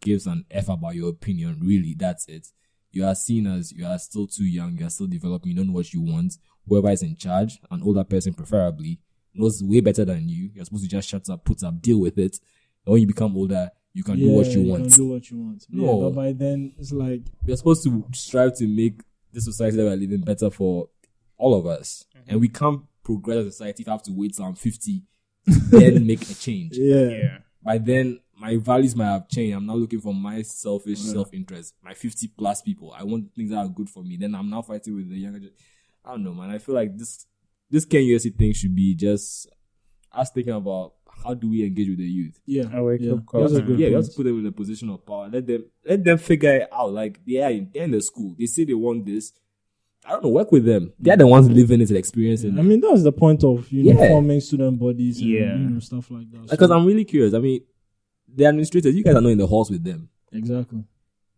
gives 0.04 0.26
an 0.26 0.44
f 0.50 0.68
about 0.68 0.94
your 0.94 1.08
opinion 1.10 1.58
really 1.60 1.94
that's 1.98 2.26
it 2.28 2.46
you 2.94 3.04
are 3.04 3.14
seen 3.16 3.46
as 3.48 3.72
you 3.72 3.84
are 3.84 3.98
still 3.98 4.26
too 4.28 4.44
young, 4.44 4.78
you 4.78 4.86
are 4.86 4.90
still 4.90 5.08
developing, 5.08 5.50
you 5.50 5.56
don't 5.56 5.66
know 5.66 5.72
what 5.72 5.92
you 5.92 6.00
want. 6.00 6.38
Whoever 6.68 6.90
is 6.90 7.02
in 7.02 7.16
charge, 7.16 7.58
an 7.70 7.82
older 7.82 8.04
person 8.04 8.32
preferably, 8.34 9.00
knows 9.34 9.60
way 9.64 9.80
better 9.80 10.04
than 10.04 10.28
you. 10.28 10.50
You're 10.54 10.64
supposed 10.64 10.84
to 10.84 10.88
just 10.88 11.08
shut 11.08 11.28
up, 11.28 11.44
put 11.44 11.64
up, 11.64 11.82
deal 11.82 11.98
with 11.98 12.16
it. 12.18 12.38
And 12.86 12.92
when 12.92 13.00
you 13.00 13.08
become 13.08 13.36
older, 13.36 13.68
you 13.92 14.04
can 14.04 14.16
do 14.16 14.30
what 14.30 14.46
you 14.46 14.62
want. 14.62 14.84
Can 14.84 14.92
do 14.92 15.08
what 15.08 15.28
you 15.28 15.38
want. 15.40 15.66
Yeah, 15.68 15.86
No. 15.86 16.02
but 16.02 16.14
by 16.14 16.32
then 16.32 16.72
it's 16.78 16.92
like 16.92 17.22
We're 17.44 17.56
supposed 17.56 17.82
to 17.82 18.04
strive 18.14 18.56
to 18.58 18.68
make 18.68 19.00
the 19.32 19.40
society 19.40 19.76
that 19.76 19.82
we're 19.86 19.96
living 19.96 20.20
better 20.20 20.48
for 20.50 20.88
all 21.36 21.58
of 21.58 21.66
us. 21.66 22.04
Mm-hmm. 22.16 22.30
And 22.30 22.40
we 22.40 22.48
can't 22.48 22.82
progress 23.02 23.38
as 23.38 23.46
a 23.46 23.50
society 23.50 23.82
if 23.82 23.88
I 23.88 23.92
have 23.92 24.04
to 24.04 24.12
wait 24.12 24.36
till 24.36 24.44
I'm 24.44 24.54
50 24.54 25.02
then 25.46 26.06
make 26.06 26.22
a 26.30 26.34
change. 26.34 26.78
yeah, 26.78 27.08
Yeah. 27.08 27.38
By 27.60 27.78
then, 27.78 28.20
my 28.38 28.56
values 28.56 28.94
might 28.96 29.06
have 29.06 29.28
changed. 29.28 29.56
I'm 29.56 29.66
not 29.66 29.76
looking 29.76 30.00
for 30.00 30.12
my 30.14 30.42
selfish 30.42 30.98
self-interest. 30.98 31.74
My 31.82 31.94
50 31.94 32.28
plus 32.36 32.62
people. 32.62 32.92
I 32.96 33.04
want 33.04 33.34
things 33.34 33.50
that 33.50 33.58
are 33.58 33.68
good 33.68 33.88
for 33.88 34.02
me. 34.02 34.16
Then 34.16 34.34
I'm 34.34 34.50
now 34.50 34.62
fighting 34.62 34.94
with 34.96 35.08
the 35.08 35.16
younger. 35.16 35.48
I 36.04 36.10
don't 36.12 36.24
know, 36.24 36.34
man. 36.34 36.50
I 36.50 36.58
feel 36.58 36.74
like 36.74 36.96
this 36.96 37.26
this 37.70 37.86
KNUST 37.86 38.36
thing 38.36 38.52
should 38.52 38.74
be 38.74 38.94
just 38.94 39.48
us 40.12 40.30
thinking 40.30 40.52
about 40.52 40.92
how 41.24 41.32
do 41.34 41.48
we 41.48 41.64
engage 41.64 41.88
with 41.88 41.98
the 41.98 42.04
youth. 42.04 42.38
yeah, 42.44 42.64
A 42.72 42.82
wake 42.82 43.00
yeah. 43.00 43.12
up 43.12 43.24
call. 43.26 43.42
That's 43.42 43.54
Yeah, 43.54 43.60
good 43.60 43.78
yeah, 43.78 43.88
we 43.88 43.94
have 43.94 44.04
to 44.04 44.12
put 44.14 44.24
them 44.24 44.38
in 44.40 44.46
a 44.46 44.52
position 44.52 44.90
of 44.90 45.06
power. 45.06 45.28
Let 45.32 45.46
them 45.46 45.64
let 45.88 46.04
them 46.04 46.18
figure 46.18 46.56
it 46.56 46.68
out. 46.72 46.92
Like 46.92 47.20
they 47.26 47.40
are 47.42 47.50
in, 47.50 47.70
they're 47.72 47.84
in 47.84 47.92
the 47.92 48.02
school. 48.02 48.34
They 48.38 48.46
say 48.46 48.64
they 48.64 48.74
want 48.74 49.06
this. 49.06 49.32
I 50.06 50.10
don't 50.10 50.24
know. 50.24 50.28
Work 50.30 50.52
with 50.52 50.66
them. 50.66 50.92
They're 50.98 51.16
the 51.16 51.26
ones 51.26 51.48
living 51.48 51.80
it, 51.80 51.88
and 51.88 51.96
experiencing 51.96 52.58
I 52.58 52.60
it. 52.60 52.64
mean, 52.64 52.80
that's 52.80 53.02
the 53.04 53.12
point 53.12 53.42
of 53.44 53.70
you 53.72 53.94
know 53.94 54.02
Yeah. 54.02 54.08
forming 54.08 54.40
student 54.40 54.78
bodies, 54.78 55.18
and, 55.20 55.30
Yeah. 55.30 55.56
you 55.56 55.70
know 55.70 55.78
stuff 55.80 56.10
like 56.10 56.30
that. 56.32 56.50
Because 56.50 56.68
So- 56.68 56.74
I'm 56.76 56.84
really 56.84 57.04
curious. 57.06 57.32
I 57.32 57.38
mean, 57.38 57.60
the 58.34 58.46
administrators, 58.46 58.94
you 58.94 59.04
guys 59.04 59.14
are 59.14 59.20
not 59.20 59.30
in 59.30 59.38
the 59.38 59.46
halls 59.46 59.70
with 59.70 59.84
them. 59.84 60.08
exactly. 60.32 60.84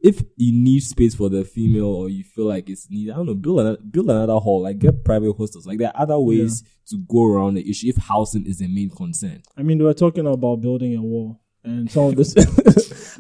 if 0.01 0.23
you 0.37 0.53
need 0.53 0.81
space 0.81 1.15
for 1.15 1.29
the 1.29 1.45
female 1.45 1.87
or 1.87 2.09
you 2.09 2.23
feel 2.23 2.45
like 2.47 2.69
it's 2.71 2.89
needed, 2.91 3.13
I 3.13 3.17
don't 3.17 3.27
know, 3.27 3.35
build 3.35 3.61
another 3.61 3.79
build 3.83 4.07
another 4.11 4.35
hall, 4.39 4.63
like 4.63 4.79
get 4.79 5.05
private 5.05 5.35
hostels. 5.37 5.67
Like 5.67 5.79
there 5.79 5.89
are 5.95 6.03
other 6.03 6.19
ways 6.19 6.63
to 6.91 6.99
go 7.09 7.25
around 7.27 7.55
the 7.55 7.69
issue 7.69 7.89
if 7.89 7.97
housing 7.97 8.47
is 8.47 8.59
the 8.59 8.69
main 8.69 8.91
concern. 8.91 9.43
I 9.57 9.63
mean, 9.63 9.79
they 9.79 9.85
were 9.85 9.95
talking 9.95 10.27
about 10.27 10.61
building 10.61 10.95
a 10.97 11.03
wall. 11.03 11.41
And 11.65 11.91
some 11.91 12.05
of 12.05 12.15
the, 12.15 12.25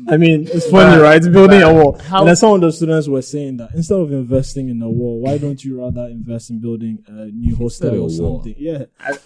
I 0.08 0.16
mean, 0.18 0.46
it's 0.52 0.70
funny, 0.70 1.02
right? 1.02 1.20
Building 1.20 1.62
a 1.62 1.72
wall. 1.74 1.98
how- 1.98 2.20
and 2.20 2.28
then 2.28 2.36
some 2.36 2.52
of 2.54 2.60
the 2.60 2.70
students 2.70 3.08
were 3.08 3.22
saying 3.22 3.56
that 3.56 3.70
instead 3.74 3.98
of 3.98 4.12
investing 4.12 4.68
in 4.68 4.80
a 4.82 4.88
wall, 4.88 5.20
why 5.20 5.36
don't 5.38 5.62
you 5.64 5.80
rather 5.80 6.06
invest 6.06 6.50
in 6.50 6.60
building 6.60 7.02
a 7.08 7.26
new 7.26 7.56
hostel 7.56 7.88
of 7.88 7.94
a 7.94 7.96
or 7.96 8.00
wall. 8.02 8.36
something? 8.44 8.54
Yeah, 8.56 8.84
I- 9.00 9.18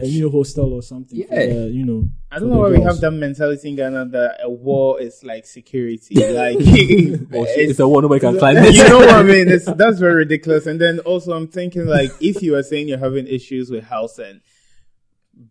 a 0.00 0.04
new 0.04 0.28
hostel 0.30 0.72
or 0.74 0.82
something. 0.82 1.26
for 1.26 1.34
Yeah. 1.34 1.46
the, 1.46 1.70
you 1.70 1.84
know. 1.84 2.08
I 2.30 2.38
don't 2.40 2.48
know 2.50 2.56
the 2.56 2.60
why 2.72 2.78
we 2.78 2.82
have 2.82 2.98
that 3.00 3.12
mentality 3.12 3.68
in 3.68 3.76
Ghana 3.76 4.06
that 4.06 4.38
a 4.42 4.50
wall 4.50 4.96
is 4.96 5.22
like 5.22 5.46
security. 5.46 6.14
Like 6.16 6.56
Oh, 7.32 7.46
shit, 7.46 7.70
it's 7.70 7.78
a 7.78 7.86
wall 7.86 8.02
nobody 8.02 8.20
can 8.20 8.36
climb 8.38 8.56
you 8.72 8.88
know 8.88 8.98
what 8.98 9.10
I 9.10 9.22
mean? 9.22 9.48
It's, 9.56 9.64
that's 9.64 9.98
very 10.00 10.14
ridiculous. 10.14 10.66
And 10.66 10.80
then 10.80 10.98
also, 11.00 11.32
I'm 11.32 11.46
thinking 11.46 11.86
like, 11.86 12.10
if 12.20 12.42
you 12.42 12.56
are 12.56 12.62
saying 12.64 12.88
you're 12.88 12.98
having 12.98 13.26
issues 13.28 13.70
with 13.70 13.84
housing, 13.84 14.40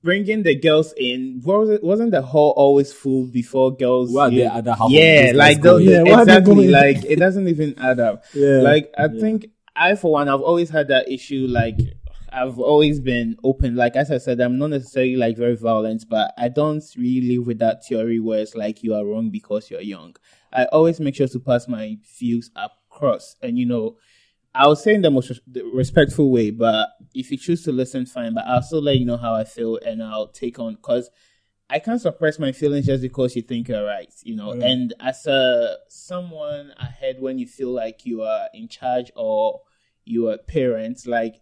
bringing 0.03 0.43
the 0.43 0.55
girls 0.55 0.93
in, 0.97 1.41
was 1.45 1.69
it, 1.69 1.83
wasn't 1.83 2.11
the 2.11 2.21
hall 2.21 2.53
always 2.57 2.91
full 2.91 3.27
before 3.27 3.75
girls? 3.75 4.11
Why 4.11 4.23
are 4.23 4.31
you- 4.31 4.39
there 4.41 4.51
other 4.51 4.75
yeah, 4.89 5.21
business 5.27 5.37
like 5.37 5.61
going? 5.61 5.85
those, 5.85 5.93
Yeah, 5.93 6.03
why 6.03 6.11
are 6.21 6.25
they 6.25 6.37
exactly. 6.37 6.67
Like 6.67 7.05
it 7.05 7.19
doesn't 7.19 7.47
even 7.47 7.75
add 7.79 7.99
up. 7.99 8.23
Yeah. 8.33 8.57
Like 8.61 8.91
I 8.97 9.05
Yeah. 9.05 9.19
think 9.21 9.47
I, 9.75 9.95
for 9.95 10.11
one, 10.11 10.27
I've 10.29 10.41
always 10.41 10.69
had 10.69 10.89
that 10.89 11.09
issue. 11.09 11.47
Like 11.49 11.79
I've 12.35 12.59
always 12.59 12.99
been 12.99 13.37
open. 13.43 13.75
Like 13.75 13.95
as 13.95 14.11
I 14.11 14.17
said, 14.17 14.41
I'm 14.41 14.57
not 14.57 14.71
necessarily 14.71 15.15
like 15.15 15.37
very 15.37 15.55
violent, 15.55 16.05
but 16.09 16.33
I 16.37 16.49
don't 16.49 16.83
really 16.97 17.37
live 17.37 17.47
with 17.47 17.59
that 17.59 17.85
theory 17.85 18.19
where 18.19 18.41
it's 18.41 18.55
like 18.55 18.83
you 18.83 18.93
are 18.93 19.05
wrong 19.05 19.29
because 19.29 19.71
you're 19.71 19.81
young. 19.81 20.15
I 20.51 20.65
always 20.65 20.99
make 20.99 21.15
sure 21.15 21.27
to 21.27 21.39
pass 21.39 21.67
my 21.67 21.97
views 22.19 22.51
across, 22.55 23.35
and 23.41 23.57
you 23.57 23.65
know. 23.65 23.97
I'll 24.57 24.77
say 24.77 24.93
in 24.93 25.01
the 25.01 25.11
most 25.11 25.41
respectful 25.73 26.31
way, 26.31 26.49
but 26.49 26.87
if 27.13 27.29
you 27.29 27.37
choose 27.37 27.63
to 27.63 27.73
listen, 27.73 28.05
fine. 28.05 28.33
But 28.33 28.45
I'll 28.47 28.61
still 28.61 28.81
let 28.81 28.95
you 28.95 29.05
know 29.05 29.17
how 29.17 29.33
I 29.33 29.43
feel, 29.43 29.77
and 29.85 30.01
I'll 30.01 30.29
take 30.29 30.59
on 30.59 30.75
because 30.75 31.09
I 31.69 31.79
can't 31.79 31.99
suppress 31.99 32.39
my 32.39 32.53
feelings 32.53 32.85
just 32.85 33.01
because 33.01 33.35
you 33.35 33.41
think 33.41 33.67
you're 33.67 33.83
right, 33.85 34.13
you 34.23 34.33
know. 34.33 34.53
Yeah. 34.53 34.67
And 34.67 34.93
as 35.01 35.25
a 35.25 35.75
someone 35.89 36.71
ahead, 36.79 37.17
when 37.19 37.37
you 37.37 37.47
feel 37.47 37.71
like 37.71 38.05
you 38.05 38.21
are 38.21 38.47
in 38.53 38.69
charge 38.69 39.11
or 39.17 39.59
you 40.05 40.29
are 40.29 40.37
parents, 40.37 41.05
like 41.05 41.41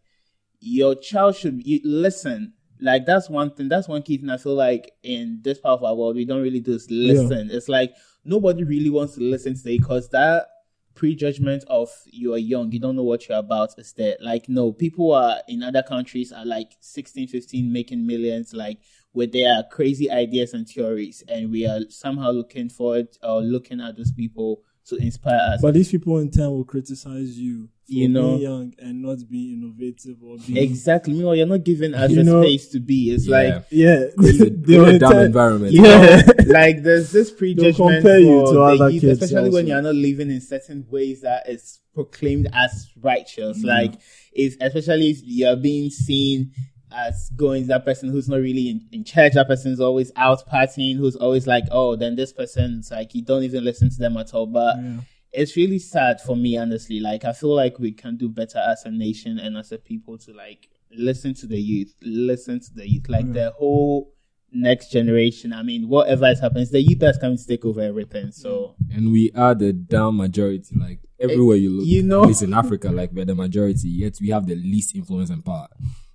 your 0.63 0.95
child 0.95 1.35
should 1.35 1.65
you 1.65 1.81
listen. 1.83 2.53
Like 2.79 3.05
that's 3.05 3.29
one 3.29 3.51
thing. 3.51 3.69
That's 3.69 3.87
one 3.87 4.01
key 4.01 4.17
thing. 4.17 4.29
I 4.29 4.37
feel 4.37 4.55
like 4.55 4.91
in 5.03 5.39
this 5.43 5.59
part 5.59 5.79
of 5.79 5.83
our 5.83 5.95
world, 5.95 6.15
we 6.15 6.25
don't 6.25 6.41
really 6.41 6.59
do 6.59 6.73
is 6.73 6.89
listen. 6.89 7.49
It's 7.51 7.69
like 7.69 7.93
nobody 8.23 8.63
really 8.63 8.89
wants 8.89 9.15
to 9.15 9.21
listen 9.21 9.55
today 9.55 9.77
because 9.77 10.09
that 10.09 10.47
prejudgment 10.95 11.63
of 11.67 11.89
you 12.05 12.33
are 12.33 12.39
young, 12.39 12.71
you 12.71 12.79
don't 12.79 12.95
know 12.95 13.03
what 13.03 13.27
you're 13.27 13.37
about 13.37 13.77
is 13.77 13.93
there. 13.93 14.15
Like, 14.21 14.47
no, 14.47 14.71
people 14.71 15.11
are 15.13 15.41
in 15.47 15.63
other 15.63 15.83
countries 15.83 16.31
are 16.31 16.45
like 16.45 16.73
16, 16.79 17.27
15, 17.27 17.71
making 17.71 18.05
millions, 18.05 18.53
like 18.53 18.79
with 19.13 19.31
their 19.31 19.63
crazy 19.71 20.09
ideas 20.09 20.53
and 20.53 20.67
theories. 20.67 21.23
And 21.27 21.51
we 21.51 21.65
are 21.67 21.79
somehow 21.89 22.31
looking 22.31 22.69
forward 22.69 23.07
or 23.21 23.41
looking 23.41 23.81
at 23.81 23.97
those 23.97 24.11
people 24.11 24.61
to 24.87 24.95
inspire 24.97 25.39
us. 25.53 25.61
But 25.61 25.73
these 25.73 25.89
people 25.89 26.17
in 26.19 26.29
turn 26.29 26.51
will 26.51 26.65
criticize 26.65 27.37
you 27.39 27.67
for 27.85 27.93
You 27.93 28.09
know. 28.09 28.29
being 28.37 28.41
young 28.41 28.73
and 28.79 29.01
not 29.01 29.17
being 29.29 29.53
innovative 29.61 30.17
or 30.21 30.37
being 30.37 30.57
exactly. 30.57 31.13
Meanwhile, 31.13 31.35
you're 31.35 31.45
not 31.47 31.63
giving 31.63 31.93
us 31.93 32.11
a 32.11 32.23
know- 32.23 32.41
space 32.43 32.67
to 32.69 32.79
be. 32.79 33.11
It's 33.11 33.25
Yeah. 33.27 33.37
like, 33.37 33.63
yeah. 33.69 34.05
It's 34.17 34.41
a, 34.41 34.49
they 34.49 34.77
will 34.79 34.85
a 34.87 34.93
in 34.93 34.99
dumb 34.99 35.11
turn- 35.13 35.25
environment. 35.27 35.73
Yeah, 35.73 35.81
know, 35.83 36.33
like 36.47 36.83
there's 36.83 37.11
this 37.11 37.31
prejudgment 37.31 37.77
compare 38.03 38.19
you 38.19 38.45
for 38.45 38.53
to 38.53 38.61
other 38.61 38.89
youth, 38.89 39.01
kids 39.01 39.21
especially 39.21 39.49
when 39.51 39.67
you're 39.67 39.81
not 39.81 39.95
living 39.95 40.29
in 40.31 40.41
certain 40.41 40.85
ways 40.89 41.21
that 41.21 41.47
is 41.49 41.79
proclaimed 41.93 42.47
as 42.53 42.89
righteous. 43.01 43.59
Mm-hmm. 43.59 43.67
Like 43.67 43.93
if 44.33 44.57
especially 44.59 45.11
if 45.11 45.19
you're 45.23 45.55
being 45.55 45.89
seen 45.91 46.51
as 46.93 47.29
going 47.35 47.67
that 47.67 47.85
person 47.85 48.09
who's 48.09 48.29
not 48.29 48.37
really 48.37 48.69
in, 48.69 48.87
in 48.91 49.03
church, 49.03 49.33
that 49.33 49.47
person's 49.47 49.79
always 49.79 50.11
out 50.15 50.43
partying, 50.47 50.97
who's 50.97 51.15
always 51.15 51.47
like, 51.47 51.63
oh, 51.71 51.95
then 51.95 52.15
this 52.15 52.31
person's 52.33 52.91
like 52.91 53.13
you 53.15 53.23
don't 53.23 53.43
even 53.43 53.63
listen 53.63 53.89
to 53.89 53.97
them 53.97 54.17
at 54.17 54.33
all. 54.33 54.45
But 54.47 54.77
Yeah. 54.77 54.99
it's 55.31 55.55
really 55.57 55.79
sad 55.79 56.21
for 56.21 56.35
me, 56.35 56.57
honestly. 56.57 56.99
Like 56.99 57.25
I 57.25 57.33
feel 57.33 57.55
like 57.55 57.79
we 57.79 57.91
can 57.91 58.17
do 58.17 58.29
better 58.29 58.59
as 58.59 58.83
a 58.85 58.91
nation 58.91 59.39
and 59.39 59.57
as 59.57 59.71
a 59.71 59.77
people 59.77 60.17
to 60.19 60.33
like 60.33 60.69
listen 60.95 61.33
to 61.33 61.47
the 61.47 61.59
youth, 61.59 61.93
listen 62.01 62.59
to 62.59 62.73
the 62.73 62.87
youth, 62.89 63.09
like 63.09 63.31
the 63.33 63.51
whole 63.57 64.11
next 64.51 64.91
generation. 64.91 65.51
I 65.51 65.63
mean, 65.63 65.89
whatever 65.89 66.27
is 66.27 66.39
happening, 66.39 66.61
it's 66.63 66.71
the 66.71 66.81
youth 66.81 66.99
that's 66.99 67.17
coming 67.17 67.37
to 67.37 67.47
take 67.47 67.65
over 67.65 67.81
everything. 67.81 68.31
So 68.31 68.75
And 68.93 69.11
we 69.11 69.31
are 69.31 69.55
the 69.55 69.73
down 69.73 70.17
majority. 70.17 70.75
Like 70.75 70.99
everywhere 71.19 71.55
you 71.57 71.71
look, 71.71 71.87
you 71.87 72.03
know- 72.03 72.21
at 72.21 72.27
least 72.27 72.43
in 72.43 72.53
Africa, 72.53 72.91
like 72.91 73.09
we're 73.11 73.25
the 73.25 73.33
majority. 73.33 73.89
Yet 73.89 74.17
we 74.21 74.29
have 74.29 74.45
the 74.45 74.53
least 74.55 74.95
influence 74.95 75.31
and 75.31 75.43
power. 75.43 75.67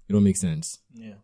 It 0.09 0.13
don't 0.13 0.25
make 0.25 0.37
sense. 0.37 0.79
Yeah. 0.95 1.15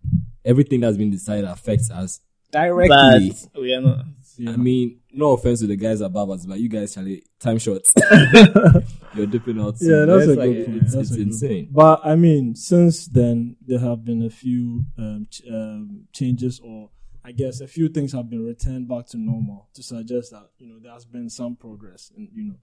Everything 0.44 0.80
that's 0.80 0.96
been 0.96 1.10
decided 1.10 1.44
affects 1.46 1.90
us 1.90 2.20
but 2.52 2.60
directly. 2.60 3.34
we 3.58 3.72
are 3.74 3.80
not. 3.80 4.04
I 4.46 4.56
mean, 4.56 5.00
no 5.12 5.32
offense 5.32 5.60
to 5.60 5.66
the 5.68 5.76
guys 5.76 6.00
above 6.00 6.28
us, 6.30 6.44
but 6.44 6.58
you 6.58 6.68
guys, 6.68 6.92
Charlie, 6.94 7.24
time 7.38 7.58
short. 7.58 7.82
You're 9.14 9.26
dipping 9.26 9.60
out. 9.60 9.78
soon. 9.78 9.90
Yeah, 9.90 10.04
that's 10.06 10.24
a 10.24 10.26
That's 10.26 10.38
like- 10.38 10.50
good 10.50 10.66
point. 10.66 10.82
It's, 10.82 10.94
That's 10.94 11.10
it's 11.12 11.18
insane. 11.18 11.64
point. 11.66 11.72
But 11.72 12.00
I 12.04 12.16
mean, 12.16 12.54
since 12.56 13.06
then 13.06 13.56
there 13.66 13.78
have 13.78 14.04
been 14.04 14.22
a 14.22 14.30
few 14.30 14.84
um, 14.98 15.26
ch- 15.30 15.42
um, 15.50 16.06
changes, 16.12 16.60
or 16.60 16.90
I 17.24 17.30
guess 17.32 17.60
a 17.60 17.68
few 17.68 17.88
things 17.88 18.12
have 18.12 18.28
been 18.28 18.44
returned 18.44 18.88
back 18.88 19.06
to 19.08 19.16
normal 19.18 19.68
to 19.74 19.82
suggest 19.82 20.32
that 20.32 20.48
you 20.58 20.66
know 20.68 20.78
there 20.82 20.92
has 20.92 21.04
been 21.04 21.30
some 21.30 21.54
progress, 21.56 22.10
in 22.16 22.28
you 22.34 22.44
know, 22.44 22.56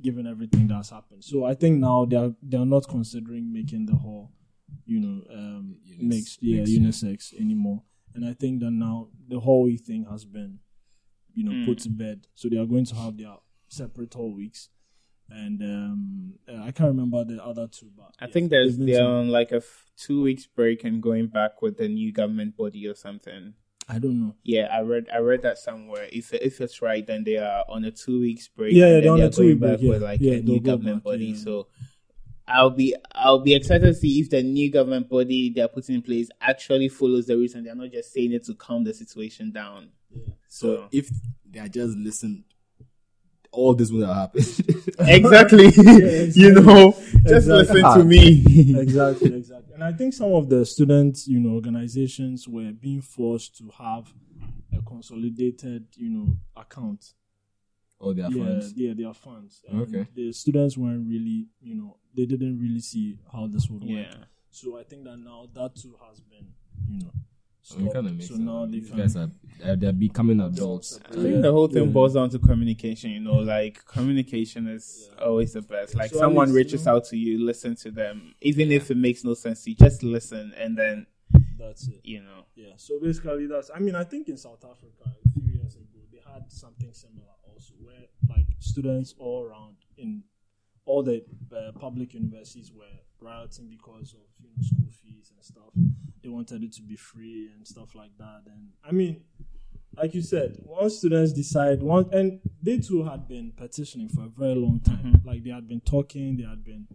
given 0.00 0.26
everything 0.26 0.68
that's 0.68 0.90
happened. 0.90 1.24
So 1.24 1.44
I 1.44 1.54
think 1.54 1.78
now 1.80 2.04
they 2.04 2.16
are 2.16 2.32
they 2.42 2.56
are 2.58 2.64
not 2.66 2.86
considering 2.88 3.52
making 3.52 3.86
the 3.86 3.96
whole, 3.96 4.30
you 4.84 5.00
know, 5.00 5.22
um, 5.32 5.76
Unis- 5.84 6.02
mixed, 6.02 6.38
yeah, 6.42 6.56
mixed, 6.58 6.72
yeah. 6.72 6.80
unisex 6.80 7.40
anymore. 7.40 7.82
And 8.14 8.24
I 8.24 8.32
think 8.32 8.60
that 8.60 8.70
now 8.70 9.08
the 9.28 9.40
whole 9.40 9.70
thing 9.76 10.06
has 10.10 10.24
been, 10.24 10.58
you 11.34 11.44
know, 11.44 11.52
Mm. 11.52 11.66
put 11.66 11.78
to 11.80 11.90
bed. 11.90 12.26
So 12.34 12.48
they 12.48 12.56
are 12.56 12.66
going 12.66 12.86
to 12.86 12.94
have 12.94 13.16
their 13.16 13.36
separate 13.68 14.14
whole 14.14 14.32
weeks. 14.34 14.70
And 15.28 15.60
um, 15.62 16.34
I 16.48 16.70
can't 16.70 16.88
remember 16.88 17.24
the 17.24 17.44
other 17.44 17.66
two, 17.66 17.90
but 17.96 18.12
I 18.20 18.26
yeah, 18.26 18.32
think 18.32 18.50
there's 18.50 18.78
they're 18.78 18.98
some- 18.98 19.06
on 19.10 19.28
like 19.28 19.50
a 19.52 19.56
f- 19.56 19.90
two 19.96 20.22
weeks 20.22 20.46
break 20.46 20.84
and 20.84 21.02
going 21.02 21.26
back 21.26 21.60
with 21.62 21.78
the 21.78 21.88
new 21.88 22.12
government 22.12 22.56
body 22.56 22.86
or 22.86 22.94
something. 22.94 23.54
I 23.88 23.98
don't 23.98 24.20
know. 24.20 24.34
Yeah, 24.44 24.66
I 24.72 24.80
read 24.82 25.06
I 25.12 25.18
read 25.18 25.42
that 25.42 25.58
somewhere. 25.58 26.08
If 26.12 26.32
if 26.32 26.60
it's 26.60 26.80
right, 26.82 27.04
then 27.06 27.22
they 27.24 27.36
are 27.38 27.64
on 27.68 27.84
a 27.84 27.90
two 27.90 28.20
weeks 28.20 28.48
break. 28.48 28.72
Yeah, 28.74 28.86
yeah, 28.94 29.00
they're 29.00 29.12
on 29.12 29.18
then 29.18 29.28
a 29.28 29.32
two-week 29.32 29.60
back 29.60 29.78
break, 29.78 29.90
with 29.90 30.00
yeah. 30.02 30.08
like 30.08 30.20
Yeah, 30.20 30.32
a 30.34 30.42
new 30.42 30.60
go 30.60 30.72
government 30.72 30.96
back, 30.98 31.04
body. 31.04 31.26
yeah. 31.26 31.36
So 31.36 31.68
I'll 32.48 32.70
be 32.70 32.94
I'll 33.12 33.40
be 33.40 33.54
excited 33.54 33.86
to 33.86 33.94
see 33.94 34.20
if 34.20 34.30
the 34.30 34.42
new 34.42 34.70
government 34.70 35.08
body 35.08 35.50
they're 35.50 35.68
putting 35.68 35.96
in 35.96 36.02
place 36.02 36.28
actually 36.40 36.88
follows 36.88 37.26
the 37.26 37.36
reason. 37.36 37.64
They're 37.64 37.74
not 37.74 37.90
just 37.90 38.12
saying 38.12 38.32
it 38.32 38.44
to 38.44 38.54
calm 38.54 38.84
the 38.84 38.94
situation 38.94 39.50
down. 39.50 39.90
So 40.48 40.88
if 40.92 41.10
they 41.50 41.58
had 41.58 41.72
just 41.72 41.96
listened, 41.96 42.44
all 43.50 43.74
this 43.74 43.90
would 43.90 44.06
have 44.06 44.16
happened. 44.16 44.44
exactly, 45.00 45.64
you 46.34 46.52
know, 46.52 46.92
just 46.92 47.48
Exactly. 47.48 47.52
listen 47.52 47.76
to 47.76 47.86
ah. 47.86 48.02
me. 48.02 48.44
exactly, 48.80 49.34
exactly. 49.34 49.74
And 49.74 49.82
I 49.82 49.92
think 49.92 50.14
some 50.14 50.32
of 50.32 50.48
the 50.48 50.64
students, 50.64 51.26
you 51.26 51.40
know, 51.40 51.54
organizations 51.54 52.46
were 52.48 52.70
being 52.72 53.02
forced 53.02 53.56
to 53.58 53.70
have 53.78 54.12
a 54.76 54.82
consolidated, 54.82 55.86
you 55.96 56.10
know, 56.10 56.36
account. 56.56 57.12
All 57.98 58.14
their 58.14 58.30
yeah, 58.30 58.44
funds. 58.44 58.72
yeah, 58.76 58.92
their 58.96 59.14
funds. 59.14 59.62
And 59.68 59.82
Okay. 59.82 60.06
The 60.14 60.32
students 60.32 60.76
weren't 60.76 61.08
really, 61.08 61.48
you 61.60 61.74
know, 61.74 61.96
they 62.14 62.26
didn't 62.26 62.58
really 62.60 62.80
see 62.80 63.18
how 63.32 63.46
this 63.46 63.68
would 63.70 63.82
work. 63.82 63.90
Yeah. 63.90 64.24
So 64.50 64.78
I 64.78 64.84
think 64.84 65.04
that 65.04 65.16
now 65.18 65.48
that 65.54 65.76
too 65.76 65.96
has 66.08 66.20
been, 66.20 66.46
you 66.88 67.00
know, 67.00 67.12
I 67.74 67.78
mean, 67.78 67.90
kind 67.92 68.06
of 68.06 68.12
makes 68.14 68.28
so 68.28 68.36
now 68.36 68.64
they 68.64 68.78
These 68.78 68.90
can. 68.90 68.98
guys 68.98 69.16
are 69.16 69.30
they're, 69.58 69.74
they're 69.76 69.92
becoming 69.92 70.40
adults. 70.40 71.00
I 71.10 71.14
think 71.14 71.42
the 71.42 71.50
whole 71.50 71.66
thing 71.66 71.86
Yeah. 71.86 71.90
boils 71.90 72.14
down 72.14 72.30
to 72.30 72.38
communication. 72.38 73.10
You 73.10 73.20
know, 73.20 73.34
like 73.38 73.84
communication 73.86 74.68
is 74.68 75.10
always 75.20 75.52
the 75.54 75.62
best. 75.62 75.94
Like 75.96 76.10
So 76.12 76.18
someone 76.18 76.48
least, 76.48 76.56
reaches 76.56 76.80
you 76.82 76.86
know- 76.86 76.96
out 76.96 77.04
to 77.06 77.16
you, 77.16 77.44
listen 77.44 77.74
to 77.76 77.90
them, 77.90 78.34
even 78.40 78.70
if 78.70 78.90
it 78.90 78.96
makes 78.96 79.24
no 79.24 79.34
sense 79.34 79.66
you, 79.66 79.74
just 79.74 80.02
listen, 80.04 80.52
and 80.56 80.78
then 80.78 81.06
That's 81.58 81.88
it. 81.88 82.00
you 82.04 82.20
know, 82.22 82.44
Yeah. 82.54 82.74
So 82.76 83.00
basically, 83.00 83.46
that's. 83.48 83.70
I 83.74 83.80
mean, 83.80 83.96
I 83.96 84.04
think 84.04 84.28
in 84.28 84.36
South 84.36 84.64
Africa 84.64 85.10
a 85.26 85.28
few 85.40 85.52
years 85.52 85.74
ago 85.74 85.98
they 86.12 86.20
had 86.32 86.50
something 86.52 86.92
similar 86.92 87.26
where 87.78 88.06
like 88.28 88.46
students 88.58 89.14
all 89.18 89.44
around 89.44 89.76
in 89.96 90.22
all 90.84 91.02
the 91.02 91.24
uh, 91.54 91.72
public 91.78 92.14
universities 92.14 92.72
were 92.72 92.84
rioting 93.20 93.68
because 93.68 94.14
of 94.14 94.20
you 94.40 94.48
know 94.48 94.62
school 94.62 94.90
fees 95.02 95.32
and 95.34 95.44
stuff. 95.44 95.72
They 96.22 96.28
wanted 96.28 96.62
it 96.62 96.72
to 96.74 96.82
be 96.82 96.96
free 96.96 97.50
and 97.54 97.66
stuff 97.66 97.94
like 97.94 98.16
that. 98.18 98.42
And 98.46 98.70
I 98.84 98.92
mean, 98.92 99.22
like 99.96 100.14
you 100.14 100.22
said, 100.22 100.56
once 100.64 100.98
students 100.98 101.32
decide, 101.32 101.82
one 101.82 102.08
and 102.12 102.40
they 102.62 102.78
too 102.78 103.04
had 103.04 103.28
been 103.28 103.52
petitioning 103.56 104.08
for 104.08 104.24
a 104.24 104.28
very 104.28 104.54
long 104.54 104.80
time. 104.80 105.22
Like 105.24 105.42
they 105.42 105.50
had 105.50 105.68
been 105.68 105.80
talking, 105.80 106.36
they 106.36 106.44
had 106.44 106.64
been, 106.64 106.86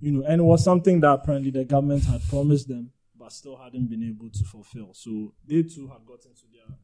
you 0.00 0.12
know, 0.12 0.26
and 0.26 0.40
it 0.40 0.44
was 0.44 0.64
something 0.64 1.00
that 1.00 1.10
apparently 1.10 1.50
the 1.50 1.64
government 1.64 2.04
had 2.04 2.20
promised 2.28 2.68
them, 2.68 2.90
but 3.16 3.32
still 3.32 3.56
hadn't 3.56 3.88
been 3.88 4.02
able 4.02 4.30
to 4.30 4.44
fulfill. 4.44 4.92
So 4.92 5.34
they 5.46 5.62
too 5.62 5.88
had 5.88 6.04
gotten 6.04 6.34
to 6.34 6.42
their 6.52 6.76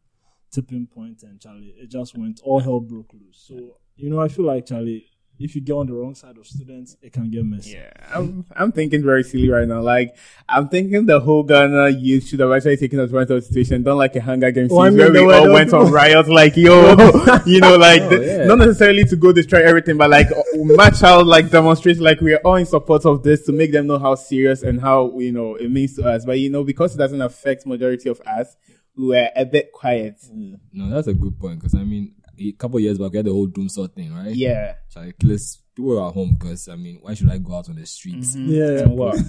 tipping 0.53 0.87
point, 0.87 1.23
and 1.23 1.41
Charlie, 1.41 1.75
it 1.79 1.91
just 1.91 2.17
went 2.17 2.41
all 2.45 2.61
hell 2.61 2.81
broke 2.81 3.13
loose. 3.13 3.45
So 3.49 3.77
you 3.97 4.11
know, 4.11 4.21
I 4.21 4.29
feel 4.29 4.45
like 4.47 4.67
Charlie, 4.67 5.07
if 5.39 5.55
you 5.55 5.61
get 5.61 5.73
on 5.73 5.87
the 5.87 5.93
wrong 5.95 6.15
side 6.15 6.37
of 6.39 6.47
students, 6.47 6.97
it 7.03 7.13
can 7.13 7.31
get 7.31 7.45
messy. 7.45 7.73
yeah. 7.73 7.91
I'm 8.15 8.45
I'm 8.55 8.71
thinking 8.73 9.03
very 9.03 9.23
silly 9.25 9.49
right 9.49 9.67
now. 9.67 9.81
Like 9.81 10.15
I'm 10.49 10.69
thinking 10.69 11.07
the 11.07 11.19
whole 11.21 11.43
Ghana 11.43 11.89
youth 11.91 12.29
should 12.29 12.41
have 12.41 12.53
actually 12.53 12.77
taken 12.77 13.01
advantage 13.01 13.31
of 13.31 13.37
the 13.37 13.43
situation, 13.43 13.83
done 13.83 13.97
like 13.97 14.15
a 14.17 14.21
Hunger 14.21 14.51
Games 14.51 14.71
Oh, 14.73 14.81
I 14.81 14.91
mean, 14.91 14.99
where 14.99 15.13
we 15.27 15.33
all 15.33 15.53
went 15.53 15.73
on 15.73 15.91
riots. 15.91 16.29
Like 16.29 16.57
yo, 16.57 16.91
you 17.47 17.61
know, 17.61 17.77
like 17.77 18.09
the- 18.09 18.19
oh, 18.19 18.21
yeah. 18.41 18.45
not 18.45 18.59
necessarily 18.59 19.05
to 19.05 19.17
go 19.17 19.33
destroy 19.33 19.65
everything, 19.65 19.97
but 19.97 20.11
like 20.11 20.29
match 20.55 21.03
out, 21.03 21.27
like 21.27 21.51
demonstrate, 21.51 21.99
like 21.99 22.21
we 22.21 22.35
are 22.35 22.41
all 22.45 22.57
in 22.57 22.67
support 22.67 23.05
of 23.07 23.23
this 23.23 23.45
to 23.47 23.53
make 23.53 23.73
them 23.73 23.87
know 23.87 23.99
how 23.99 24.15
serious 24.15 24.63
and 24.63 24.81
how 24.81 25.19
you 25.19 25.33
know 25.33 25.57
it 25.57 25.71
means 25.71 25.97
to 25.97 26.03
us. 26.05 26.25
But 26.25 26.39
you 26.39 26.51
know, 26.51 26.63
because 26.65 26.95
it 26.95 26.99
doesn't 26.99 27.21
affect 27.23 27.67
majority 27.67 28.09
of 28.11 28.21
us, 28.23 28.57
we 28.97 29.07
were 29.09 29.29
a 29.35 29.45
bit 29.45 29.73
quiet. 29.73 30.17
Mm. 30.33 30.59
No, 30.73 30.91
that's 30.91 31.09
a 31.09 31.15
good 31.15 31.39
point 31.39 31.61
because 31.61 31.75
I 31.75 31.85
mean, 31.85 32.15
a 32.39 32.53
couple 32.53 32.79
of 32.79 32.83
years 32.83 32.99
back 32.99 33.13
we 33.13 33.19
had 33.19 33.27
the 33.27 33.33
whole 33.33 33.49
dumsor 33.49 33.93
thing, 33.93 34.15
right? 34.15 34.35
Yeah. 34.35 34.75
So 34.89 35.01
like, 35.01 35.17
let's 35.23 35.57
people 35.75 35.91
were 35.91 36.07
at 36.07 36.13
home 36.15 36.37
because 36.39 36.69
I 36.69 36.77
mean, 36.77 36.99
why 37.01 37.15
should 37.15 37.31
I 37.31 37.39
go 37.39 37.55
out 37.57 37.69
on 37.69 37.77
the 37.77 37.87
streets? 37.87 38.37
Mm-hmm. 38.37 38.51
Yeah. 38.51 38.83
And 38.85 38.97
what? 38.97 39.17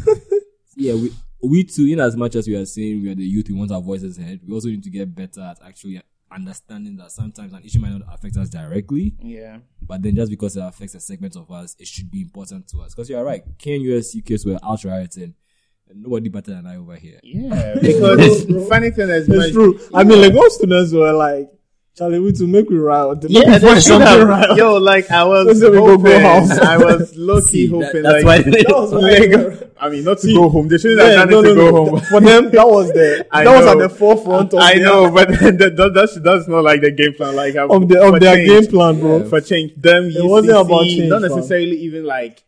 Yeah, 0.75 0.93
we 0.95 1.13
we 1.43 1.63
too, 1.65 1.85
in 1.85 1.99
as 1.99 2.15
much 2.17 2.33
as 2.35 2.47
we 2.47 2.55
are 2.55 2.65
saying 2.65 3.03
we 3.03 3.11
are 3.11 3.15
the 3.15 3.23
youth, 3.23 3.47
we 3.47 3.53
want 3.53 3.71
our 3.71 3.79
voices 3.81 4.17
heard. 4.17 4.39
We 4.43 4.53
also 4.55 4.69
need 4.69 4.81
to 4.83 4.89
get 4.89 5.13
better 5.13 5.41
at 5.41 5.59
actually 5.63 6.01
understanding 6.31 6.97
that 6.97 7.11
sometimes 7.11 7.53
an 7.53 7.63
issue 7.63 7.79
might 7.79 7.91
not 7.91 8.11
affect 8.11 8.37
us 8.37 8.49
directly, 8.49 9.13
Yeah. 9.21 9.59
but 9.83 10.01
then 10.01 10.15
just 10.15 10.31
because 10.31 10.57
it 10.57 10.61
affects 10.63 10.95
a 10.95 10.99
segment 10.99 11.35
of 11.35 11.51
us, 11.51 11.75
it 11.77 11.85
should 11.87 12.09
be 12.09 12.21
important 12.21 12.67
to 12.69 12.79
us. 12.79 12.95
Because 12.95 13.07
you're 13.07 13.23
right, 13.23 13.43
KNUS 13.59 14.15
UKs 14.15 14.45
were 14.47 14.57
out 14.63 14.83
rioting, 14.83 15.23
and 15.23 15.33
nobody 15.95 16.29
better 16.29 16.51
than 16.53 16.65
I 16.67 16.77
over 16.77 16.95
here. 16.95 17.19
Yeah. 17.23 17.75
Because 17.81 18.45
funny 18.69 18.91
thing 18.91 19.09
is, 19.09 19.27
It's 19.29 19.51
true. 19.51 19.79
I 19.93 20.03
mean, 20.03 20.21
like 20.21 20.33
most 20.33 20.55
students 20.57 20.91
were 20.93 21.11
like, 21.13 21.49
Charlie, 21.95 22.17
we 22.19 22.31
to 22.31 22.47
make 22.47 22.67
we 22.71 22.77
riot. 22.77 23.21
They 23.21 23.27
Yeah, 23.29 23.59
they 23.59 23.79
should 23.79 24.01
have. 24.01 24.27
riot. 24.27 24.57
Yo, 24.57 24.77
like 24.77 25.11
I 25.11 25.23
was 25.25 25.45
They 25.59 25.67
say 25.67 25.71
go 25.71 25.85
hoping, 25.89 26.05
go 26.05 26.19
house. 26.21 26.49
I 26.73 26.77
was 26.77 27.15
low 27.29 27.39
key 27.41 27.47
See, 27.47 27.67
that- 27.67 27.85
hoping 27.85 28.01
that's 28.03 28.23
like, 28.23 28.45
why- 28.45 28.51
That 28.51 28.65
was 28.69 28.93
like, 28.93 29.69
I 29.79 29.89
mean, 29.89 30.03
not 30.03 30.17
to 30.19 30.33
go 30.33 30.49
home. 30.49 30.67
They 30.69 30.77
shouldn't 30.79 31.01
have 31.01 31.09
Yeah, 31.11 31.25
done 31.25 31.29
no, 31.29 31.39
it 31.39 31.43
no, 31.43 31.49
to 31.49 31.55
go 31.55 31.69
no. 31.71 31.85
home. 31.91 31.99
For 31.99 32.19
them, 32.21 32.49
that 32.49 32.67
was 32.67 32.87
the 32.93 33.27
I 33.31 33.43
that 33.43 33.55
was 33.57 33.65
at 33.67 33.77
the 33.77 33.89
forefront 33.89 34.53
of 34.55 34.59
I 34.59 34.73
their, 34.75 34.83
know, 34.85 35.11
but 35.11 35.27
that, 35.27 35.57
that, 35.77 35.91
that's, 35.93 36.15
that's 36.19 36.47
not 36.47 36.63
like 36.63 36.81
the 36.81 36.89
game 36.91 37.13
plan. 37.13 37.35
Like 37.35 37.53
of, 37.55 37.87
the, 37.87 38.01
of 38.01 38.19
their 38.19 38.35
change. 38.37 38.49
game 38.49 38.71
plan, 38.71 38.99
bro. 38.99 39.25
for 39.29 39.41
change. 39.41 39.75
Them, 39.75 40.05
It 40.05 40.23
wasn't 40.25 40.57
about 40.57 40.83
change, 40.85 41.09
Not 41.09 41.21
necessarily 41.21 41.77
even 41.81 42.05
like 42.05 42.41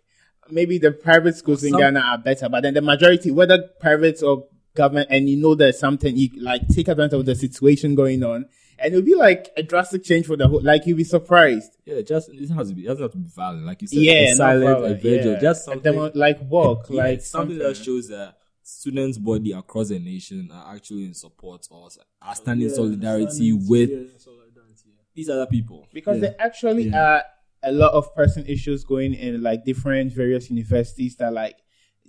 maybe 0.49 0.77
the 0.77 0.91
private 0.91 1.35
schools 1.35 1.63
in 1.63 1.75
Ghana 1.77 1.99
are 1.99 2.17
better, 2.17 2.49
but 2.49 2.61
then 2.63 2.73
the 2.73 2.81
majority, 2.81 3.31
whether 3.31 3.57
private 3.79 4.21
or 4.23 4.47
government, 4.75 5.07
and 5.09 5.29
you 5.29 5.37
know 5.37 5.55
there's 5.55 5.79
something 5.79 6.15
you 6.17 6.29
like 6.41 6.67
take 6.69 6.87
advantage 6.87 7.19
of 7.19 7.25
the 7.25 7.35
situation 7.35 7.95
going 7.95 8.23
on, 8.23 8.45
and 8.77 8.93
it'll 8.93 9.05
be 9.05 9.15
like 9.15 9.49
a 9.57 9.63
drastic 9.63 10.03
change 10.03 10.25
for 10.25 10.35
the 10.35 10.47
whole. 10.47 10.61
Like 10.61 10.85
you'll 10.85 10.97
be 10.97 11.03
surprised. 11.03 11.71
Yeah, 11.85 12.01
just 12.01 12.29
it 12.29 12.49
has 12.49 12.69
to 12.69 12.75
be. 12.75 12.83
It 12.83 12.87
doesn't 12.87 13.03
have 13.03 13.11
to 13.13 13.17
be 13.17 13.29
violent, 13.29 13.65
like 13.65 13.81
you 13.81 13.87
said. 13.87 13.97
Yeah, 13.99 14.13
a 14.31 14.35
silent, 14.35 14.65
problem, 14.65 14.91
a 14.91 14.95
vigil, 14.95 15.31
yeah. 15.33 15.39
just 15.41 15.65
something 15.65 15.93
demo- 15.93 16.11
like 16.13 16.39
walk, 16.41 16.87
Yeah, 16.89 17.03
like 17.03 17.21
something, 17.21 17.57
that 17.59 17.77
shows 17.77 18.09
that 18.09 18.35
students' 18.63 19.17
body 19.17 19.51
across 19.51 19.89
the 19.89 19.99
nation 19.99 20.49
are 20.51 20.75
actually 20.75 21.05
in 21.05 21.13
support 21.13 21.67
or 21.71 21.87
are 22.21 22.35
standing 22.35 22.67
Yeah, 22.67 22.75
solidarity 22.75 23.29
standing- 23.31 23.67
with 23.67 23.89
solidarity, 24.19 24.83
yeah. 24.87 25.03
these 25.13 25.29
other 25.29 25.45
people. 25.45 25.87
because 25.93 26.15
Yeah. 26.17 26.21
there 26.29 26.35
actually 26.39 26.89
Yeah. 26.89 27.13
are 27.17 27.23
a 27.65 27.71
lot 27.71 27.91
of 27.93 28.13
person 28.15 28.45
issues 28.45 28.83
going 28.83 29.13
in 29.13 29.41
like 29.41 29.65
different 29.65 30.13
various 30.13 30.49
universities 30.49 31.15
that 31.17 31.33
like 31.33 31.57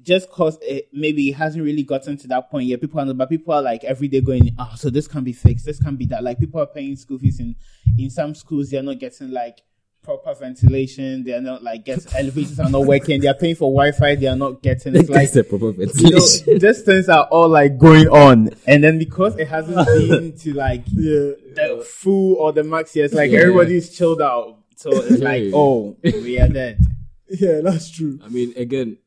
just 0.02 0.30
cause 0.30 0.58
it 0.60 0.88
maybe 0.92 1.30
it 1.30 1.32
hasn't 1.32 1.64
really 1.64 1.82
gotten 1.82 2.16
to 2.18 2.28
that 2.28 2.50
point 2.50 2.66
yet. 2.66 2.80
People 2.80 3.00
are 3.00 3.14
but 3.14 3.28
people 3.30 3.54
are 3.54 3.62
like 3.62 3.82
every 3.84 4.08
day 4.08 4.20
going, 4.20 4.54
oh, 4.58 4.72
so 4.76 4.90
this 4.90 5.08
can 5.08 5.24
be 5.24 5.32
fixed, 5.32 5.64
this 5.64 5.80
can 5.80 5.96
be 5.96 6.06
that. 6.06 6.22
Like 6.22 6.38
people 6.38 6.60
are 6.60 6.66
paying 6.66 6.96
school 6.96 7.18
fees 7.18 7.40
in 7.40 7.56
in 7.98 8.10
some 8.10 8.34
schools, 8.34 8.70
they're 8.70 8.82
not 8.82 8.98
getting 8.98 9.30
like 9.30 9.62
proper 10.02 10.34
ventilation, 10.34 11.24
they're 11.24 11.40
not 11.40 11.62
like 11.62 11.84
get 11.84 12.14
elevators 12.14 12.60
are 12.60 12.68
not 12.68 12.84
working, 12.84 13.20
they 13.20 13.26
are 13.28 13.34
paying 13.34 13.54
for 13.56 13.72
Wi 13.72 13.90
Fi, 13.92 14.14
they 14.16 14.26
are 14.26 14.36
not 14.36 14.62
getting 14.62 14.94
it's 14.94 15.08
like 15.08 15.32
proper 15.48 15.66
you 15.66 15.72
ventilation. 15.72 16.52
know, 16.52 16.58
these 16.58 16.82
things 16.82 17.08
are 17.08 17.24
all 17.30 17.48
like 17.48 17.78
going 17.78 18.06
on. 18.08 18.50
And 18.66 18.84
then 18.84 18.98
because 18.98 19.36
it 19.36 19.48
hasn't 19.48 19.84
been 20.08 20.36
to 20.38 20.52
like 20.52 20.84
Yeah. 20.92 21.32
the 21.54 21.84
full 21.88 22.34
or 22.34 22.52
the 22.52 22.62
max 22.64 22.94
years, 22.94 23.14
like 23.14 23.30
Yeah. 23.30 23.40
everybody's 23.40 23.96
chilled 23.96 24.20
out. 24.20 24.58
So 24.76 24.90
it's 24.92 25.22
like, 25.22 25.44
oh, 25.54 25.96
we 26.04 26.38
are 26.38 26.48
dead. 26.48 26.80
Yeah, 27.28 27.60
that's 27.62 27.90
true. 27.90 28.20
I 28.22 28.28
mean, 28.28 28.52
again, 28.56 28.98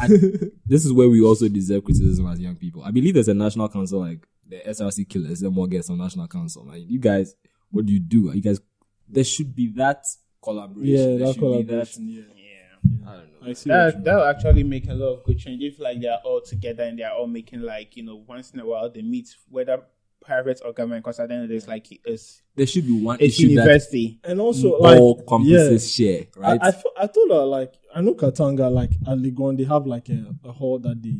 I, 0.00 0.06
this 0.66 0.84
is 0.84 0.92
where 0.92 1.08
we 1.08 1.20
also 1.20 1.48
deserve 1.48 1.84
criticism 1.84 2.26
as 2.28 2.40
young 2.40 2.56
people. 2.56 2.82
I 2.82 2.90
believe 2.90 3.14
there's 3.14 3.28
a 3.28 3.34
national 3.34 3.68
council 3.68 4.00
like 4.00 4.26
the 4.48 4.60
SRC 4.66 5.08
killers. 5.08 5.40
There 5.40 5.50
more 5.50 5.66
gets 5.66 5.90
on 5.90 5.98
national 5.98 6.28
council. 6.28 6.64
Like 6.64 6.82
you 6.88 6.98
guys, 6.98 7.34
what 7.70 7.86
do 7.86 7.92
you 7.92 8.00
do? 8.00 8.32
You 8.32 8.40
guys, 8.40 8.60
there 9.08 9.24
should 9.24 9.54
be 9.54 9.68
that 9.76 10.04
collaboration. 10.42 10.94
Yeah, 10.94 11.04
There 11.04 11.18
that 11.18 11.34
should 11.34 11.40
be 11.40 11.64
collaboration. 11.64 12.08
Yeah. 12.08 12.22
Yeah. 12.36 13.10
I 13.10 13.16
don't 13.16 13.42
know. 13.42 13.50
I 13.50 13.52
see. 13.52 13.70
That 13.70 14.04
that'll 14.04 14.24
actually 14.24 14.62
make 14.62 14.88
a 14.88 14.94
lot 14.94 15.14
of 15.14 15.24
good 15.24 15.38
change 15.38 15.62
if 15.62 15.80
like 15.80 16.00
they're 16.00 16.20
all 16.24 16.40
together 16.40 16.84
and 16.84 16.98
they're 16.98 17.12
all 17.12 17.26
making 17.26 17.62
like, 17.62 17.96
you 17.96 18.04
know, 18.04 18.24
once 18.26 18.52
in 18.52 18.60
a 18.60 18.66
while 18.66 18.90
they 18.90 19.02
meet 19.02 19.34
whether 19.48 19.82
private 20.24 20.60
or 20.64 20.72
government 20.72 21.04
because 21.04 21.20
at 21.20 21.28
the 21.28 21.34
end 21.34 21.42
of 21.44 21.48
the 21.48 21.54
day 21.54 21.58
it's 21.58 21.68
like 21.68 21.86
it's 22.04 22.42
There 22.54 22.66
should 22.66 22.86
be 22.86 23.00
one 23.00 23.18
it's 23.20 23.38
issue 23.38 23.48
that 23.48 23.52
university. 23.52 24.18
And 24.24 24.40
also, 24.40 24.78
like, 24.78 25.00
all 25.00 25.22
campuses 25.24 25.94
share, 25.94 26.26
right? 26.36 26.58
I, 26.60 26.68
I, 26.68 26.70
thought- 26.72 26.92
I 26.98 27.06
thought 27.06 27.28
that 27.28 27.44
like 27.46 27.74
I 27.94 28.00
know 28.00 28.14
Katanga 28.14 28.70
like 28.72 28.90
at 29.06 29.18
Legon 29.18 29.56
they 29.56 29.64
have 29.64 29.86
like 29.86 30.08
a, 30.08 30.34
a 30.44 30.52
hall 30.52 30.78
that 30.80 31.02
they 31.02 31.16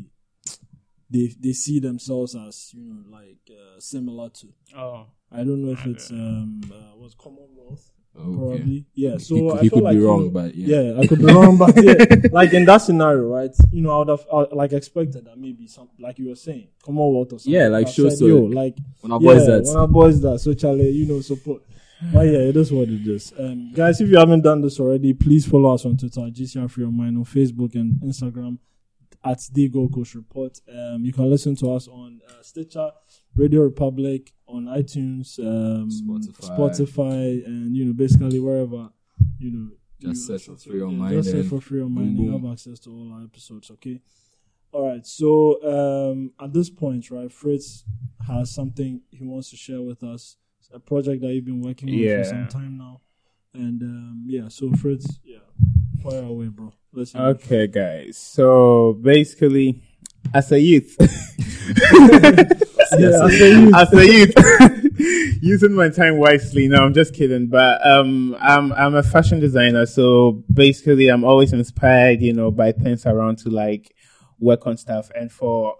they 1.10 1.32
they 1.38 1.52
see 1.52 1.78
themselves 1.78 2.34
as 2.34 2.72
you 2.74 2.82
know 2.84 3.04
like 3.10 3.38
uh, 3.50 3.78
similar 3.78 4.28
to. 4.30 4.48
Oh. 4.76 5.06
I 5.30 5.38
don't 5.38 5.64
know 5.64 5.72
if 5.72 5.84
it's 5.86 6.10
um 6.10 6.60
uh, 6.72 6.96
what's 6.96 7.14
Commonwealth 7.14 7.90
okay. 8.18 8.36
probably 8.36 8.86
yeah. 8.94 9.18
So 9.18 9.34
He 9.34 9.40
could- 9.42 9.50
I 9.58 9.62
he 9.62 9.68
feel 9.68 9.78
could 9.78 9.84
like 9.84 9.92
be 9.94 10.00
you 10.00 10.06
wrong, 10.08 10.24
know, 10.24 10.30
but 10.30 10.54
yeah. 10.54 10.80
yeah, 10.82 11.00
I 11.00 11.06
could 11.06 11.18
be 11.18 11.24
wrong, 11.26 11.56
but 11.58 11.74
yeah, 11.84 12.28
like 12.32 12.52
in 12.54 12.64
that 12.64 12.78
scenario, 12.78 13.22
right? 13.28 13.50
You 13.70 13.82
know, 13.82 13.90
I 13.90 13.98
would 13.98 14.08
have 14.08 14.26
uh, 14.30 14.46
like 14.52 14.72
expected 14.72 15.24
that 15.26 15.38
maybe 15.38 15.66
some 15.66 15.88
like 15.98 16.18
you 16.18 16.28
were 16.28 16.34
saying 16.36 16.68
Commonwealth 16.84 17.32
or 17.32 17.38
something. 17.38 17.52
Yeah, 17.52 17.68
like 17.68 17.88
said, 17.88 18.12
so- 18.12 18.26
yo, 18.26 18.36
like 18.44 18.76
When 19.00 19.12
our 19.12 19.20
yeah, 19.20 19.32
boys 19.34 19.46
that 19.46 19.62
when 19.64 19.76
our 19.76 19.88
boys 19.88 20.20
that 20.22 20.38
so 20.40 20.52
Charlie, 20.54 20.90
you 20.90 21.06
know, 21.06 21.20
support. 21.20 21.62
But 22.12 22.26
yeah, 22.26 22.40
it 22.40 22.56
is 22.56 22.70
what 22.70 22.88
it 22.88 23.06
is. 23.08 23.32
Um, 23.38 23.72
guys, 23.72 24.00
if 24.02 24.10
you 24.10 24.18
haven't 24.18 24.42
done 24.42 24.60
this 24.60 24.78
already, 24.78 25.14
please 25.14 25.46
follow 25.46 25.72
us 25.72 25.86
on 25.86 25.96
Twitter, 25.96 26.20
GCR 26.20 26.70
Free 26.70 26.84
Your 26.84 26.92
Mind, 26.92 27.16
on 27.16 27.24
Facebook 27.24 27.74
and 27.74 27.94
Instagram 28.02 28.58
at 29.24 29.40
the 29.52 29.66
Gold 29.70 29.94
Coast 29.94 30.14
Report. 30.14 30.60
Um, 30.70 31.06
you 31.06 31.12
can 31.14 31.30
listen 31.30 31.56
to 31.56 31.72
us 31.72 31.88
on 31.88 32.20
uh, 32.28 32.42
Stitcher, 32.42 32.90
RadioPublic, 33.36 34.32
on 34.48 34.64
iTunes, 34.66 35.38
um, 35.40 35.88
Spotify. 35.90 36.56
Spotify, 36.56 37.46
and 37.46 37.76
you 37.76 37.84
know, 37.86 37.92
basically 37.92 38.40
wherever 38.40 38.90
you 39.38 39.50
know. 39.52 39.70
Just 39.98 40.28
you 40.28 40.38
search 40.38 40.46
for 40.46 40.56
Free 40.56 40.78
to- 40.80 40.84
on 40.86 40.92
yeah, 40.92 40.98
Mine 40.98 41.12
Just 41.14 41.30
search 41.30 41.46
for 41.46 41.60
Free 41.60 41.80
on 41.80 41.94
boom, 41.94 42.14
Mine. 42.14 42.24
You 42.24 42.32
have 42.32 42.44
access 42.52 42.78
to 42.80 42.90
all 42.90 43.12
our 43.14 43.22
episodes. 43.24 43.70
Okay. 43.70 44.00
All 44.72 44.86
right. 44.88 45.06
So 45.06 46.10
um, 46.12 46.32
at 46.38 46.52
this 46.52 46.68
point, 46.68 47.10
right, 47.10 47.32
Fritz 47.32 47.84
has 48.28 48.50
something 48.54 49.00
he 49.10 49.24
wants 49.24 49.50
to 49.50 49.56
share 49.56 49.80
with 49.80 50.02
us. 50.02 50.36
It's 50.60 50.68
a 50.72 50.78
project 50.80 51.22
that 51.22 51.32
you've 51.32 51.46
been 51.46 51.62
working 51.62 51.88
on 51.88 51.94
Yeah. 51.94 52.18
for 52.18 52.28
some 52.28 52.46
time 52.48 52.76
now, 52.76 53.00
and 53.54 53.80
um, 53.82 54.24
yeah. 54.28 54.48
So 54.48 54.70
Fritz, 54.72 55.18
yeah, 55.24 55.38
fire 56.02 56.22
away, 56.24 56.48
bro. 56.48 56.72
Listen. 56.92 57.20
Okay, 57.20 57.66
guys. 57.66 58.16
So 58.18 58.98
basically, 59.00 59.82
as 60.34 60.52
a 60.52 60.60
youth, 60.60 60.94
Yeah, 62.98 63.20
I 63.22 63.30
say 63.30 63.50
you. 63.50 63.72
as 63.74 63.92
a 63.92 64.06
youth, 64.06 65.42
using 65.42 65.72
my 65.74 65.88
time 65.88 66.18
wisely. 66.18 66.68
No, 66.68 66.78
I'm 66.78 66.94
just 66.94 67.14
kidding. 67.14 67.48
But 67.48 67.86
um, 67.86 68.36
I'm 68.40 68.72
I'm 68.72 68.94
a 68.94 69.02
fashion 69.02 69.40
designer, 69.40 69.86
so 69.86 70.44
basically, 70.52 71.08
I'm 71.08 71.24
always 71.24 71.52
inspired, 71.52 72.22
you 72.22 72.32
know, 72.32 72.50
by 72.50 72.72
things 72.72 73.06
around 73.06 73.38
to 73.38 73.50
like 73.50 73.94
work 74.38 74.66
on 74.66 74.76
stuff. 74.76 75.10
And 75.14 75.30
for 75.30 75.76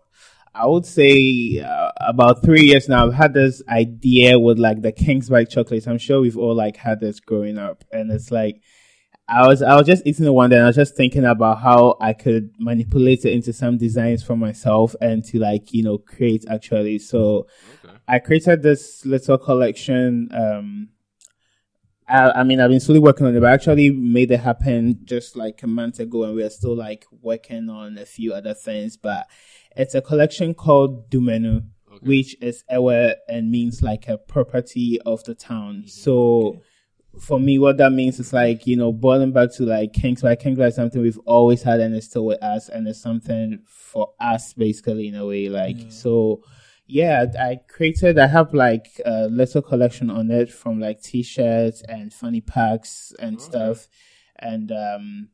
I 0.54 0.66
would 0.66 0.86
say 0.86 1.60
uh, 1.60 1.90
about 2.00 2.42
three 2.42 2.64
years 2.64 2.88
now, 2.88 3.06
I've 3.06 3.14
had 3.14 3.34
this 3.34 3.62
idea 3.68 4.38
with 4.38 4.58
like 4.58 4.82
the 4.82 4.92
Kingsbite 4.92 5.50
chocolates. 5.50 5.86
I'm 5.86 5.98
sure 5.98 6.20
we've 6.20 6.38
all 6.38 6.54
like 6.54 6.76
had 6.76 7.00
this 7.00 7.20
growing 7.20 7.58
up, 7.58 7.84
and 7.92 8.10
it's 8.10 8.30
like. 8.30 8.62
I 9.28 9.46
was 9.46 9.60
I 9.60 9.74
was 9.74 9.86
just 9.86 10.06
eating 10.06 10.32
one 10.32 10.50
day 10.50 10.56
and 10.56 10.64
I 10.64 10.68
was 10.68 10.76
just 10.76 10.96
thinking 10.96 11.24
about 11.24 11.60
how 11.60 11.96
I 12.00 12.12
could 12.12 12.50
manipulate 12.58 13.24
it 13.24 13.32
into 13.32 13.52
some 13.52 13.76
designs 13.76 14.22
for 14.22 14.36
myself 14.36 14.94
and 15.00 15.24
to 15.26 15.38
like, 15.40 15.72
you 15.72 15.82
know, 15.82 15.98
create 15.98 16.44
actually. 16.48 17.00
So 17.00 17.48
I 18.06 18.20
created 18.20 18.62
this 18.62 19.04
little 19.04 19.36
collection. 19.36 20.28
Um 20.32 20.88
I, 22.08 22.30
I 22.30 22.44
mean 22.44 22.60
I've 22.60 22.70
been 22.70 22.78
slowly 22.78 23.00
working 23.00 23.26
on 23.26 23.34
it, 23.34 23.40
but 23.40 23.50
I 23.50 23.54
actually 23.54 23.90
made 23.90 24.30
it 24.30 24.40
happen 24.40 25.00
just 25.04 25.36
like 25.36 25.60
a 25.64 25.66
month 25.66 25.98
ago 25.98 26.22
and 26.22 26.36
we're 26.36 26.50
still 26.50 26.76
like 26.76 27.04
working 27.20 27.68
on 27.68 27.98
a 27.98 28.06
few 28.06 28.32
other 28.32 28.54
things. 28.54 28.96
But 28.96 29.26
it's 29.76 29.96
a 29.96 30.02
collection 30.02 30.54
called 30.54 31.10
Dumenu, 31.10 31.64
which 32.00 32.36
is 32.40 32.62
Ewe 32.70 33.14
and 33.28 33.50
means 33.50 33.82
like 33.82 34.06
a 34.06 34.18
property 34.18 35.00
of 35.04 35.24
the 35.24 35.34
town. 35.34 35.84
So 35.88 36.62
for 37.20 37.40
me, 37.40 37.58
what 37.58 37.78
that 37.78 37.92
means 37.92 38.20
is 38.20 38.32
like, 38.32 38.66
you 38.66 38.76
know, 38.76 38.92
boiling 38.92 39.32
back 39.32 39.52
to 39.54 39.64
like 39.64 39.92
Kingsbite. 39.92 40.42
Kingsbite 40.42 40.68
is 40.68 40.74
something 40.74 41.00
we've 41.02 41.18
always 41.24 41.62
had 41.62 41.80
and 41.80 41.94
it's 41.94 42.06
still 42.06 42.26
with 42.26 42.42
us 42.42 42.68
and 42.68 42.86
it's 42.86 43.00
something 43.00 43.62
for 43.66 44.12
us 44.20 44.52
basically 44.52 45.08
in 45.08 45.14
a 45.14 45.26
way. 45.26 45.48
Like, 45.48 45.76
so 45.88 46.42
yeah, 46.86 47.26
I 47.38 47.58
created, 47.68 48.18
I 48.18 48.26
have 48.26 48.54
like 48.54 49.00
a 49.04 49.28
little 49.28 49.62
collection 49.62 50.10
on 50.10 50.30
it 50.30 50.50
from 50.50 50.80
like 50.80 51.02
t-shirts 51.02 51.82
and 51.88 52.12
funny 52.12 52.40
packs 52.40 53.12
and 53.18 53.40
stuff. 53.40 53.88
And, 54.38 54.70
um, 54.70 55.28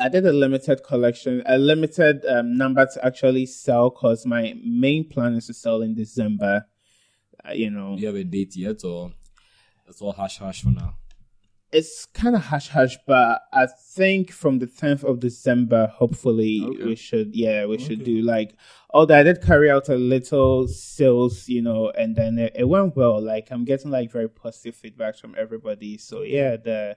I 0.00 0.08
did 0.08 0.24
a 0.26 0.32
limited 0.32 0.84
collection, 0.84 1.42
a 1.44 1.58
limited 1.58 2.24
um, 2.26 2.56
number 2.56 2.86
to 2.86 3.04
actually 3.04 3.46
sell 3.46 3.90
because 3.90 4.24
my 4.24 4.54
main 4.64 5.08
plan 5.08 5.34
is 5.34 5.48
to 5.48 5.54
sell 5.54 5.82
in 5.82 5.94
December. 5.94 6.66
Uh, 7.44 7.52
you 7.52 7.70
know, 7.70 7.96
you 7.96 8.06
have 8.06 8.14
a 8.14 8.24
date 8.24 8.56
yet, 8.56 8.84
or 8.84 9.12
that's 9.88 10.00
all 10.02 10.12
hash 10.12 10.38
hash 10.38 10.62
for 10.62 10.70
now? 10.70 10.94
it's 11.70 12.06
kind 12.06 12.34
of 12.34 12.40
hush 12.44 12.68
hush, 12.70 12.96
but 13.06 13.42
I 13.52 13.66
think 13.66 14.30
from 14.30 14.58
the 14.58 14.66
10th 14.66 15.04
of 15.04 15.20
December, 15.20 15.86
hopefully 15.88 16.62
Okay. 16.64 16.84
we 16.84 16.94
should, 16.96 17.36
yeah, 17.36 17.66
we 17.66 17.76
should 17.76 18.04
do 18.04 18.22
like, 18.22 18.56
although 18.94 19.18
I 19.18 19.22
did 19.22 19.42
carry 19.42 19.70
out 19.70 19.90
a 19.90 19.94
little 19.96 20.66
sales, 20.66 21.46
you 21.46 21.60
know, 21.60 21.90
and 21.90 22.16
then 22.16 22.38
it, 22.38 22.52
it 22.56 22.64
went 22.64 22.96
well. 22.96 23.20
Like 23.20 23.48
I'm 23.50 23.66
getting 23.66 23.90
like 23.90 24.10
very 24.10 24.30
positive 24.30 24.76
feedback 24.76 25.16
from 25.18 25.34
everybody. 25.36 25.98
So 25.98 26.22
yeah, 26.22 26.56
the 26.56 26.96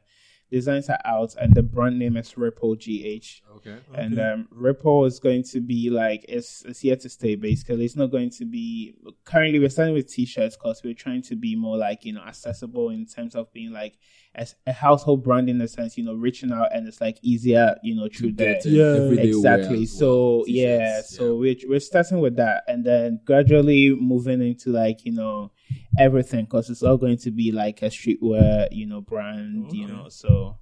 designs 0.52 0.90
are 0.90 1.00
out 1.06 1.36
and 1.40 1.54
the 1.56 1.64
brand 1.64 1.98
name 1.98 2.18
is 2.18 2.38
Ripple 2.38 2.76
GH. 2.76 3.42
Okay. 3.58 3.78
And 3.94 4.20
um, 4.20 4.48
Ripple 4.52 5.06
is 5.06 5.20
going 5.20 5.44
to 5.44 5.62
be 5.62 5.90
like 5.90 6.26
it's 6.28 6.64
it's 6.64 6.80
here 6.80 6.96
to 6.98 7.10
stay. 7.10 7.36
Basically, 7.36 7.86
it's 7.86 7.96
not 7.96 8.08
going 8.08 8.30
to 8.32 8.46
be. 8.46 8.94
Currently, 9.24 9.60
we're 9.60 9.70
starting 9.70 9.94
with 9.94 10.12
t-shirts 10.12 10.58
because 10.58 10.82
we're 10.84 10.94
trying 10.94 11.22
to 11.24 11.36
be 11.36 11.56
more 11.56 11.78
like 11.78 12.04
you 12.06 12.14
know 12.14 12.22
accessible 12.22 12.90
in 12.90 13.06
terms 13.06 13.36
of 13.36 13.52
being 13.54 13.72
like 13.72 13.98
as 14.34 14.56
a 14.66 14.72
household 14.72 15.24
brand 15.24 15.50
in 15.50 15.58
the 15.58 15.68
sense 15.68 15.98
you 15.98 16.04
know 16.06 16.14
reaching 16.14 16.52
out 16.52 16.74
and 16.74 16.88
it's 16.88 17.02
like 17.02 17.18
easier 17.22 17.76
you 17.84 17.94
know 17.96 18.08
through 18.08 18.30
it 18.30 18.66
Yeah. 18.66 18.96
Exactly. 19.38 19.86
So 19.86 20.38
well, 20.38 20.44
yeah, 20.48 21.02
so 21.02 21.36
we're 21.36 21.56
we're 21.68 21.80
starting 21.80 22.20
with 22.20 22.36
that, 22.38 22.64
and 22.68 22.84
then 22.86 23.20
gradually 23.26 23.96
moving 23.96 24.42
into 24.42 24.70
like 24.72 25.06
you 25.06 25.14
know 25.14 25.52
everything 25.98 26.46
because 26.46 26.70
it's 26.70 26.84
all 26.84 26.98
going 26.98 27.18
to 27.18 27.32
be 27.32 27.52
like 27.52 27.82
a 27.82 27.86
streetwear 27.88 28.68
you 28.72 28.86
know 28.86 29.02
brand 29.02 29.72
you 29.74 29.88
know. 29.88 30.08
So 30.10 30.58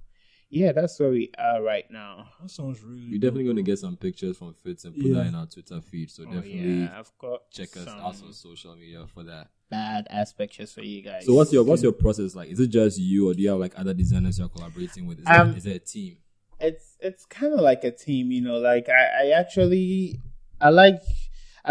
yeah, 0.52 0.72
that's 0.72 0.98
where 0.98 1.10
we 1.10 1.30
are 1.38 1.62
right 1.62 1.84
now. 1.90 2.26
That 2.42 2.50
sounds 2.50 2.82
really. 2.82 3.06
We're 3.12 3.20
definitely 3.20 3.44
going 3.44 3.56
to 3.56 3.62
get 3.62 3.78
some 3.78 3.96
pictures 3.96 4.36
from 4.36 4.52
Fritz 4.54 4.84
and 4.84 4.94
put 4.96 5.04
Yeah. 5.04 5.14
that 5.14 5.26
in 5.28 5.34
our 5.36 5.46
Twitter 5.46 5.80
feed. 5.80 6.10
So 6.10 6.24
Oh, 6.24 6.32
definitely 6.32 6.80
yeah, 6.82 6.98
I've 6.98 7.12
got 7.18 7.48
check 7.52 7.68
us 7.76 7.84
some 7.84 8.00
out 8.00 8.20
on 8.22 8.32
social 8.32 8.74
media 8.74 9.06
for 9.14 9.22
that. 9.24 9.48
bad 9.70 10.08
ass 10.10 10.32
pictures 10.32 10.72
for 10.72 10.82
you 10.82 11.02
guys. 11.02 11.24
So 11.26 11.34
what's 11.34 11.52
your 11.52 11.62
what's 11.62 11.82
your 11.84 11.92
process 11.92 12.34
like? 12.34 12.48
Is 12.48 12.58
it 12.58 12.66
just 12.68 12.98
you, 12.98 13.30
or 13.30 13.34
do 13.34 13.42
you 13.42 13.50
have 13.50 13.60
like 13.60 13.74
other 13.78 13.94
designers 13.94 14.40
you're 14.40 14.48
collaborating 14.48 15.06
with? 15.06 15.20
Is, 15.20 15.26
Um, 15.28 15.50
it, 15.50 15.56
is 15.58 15.66
it 15.66 15.76
a 15.76 15.78
team? 15.78 16.16
it's 16.58 16.96
it's 17.00 17.24
kind 17.26 17.54
of 17.54 17.60
like 17.60 17.84
a 17.84 17.92
team, 17.92 18.32
you 18.32 18.40
know. 18.42 18.58
Like 18.58 18.88
I, 18.88 19.28
I 19.28 19.30
actually 19.38 20.20
I 20.60 20.70
like 20.70 21.00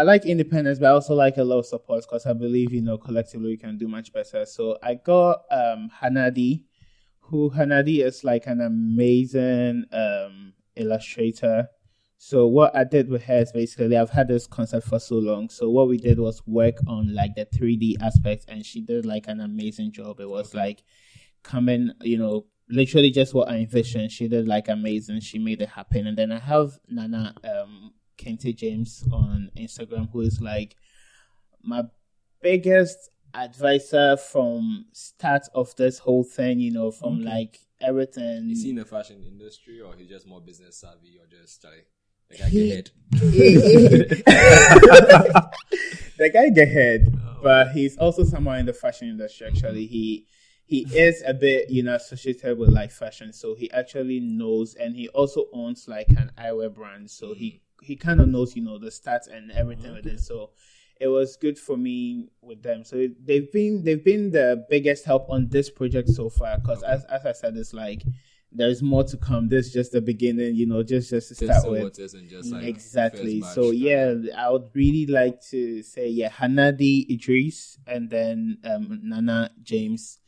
I 0.00 0.02
like 0.02 0.24
independence, 0.24 0.78
but 0.78 0.86
I 0.86 0.92
also 0.92 1.14
like 1.14 1.36
a 1.36 1.44
lot 1.44 1.58
of 1.58 1.66
support 1.66 2.00
because 2.00 2.24
I 2.24 2.32
believe 2.32 2.72
you 2.72 2.80
know 2.80 2.96
collectively 2.96 3.48
we 3.48 3.56
can 3.58 3.76
do 3.76 3.86
much 3.86 4.14
better. 4.14 4.46
So 4.46 4.78
I 4.82 4.94
got 4.94 5.42
um 5.50 5.90
Hanadi, 6.00 6.64
who 7.20 7.50
Hanadi 7.50 8.02
is 8.02 8.24
like 8.24 8.46
an 8.46 8.62
amazing 8.62 9.84
um 9.92 10.54
illustrator. 10.74 11.68
So 12.16 12.46
what 12.46 12.74
I 12.74 12.84
did 12.84 13.10
with 13.10 13.24
her 13.24 13.40
is 13.40 13.52
basically 13.52 13.94
I've 13.98 14.08
had 14.08 14.28
this 14.28 14.46
concept 14.46 14.86
for 14.86 14.98
so 14.98 15.16
long. 15.16 15.50
So 15.50 15.68
what 15.68 15.86
we 15.86 15.98
did 15.98 16.18
was 16.18 16.40
work 16.46 16.76
on 16.86 17.14
like 17.14 17.34
the 17.34 17.44
3D 17.44 17.96
aspects, 18.00 18.46
and 18.48 18.64
she 18.64 18.80
did 18.80 19.04
like 19.04 19.28
an 19.28 19.40
amazing 19.40 19.92
job. 19.92 20.18
It 20.18 20.30
was 20.30 20.54
like 20.54 20.82
coming, 21.42 21.90
you 22.00 22.16
know, 22.16 22.46
literally 22.70 23.10
just 23.10 23.34
what 23.34 23.50
I 23.50 23.56
envisioned. 23.56 24.12
She 24.12 24.28
did 24.28 24.48
like 24.48 24.68
amazing. 24.68 25.20
She 25.20 25.38
made 25.38 25.60
it 25.60 25.68
happen. 25.68 26.06
And 26.06 26.16
then 26.16 26.32
I 26.32 26.38
have 26.38 26.78
Nana 26.88 27.34
um 27.44 27.92
Kente 28.20 28.54
James 28.54 29.04
on 29.12 29.50
Instagram, 29.56 30.10
who 30.12 30.20
is 30.20 30.40
like 30.40 30.76
my 31.62 31.84
biggest 32.42 33.10
advisor 33.34 34.16
from 34.16 34.86
start 34.92 35.42
of 35.54 35.74
this 35.76 35.98
whole 35.98 36.24
thing. 36.24 36.60
You 36.60 36.72
know, 36.72 36.90
from 36.90 37.20
Okay. 37.20 37.24
like 37.24 37.60
everything. 37.80 38.50
Is 38.50 38.62
he 38.62 38.70
in 38.70 38.76
the 38.76 38.84
fashion 38.84 39.22
industry 39.26 39.80
or 39.80 39.94
he's 39.96 40.08
just 40.08 40.26
more 40.26 40.40
business 40.40 40.76
savvy 40.76 41.18
or 41.18 41.26
just 41.26 41.64
like 41.64 41.86
the 42.28 42.36
guy 42.36 42.50
get 42.50 42.76
head? 42.76 42.90
the 46.18 46.30
guy 46.30 46.48
get 46.50 46.68
head, 46.68 47.14
oh, 47.14 47.40
but 47.42 47.72
he's 47.72 47.96
also 47.98 48.24
someone 48.24 48.58
in 48.58 48.66
the 48.66 48.72
fashion 48.72 49.08
industry. 49.08 49.46
Actually, 49.46 49.86
he 49.86 50.26
he 50.66 50.86
is 50.96 51.22
a 51.26 51.34
bit 51.34 51.70
you 51.70 51.82
know 51.82 51.94
associated 51.94 52.58
with 52.58 52.70
like 52.70 52.90
fashion, 52.90 53.32
so 53.32 53.54
he 53.54 53.70
actually 53.72 54.20
knows, 54.20 54.74
and 54.74 54.94
he 54.94 55.08
also 55.08 55.46
owns 55.52 55.88
like 55.88 56.08
an 56.10 56.30
eyewear 56.38 56.72
brand, 56.72 57.10
so 57.10 57.34
he 57.34 57.50
mm. 57.50 57.60
He 57.82 57.96
kind 57.96 58.20
of 58.20 58.28
knows 58.28 58.56
you 58.56 58.62
know 58.62 58.78
the 58.78 58.90
stats 58.90 59.28
and 59.32 59.50
everything 59.52 59.92
with 59.94 60.06
it. 60.06 60.20
So 60.20 60.50
it 61.00 61.08
was 61.08 61.36
good 61.36 61.58
for 61.58 61.76
me 61.76 62.28
with 62.42 62.62
them. 62.62 62.84
So 62.84 63.08
they've 63.24 63.50
been 63.50 63.82
they've 63.82 64.04
been 64.04 64.30
the 64.30 64.66
biggest 64.68 65.04
help 65.04 65.28
on 65.30 65.48
this 65.48 65.70
project 65.70 66.10
so 66.10 66.28
far. 66.28 66.58
Because 66.58 66.82
as 66.82 67.04
as 67.06 67.24
I 67.26 67.32
said, 67.32 67.56
it's 67.56 67.72
like 67.72 68.02
there's 68.52 68.82
more 68.82 69.04
to 69.04 69.16
come. 69.16 69.48
This 69.48 69.68
is 69.68 69.72
just 69.72 69.92
the 69.92 70.00
beginning, 70.00 70.56
you 70.56 70.66
know, 70.66 70.82
just 70.82 71.10
just 71.10 71.28
to 71.28 71.34
start 71.34 71.70
with. 71.70 71.96
just 71.96 72.52
like 72.52 72.64
Exactly. 72.64 73.40
So 73.40 73.70
yeah, 73.70 74.14
I 74.36 74.50
would 74.50 74.70
really 74.74 75.06
like 75.06 75.40
to 75.50 75.82
say 75.82 76.08
yeah, 76.08 76.28
Hanadi 76.28 77.08
Idris 77.10 77.78
and 77.86 78.10
then 78.10 78.58
um, 78.64 79.00
Nana 79.02 79.50
James 79.62 80.18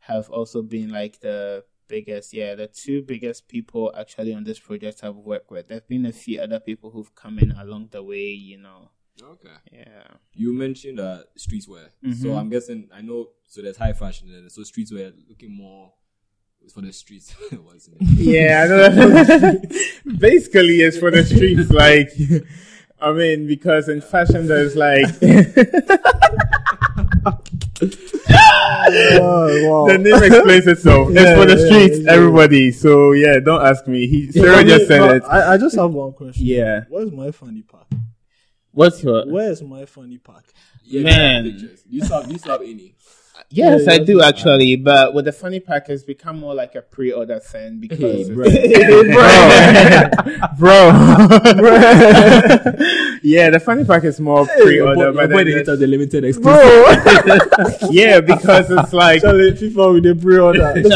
have 0.00 0.28
also 0.30 0.62
been 0.62 0.90
like 0.90 1.20
the 1.20 1.64
biggest, 1.94 2.32
yeah, 2.40 2.54
the 2.62 2.68
two 2.82 2.98
biggest 3.12 3.40
people 3.54 3.92
actually 4.02 4.32
on 4.38 4.44
this 4.44 4.58
project 4.68 4.96
I've 5.04 5.16
worked 5.32 5.50
with. 5.50 5.64
There've 5.68 5.86
been 5.94 6.06
a 6.06 6.12
few 6.24 6.40
other 6.46 6.60
people 6.68 6.88
who've 6.90 7.14
come 7.22 7.38
in 7.44 7.50
along 7.64 7.88
the 7.90 8.02
way, 8.02 8.28
you 8.50 8.58
know. 8.66 8.80
Okay. 9.34 9.58
Yeah. 9.80 10.08
You 10.42 10.52
mentioned 10.64 10.98
uh, 10.98 11.18
streetwear, 11.44 11.88
Mhm. 12.04 12.14
so 12.22 12.26
I'm 12.38 12.48
guessing 12.54 12.88
I 12.98 13.00
know. 13.02 13.20
So 13.52 13.56
there's 13.62 13.76
high 13.76 13.92
fashion, 13.92 14.26
and 14.34 14.50
so 14.50 14.62
streetwear 14.62 15.12
looking 15.28 15.54
more 15.64 15.92
for 16.74 16.80
the 16.80 16.92
streets. 16.92 17.28
What's 17.66 17.88
it? 17.88 17.96
Yeah, 18.34 18.64
I 18.64 18.66
know. 18.70 19.60
Basically, 20.28 20.76
it's 20.86 20.96
for 21.02 21.10
the 21.16 21.24
streets. 21.32 21.70
Like, 21.84 22.10
I 23.00 23.12
mean, 23.20 23.46
because 23.46 23.84
in 23.94 24.00
fashion, 24.00 24.46
there's 24.52 24.76
like 24.76 25.04
Oh, 28.84 29.86
wow. 29.86 29.92
the 29.92 29.98
name 29.98 30.22
explains 30.22 30.66
itself. 30.66 31.08
it's 31.10 31.38
for 31.38 31.46
the 31.46 31.66
streets, 31.66 31.98
yeah. 32.00 32.12
everybody. 32.12 32.72
So 32.72 33.12
yeah, 33.12 33.38
don't 33.38 33.64
ask 33.64 33.86
me. 33.86 34.06
He 34.06 34.30
Sarah 34.32 34.64
just 34.64 34.86
said 34.86 35.16
it. 35.16 35.22
I, 35.24 35.54
I 35.54 35.56
just 35.56 35.76
have 35.76 35.92
one 35.92 36.12
question. 36.12 36.44
Yeah. 36.44 36.84
Where's 36.88 37.12
my 37.12 37.30
funny 37.30 37.62
pack? 37.62 37.86
What's 38.72 39.02
your? 39.02 39.24
Where's 39.26 39.62
my 39.62 39.84
funny 39.84 40.18
pack? 40.18 40.44
Yeah, 40.84 41.02
Man. 41.02 41.44
You 41.88 42.02
have, 42.04 42.30
you 42.30 42.38
have 42.44 42.60
any? 42.62 42.94
Yes, 43.50 43.86
I 43.86 43.98
do 43.98 44.22
actually. 44.22 44.76
But 44.76 45.12
with 45.14 45.26
the 45.26 45.32
funny 45.32 45.60
pack, 45.60 45.88
it's 45.88 46.02
become 46.04 46.40
more 46.40 46.54
like 46.54 46.74
a 46.74 46.82
pre-order 46.82 47.38
thing 47.38 47.78
because 47.86 48.30
bro. 48.30 48.44
bro, 50.58 50.90
yeah, 53.22 53.50
the 53.50 53.60
funny 53.64 53.84
pack 53.84 54.02
is 54.04 54.18
more 54.20 54.46
pre-order. 54.46 55.12
but 55.12 55.30
then 55.30 55.46
there's- 55.46 55.66
the 55.78 55.86
limited 55.86 56.22
Bro, 56.42 56.56
yeah, 57.90 58.20
because 58.20 58.70
it's 58.70 58.92
like 58.92 59.22
Charlie, 59.22 59.52
FIFA 59.52 59.94
with 59.94 60.02
the 60.04 60.14
pre-order. 60.14 60.58
Charlie, 60.58 60.82
one 60.82 60.90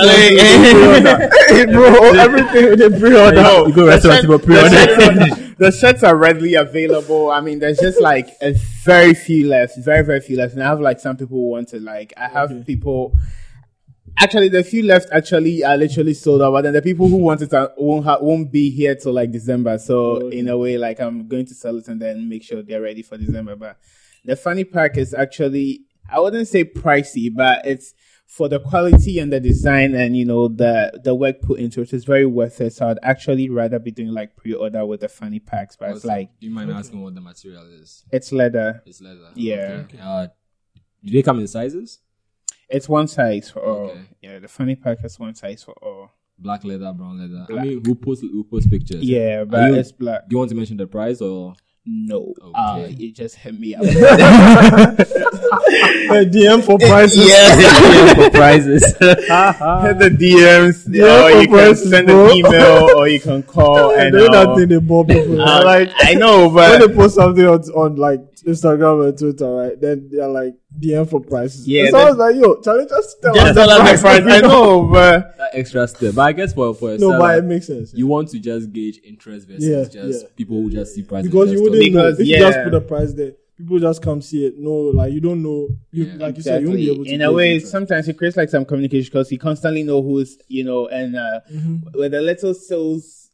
with 0.92 1.04
the 1.04 1.28
pre-order. 1.52 1.72
bro, 1.72 2.12
everything 2.14 2.64
with 2.70 2.78
the 2.78 2.90
pre-order. 2.98 3.68
You 3.68 3.72
go 3.74 3.86
restaurant, 3.86 4.42
pre-order. 4.42 5.42
The 5.58 5.70
shirts, 5.70 6.02
are 6.02 6.16
readily 6.16 6.54
available. 6.54 7.30
I 7.30 7.40
mean, 7.40 7.60
there's 7.60 7.78
just 7.78 7.98
like 8.00 8.28
a 8.42 8.52
very 8.84 9.14
few 9.14 9.48
left, 9.48 9.78
very 9.78 10.04
very 10.04 10.20
few 10.20 10.36
left, 10.36 10.52
and 10.54 10.62
I 10.62 10.66
have 10.66 10.80
like 10.80 11.00
some 11.00 11.16
people 11.16 11.38
who 11.38 11.48
want 11.48 11.68
to 11.68 11.80
like. 11.80 12.12
I 12.16 12.28
have 12.28 12.50
Okay. 12.52 12.62
people. 12.64 13.14
Actually, 14.18 14.48
the 14.48 14.62
few 14.62 14.82
left 14.82 15.08
actually 15.12 15.62
are 15.64 15.76
literally 15.76 16.14
sold 16.14 16.40
out, 16.42 16.52
but 16.52 16.62
then 16.62 16.72
the 16.74 16.82
people 16.82 17.08
who 17.08 17.16
want 17.16 17.40
it 17.42 17.52
are, 17.54 17.72
won't 17.76 18.04
ha- 18.04 18.18
won't 18.20 18.50
be 18.52 18.70
here 18.70 18.94
till 18.94 19.12
like 19.12 19.30
December. 19.30 19.78
So 19.78 19.96
Okay. 20.26 20.38
in 20.38 20.48
a 20.48 20.58
way, 20.58 20.76
like 20.78 21.00
I'm 21.00 21.26
going 21.26 21.46
to 21.46 21.54
sell 21.54 21.76
it 21.78 21.88
and 21.88 22.00
then 22.00 22.28
make 22.28 22.42
sure 22.42 22.62
they're 22.62 22.82
ready 22.82 23.02
for 23.02 23.16
December. 23.16 23.56
But 23.56 23.78
the 24.24 24.36
funny 24.36 24.64
pack 24.64 24.96
is 24.98 25.14
actually 25.14 25.80
I 26.10 26.20
wouldn't 26.20 26.48
say 26.48 26.64
pricey, 26.64 27.34
but 27.34 27.66
it's 27.66 27.94
for 28.26 28.48
the 28.48 28.58
quality 28.60 29.18
and 29.20 29.32
the 29.32 29.38
design 29.40 29.94
and 29.94 30.16
you 30.16 30.24
know 30.24 30.48
the 30.48 31.00
the 31.04 31.14
work 31.14 31.40
put 31.40 31.60
into 31.60 31.80
it 31.80 31.92
is 31.92 32.04
very 32.04 32.26
worth 32.26 32.60
it. 32.60 32.72
So 32.72 32.88
I'd 32.88 32.98
actually 33.02 33.48
rather 33.48 33.78
be 33.78 33.90
doing 33.92 34.08
like 34.12 34.36
pre-order 34.36 34.84
with 34.84 35.00
the 35.00 35.08
funny 35.08 35.38
packs, 35.38 35.76
but 35.76 35.90
it's 35.90 36.04
like 36.04 36.30
do 36.40 36.46
you 36.46 36.52
mind 36.52 36.70
asking 36.72 37.02
what 37.02 37.14
the 37.14 37.20
material 37.20 37.64
is? 37.80 38.04
it's 38.10 38.32
leather. 38.32 38.82
It's 38.84 39.00
leather. 39.00 39.30
Yeah. 39.34 39.84
Okay. 39.84 39.98
Uh, 40.02 40.26
do 41.04 41.12
they 41.12 41.22
come 41.22 41.38
in 41.38 41.46
sizes? 41.46 42.00
It's 42.68 42.88
one 42.88 43.06
size 43.06 43.48
for 43.50 43.60
all. 43.64 43.90
Okay. 43.90 44.00
Yeah, 44.22 44.38
the 44.40 44.48
funny 44.48 44.74
pack 44.74 44.98
is 45.04 45.18
one 45.20 45.34
size 45.36 45.62
for 45.62 45.74
all. 45.80 46.10
Black 46.38 46.64
leather, 46.64 46.92
brown 46.92 47.18
leather. 47.20 47.44
I 47.48 47.52
Black. 47.52 47.64
mean, 47.66 47.82
who 47.84 47.94
post 47.94 48.22
who 48.22 48.42
post 48.44 48.68
pictures? 48.68 49.02
Yeah, 49.04 49.44
but 49.44 49.70
you- 49.70 49.76
it's 49.78 49.92
black. 49.92 50.28
Do 50.28 50.34
you 50.34 50.38
want 50.38 50.50
to 50.50 50.56
mention 50.56 50.76
the 50.76 50.86
price 50.88 51.20
or? 51.20 51.54
No, 51.88 52.34
Okay. 52.42 52.52
uh, 52.54 52.86
you 52.88 53.12
just 53.12 53.36
hit 53.36 53.58
me 53.60 53.74
up. 53.76 53.82
A 53.84 53.86
DM 56.24 56.62
for 56.64 56.78
prices. 56.78 57.28
yeah, 57.28 57.56
DM 57.56 58.14
for 58.16 58.30
prizes. 58.30 58.84
hit 58.98 59.00
the 59.98 60.16
DMs, 60.18 60.86
Yeah, 60.90 61.26
or 61.26 61.30
for 61.30 61.40
you 61.40 61.46
can 61.46 61.56
prices, 61.56 61.90
send 61.90 62.06
bro. 62.08 62.26
an 62.26 62.32
email, 62.36 62.90
or 62.96 63.08
you 63.08 63.20
can 63.20 63.42
call. 63.42 63.90
And 63.92 64.02
and 64.02 64.12
doing 64.16 64.30
that 64.32 64.48
uh, 64.48 64.56
thing 64.56 64.68
they 64.68 64.78
bore 64.78 65.04
people. 65.04 65.40
uh, 65.40 65.64
like 65.64 65.90
I 65.98 66.14
know, 66.14 66.50
but 66.50 66.80
when 66.80 66.88
they 66.88 66.94
post 66.96 67.14
something 67.16 67.44
on, 67.46 67.60
on 67.70 67.96
like 67.96 68.20
Instagram 68.46 69.08
and 69.08 69.18
Twitter, 69.18 69.48
right? 69.50 69.80
Then 69.80 70.08
they're 70.10 70.28
like 70.28 70.54
DM 70.80 71.08
for 71.08 71.20
prices. 71.20 71.66
Yeah, 71.66 71.90
so 71.90 71.98
I 71.98 72.04
was 72.10 72.16
like, 72.16 72.36
yo, 72.36 72.60
Charlie, 72.60 72.86
just 72.86 73.20
tell 73.22 73.34
just 73.34 73.46
us 73.48 73.54
tell 73.54 73.66
the 73.68 73.90
us 73.92 74.00
the 74.00 74.08
price. 74.08 74.22
I 74.26 74.40
know, 74.40 74.86
but 74.88 75.36
that 75.38 75.50
extra 75.54 75.88
step. 75.88 76.14
But 76.14 76.22
I 76.22 76.32
guess 76.32 76.52
for 76.54 76.74
for 76.74 76.90
a 76.92 76.98
No, 76.98 77.10
seller, 77.10 77.18
but 77.18 77.38
it 77.38 77.44
makes 77.44 77.66
sense. 77.66 77.92
you 77.94 78.06
want 78.06 78.28
to 78.30 78.38
just 78.38 78.72
gauge 78.72 79.00
interest 79.04 79.48
versus 79.48 79.66
Yeah, 79.66 79.84
just 80.02 80.22
yeah. 80.24 80.28
people 80.36 80.56
who 80.62 80.70
just 80.70 80.94
see 80.94 81.02
prices. 81.02 81.30
because 81.30 81.50
you 81.52 81.62
wouldn't 81.62 81.92
know 81.92 82.08
if 82.08 82.18
you 82.18 82.36
just 82.38 82.58
put 82.62 82.74
a 82.74 82.80
price 82.80 83.12
there. 83.14 83.32
People 83.56 83.78
just 83.78 84.02
come 84.02 84.20
see 84.20 84.44
it. 84.44 84.54
No, 84.58 84.70
like 84.70 85.12
you 85.14 85.20
don't 85.20 85.42
know. 85.42 85.68
You 85.90 86.04
Yeah. 86.04 86.14
like 86.26 86.36
you 86.36 86.42
said, 86.42 86.60
you 86.60 86.68
won't 86.68 86.76
be 86.78 86.90
able 86.92 87.04
to. 87.06 87.10
in 87.10 87.22
a 87.22 87.32
way, 87.32 87.54
interest. 87.54 87.72
sometimes 87.72 88.06
it 88.06 88.18
creates 88.18 88.36
like 88.36 88.50
some 88.50 88.66
communication 88.66 89.08
because 89.10 89.32
you 89.32 89.38
constantly 89.38 89.82
know 89.82 90.02
who's, 90.02 90.36
you 90.48 90.62
know, 90.62 90.88
and 90.88 91.16
uh, 91.16 91.40
Mm-hmm. 91.50 91.98
with 91.98 92.12
a 92.12 92.20
little 92.20 92.52
sales 92.52 93.30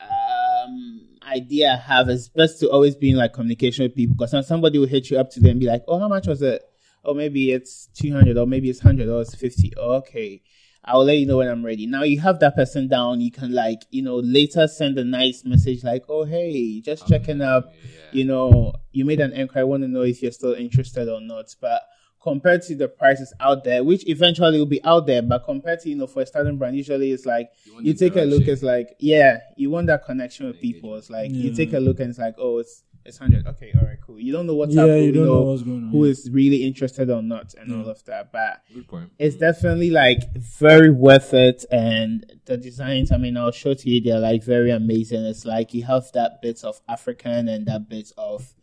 um, 0.00 1.08
idea 1.26 1.72
I 1.72 1.76
have, 1.94 2.08
it's 2.08 2.28
best 2.28 2.60
to 2.60 2.70
always 2.70 2.94
be 2.94 3.10
in 3.10 3.16
like 3.16 3.32
communication 3.32 3.84
with 3.84 3.94
people 3.94 4.14
because 4.16 4.46
somebody 4.46 4.78
will 4.78 4.86
hit 4.86 5.10
you 5.10 5.18
up 5.18 5.30
today 5.30 5.50
and 5.50 5.60
be 5.60 5.66
like, 5.66 5.82
oh, 5.88 5.98
how 5.98 6.08
much 6.08 6.26
was 6.26 6.42
it? 6.42 6.62
Oh, 7.08 7.14
maybe 7.14 7.52
it's 7.52 7.88
200 7.94 8.36
or 8.36 8.46
maybe 8.46 8.68
it's 8.68 8.84
100 8.84 9.08
or 9.08 9.22
it's 9.22 9.34
50. 9.34 9.72
okay. 9.76 10.42
I'll 10.84 11.04
let 11.04 11.18
you 11.18 11.26
know 11.26 11.38
when 11.38 11.48
I'm 11.48 11.64
ready. 11.64 11.86
Now 11.86 12.02
you 12.02 12.20
have 12.20 12.38
that 12.40 12.54
person 12.54 12.88
down. 12.88 13.20
You 13.20 13.30
can 13.30 13.52
like, 13.52 13.82
you 13.90 14.02
know, 14.02 14.16
later 14.16 14.66
send 14.68 14.98
a 14.98 15.04
nice 15.04 15.44
message 15.44 15.84
like, 15.84 16.04
oh, 16.08 16.24
hey, 16.24 16.80
just 16.80 17.06
checking 17.08 17.42
up 17.42 17.72
you 18.12 18.24
know, 18.24 18.72
you 18.92 19.04
made 19.04 19.20
an 19.20 19.32
inquiry, 19.32 19.62
I 19.62 19.64
want 19.64 19.82
to 19.82 19.88
know 19.88 20.02
if 20.02 20.22
you're 20.22 20.32
still 20.32 20.54
interested 20.54 21.08
or 21.08 21.20
not. 21.20 21.54
But 21.60 21.82
compared 22.22 22.62
to 22.62 22.74
the 22.74 22.88
prices 22.88 23.32
out 23.40 23.64
there, 23.64 23.84
which 23.84 24.06
eventually 24.08 24.58
will 24.58 24.66
be 24.66 24.82
out 24.84 25.06
there, 25.06 25.22
but 25.22 25.44
compared 25.44 25.80
to, 25.80 25.88
you 25.88 25.96
know, 25.96 26.06
for 26.06 26.22
a 26.22 26.26
starting 26.26 26.58
brand, 26.58 26.76
usually 26.76 27.12
it's 27.12 27.26
like 27.26 27.50
want 27.72 27.86
you 27.86 27.94
take 27.94 28.16
a 28.16 28.22
look, 28.22 28.48
it's 28.48 28.62
like, 28.62 28.96
yeah, 28.98 29.38
you 29.56 29.70
want 29.70 29.86
that 29.86 30.04
connection 30.04 30.46
with 30.46 30.60
people. 30.60 30.96
It's 30.96 31.10
like 31.10 31.30
you 31.30 31.54
take 31.54 31.72
a 31.72 31.78
look 31.78 32.00
and 32.00 32.10
it's 32.10 32.18
like, 32.18 32.34
oh, 32.38 32.58
it's 32.58 32.82
it's 33.08 33.18
hundred. 33.18 33.46
Okay, 33.46 33.72
all 33.80 33.86
right, 33.86 33.98
cool. 34.00 34.20
You 34.20 34.32
don't 34.32 34.46
know 34.46 34.54
what's 34.54 34.74
yeah, 34.74 34.82
up, 34.82 34.88
you 34.88 35.12
don't 35.12 35.26
know 35.26 35.42
what's 35.42 35.62
going 35.62 35.84
on. 35.84 35.90
who 35.90 36.04
is 36.04 36.28
really 36.30 36.64
interested 36.64 37.10
or 37.10 37.22
not 37.22 37.54
and 37.54 37.72
all 37.74 37.88
of 37.88 38.04
that. 38.04 38.30
But 38.32 38.62
Good 38.72 38.86
point. 38.86 39.10
it's 39.18 39.36
definitely 39.36 39.90
like 39.90 40.20
very 40.36 40.90
worth 40.90 41.32
it 41.34 41.64
and 41.70 42.24
the 42.46 42.56
designs 42.56 43.10
i 43.12 43.16
mean 43.16 43.36
i'll 43.36 43.50
show 43.50 43.74
to 43.74 43.90
you 43.90 44.00
they're 44.00 44.18
like 44.20 44.42
very 44.42 44.70
amazing 44.70 45.22
it's 45.24 45.44
like 45.44 45.74
you 45.74 45.84
have 45.84 46.10
that 46.12 46.40
bit 46.42 46.64
of 46.64 46.80
african 46.88 47.48
and 47.48 47.66
that 47.66 47.88
bit 47.88 48.10
of 48.16 48.54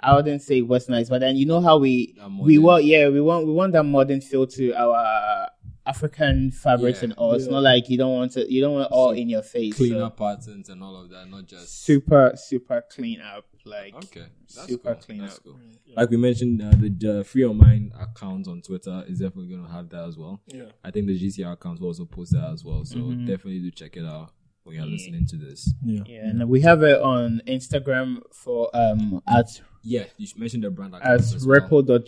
i 0.00 0.14
wouldn't 0.14 0.42
say 0.42 0.60
westernized 0.62 0.88
nice, 0.90 1.08
but 1.08 1.20
then 1.20 1.36
you 1.36 1.46
know 1.46 1.60
how 1.60 1.78
we 1.78 2.14
we 2.40 2.58
want 2.58 2.84
yeah 2.84 3.08
we 3.08 3.20
want 3.20 3.46
we 3.46 3.52
want 3.52 3.72
that 3.72 3.84
modern 3.84 4.20
feel 4.20 4.46
to 4.46 4.72
our 4.74 5.48
African 5.86 6.50
fabrics 6.52 6.98
Yeah. 6.98 7.04
and 7.04 7.12
all. 7.14 7.32
It's 7.32 7.46
Yeah. 7.46 7.52
not 7.52 7.62
like 7.62 7.88
you 7.88 7.96
don't 7.98 8.12
want 8.12 8.32
to. 8.32 8.52
You 8.52 8.60
don't 8.60 8.74
want 8.74 8.86
it 8.86 8.92
all 8.92 9.10
in 9.12 9.28
your 9.28 9.42
face. 9.42 9.74
Clean 9.74 9.94
so 9.94 10.04
up 10.04 10.18
patterns 10.18 10.68
and 10.68 10.82
all 10.84 10.94
of 11.02 11.08
that, 11.10 11.28
not 11.28 11.46
just 11.46 11.82
super 11.84 12.32
super 12.36 12.84
clean 12.94 13.20
up. 13.20 13.46
Like 13.64 13.94
Okay, 13.94 14.26
that's 14.54 14.68
super 14.68 14.94
cool. 14.94 15.02
clean 15.02 15.18
That's 15.20 15.36
up. 15.36 15.44
cool. 15.44 15.56
Like 15.96 16.10
we 16.10 16.16
mentioned, 16.16 16.62
uh, 16.62 16.70
the 16.78 17.20
uh, 17.20 17.22
Free 17.24 17.42
Your 17.42 17.54
Mind 17.54 17.92
account 17.98 18.48
on 18.48 18.62
Twitter 18.62 19.04
is 19.08 19.18
definitely 19.18 19.48
going 19.48 19.64
to 19.66 19.70
have 19.70 19.88
that 19.90 20.04
as 20.08 20.16
well. 20.16 20.40
Yeah. 20.46 20.64
I 20.84 20.90
think 20.90 21.06
the 21.06 21.18
GCR 21.18 21.52
account 21.52 21.80
will 21.80 21.88
also 21.88 22.04
post 22.04 22.32
that 22.32 22.50
as 22.52 22.64
well. 22.64 22.84
So 22.84 22.96
Mm-hmm. 22.96 23.26
definitely 23.26 23.60
do 23.60 23.70
check 23.70 23.96
it 23.96 24.04
out 24.04 24.30
when 24.62 24.76
you're 24.76 24.86
listening 24.86 25.26
to 25.26 25.36
this. 25.36 25.72
Yeah. 25.84 26.02
Yeah, 26.06 26.26
and 26.28 26.48
we 26.48 26.60
have 26.62 26.82
it 26.82 27.00
on 27.02 27.42
Instagram 27.46 28.20
for 28.32 28.70
um 28.74 29.20
at 29.28 29.60
Yeah, 29.82 30.04
you 30.16 30.26
mentioned 30.36 30.64
the 30.64 30.70
brand 30.70 30.94
account 30.94 31.10
at 31.12 31.20
as 31.20 31.46
well. 31.46 31.60
ripple.gh 31.60 32.04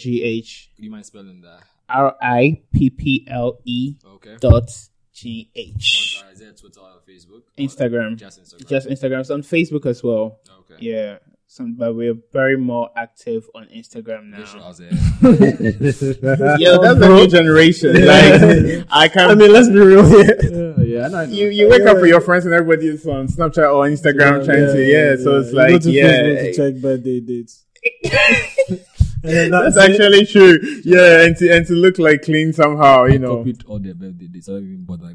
Do 0.76 0.82
you 0.84 0.90
mind 0.90 1.06
spelling 1.06 1.40
that? 1.42 1.60
r 1.88 2.16
i 2.22 2.62
p 2.72 2.88
p 2.90 3.26
l 3.28 3.58
e 3.64 3.96
Okay. 4.14 4.36
dot 4.40 4.70
g 5.12 5.50
h 5.54 6.22
Is 6.32 6.38
there 6.38 6.52
Twitter 6.52 6.80
or 6.80 7.00
Facebook? 7.06 7.42
Instagram. 7.58 8.16
Just 8.16 8.40
Instagram. 8.40 8.68
Just 8.68 8.88
Instagram. 8.88 9.20
It's 9.20 9.30
on 9.30 9.42
Facebook 9.42 9.84
as 9.86 10.02
well. 10.02 10.38
okay. 10.60 10.76
Yeah. 10.80 11.18
Some, 11.52 11.74
but 11.74 11.94
we're 11.94 12.16
very 12.32 12.56
more 12.56 12.88
active 12.96 13.44
on 13.54 13.66
Instagram 13.66 14.30
now. 14.30 14.38
Visual 14.38 14.64
Yeah, 16.58 16.78
that's 16.80 16.98
the 16.98 17.12
new 17.14 17.26
generation. 17.28 17.92
Like 18.06 18.86
I 18.90 19.06
can't. 19.08 19.32
I 19.32 19.34
mean, 19.34 19.52
let's 19.52 19.68
be 19.68 19.78
real 19.78 20.02
here. 20.08 20.38
yeah, 20.80 20.82
yeah, 20.82 21.04
I 21.04 21.08
know. 21.08 21.18
I 21.18 21.26
know. 21.26 21.32
you 21.32 21.48
you 21.48 21.68
wake 21.68 21.82
up 21.82 21.98
with 21.98 22.08
your 22.08 22.22
friends 22.22 22.46
and 22.46 22.54
everybody 22.54 22.88
is 22.88 23.06
on 23.06 23.26
Snapchat 23.26 23.68
or 23.70 23.84
Instagram 23.84 24.46
trying 24.46 24.72
to 24.72 24.82
yeah. 24.82 25.22
So 25.22 25.40
it's 25.40 25.48
You 25.48 25.56
go 25.56 25.58
like 25.58 25.82
to 25.82 25.90
yeah, 25.90 26.06
Facebook 26.06 26.40
to 26.40 26.72
check 26.72 26.80
birthday 26.80 27.20
dates. 27.20 27.64
And 29.24 29.30
then 29.30 29.50
that's 29.50 29.76
that's 29.76 29.88
it. 29.88 30.00
actually 30.00 30.26
true. 30.26 30.58
Yeah, 30.84 31.26
and 31.26 31.36
to 31.36 31.54
and 31.54 31.66
to 31.66 31.74
look 31.74 31.98
like 31.98 32.22
clean 32.22 32.54
somehow, 32.54 33.04
you 33.04 33.18
know. 33.20 33.36
copied 33.36 33.64
all 33.66 33.78
their 33.78 33.94
birthday 33.94 34.26
dates. 34.26 34.48
I 34.48 34.52
don't 34.52 34.64
even 34.64 34.84
bother. 34.84 35.14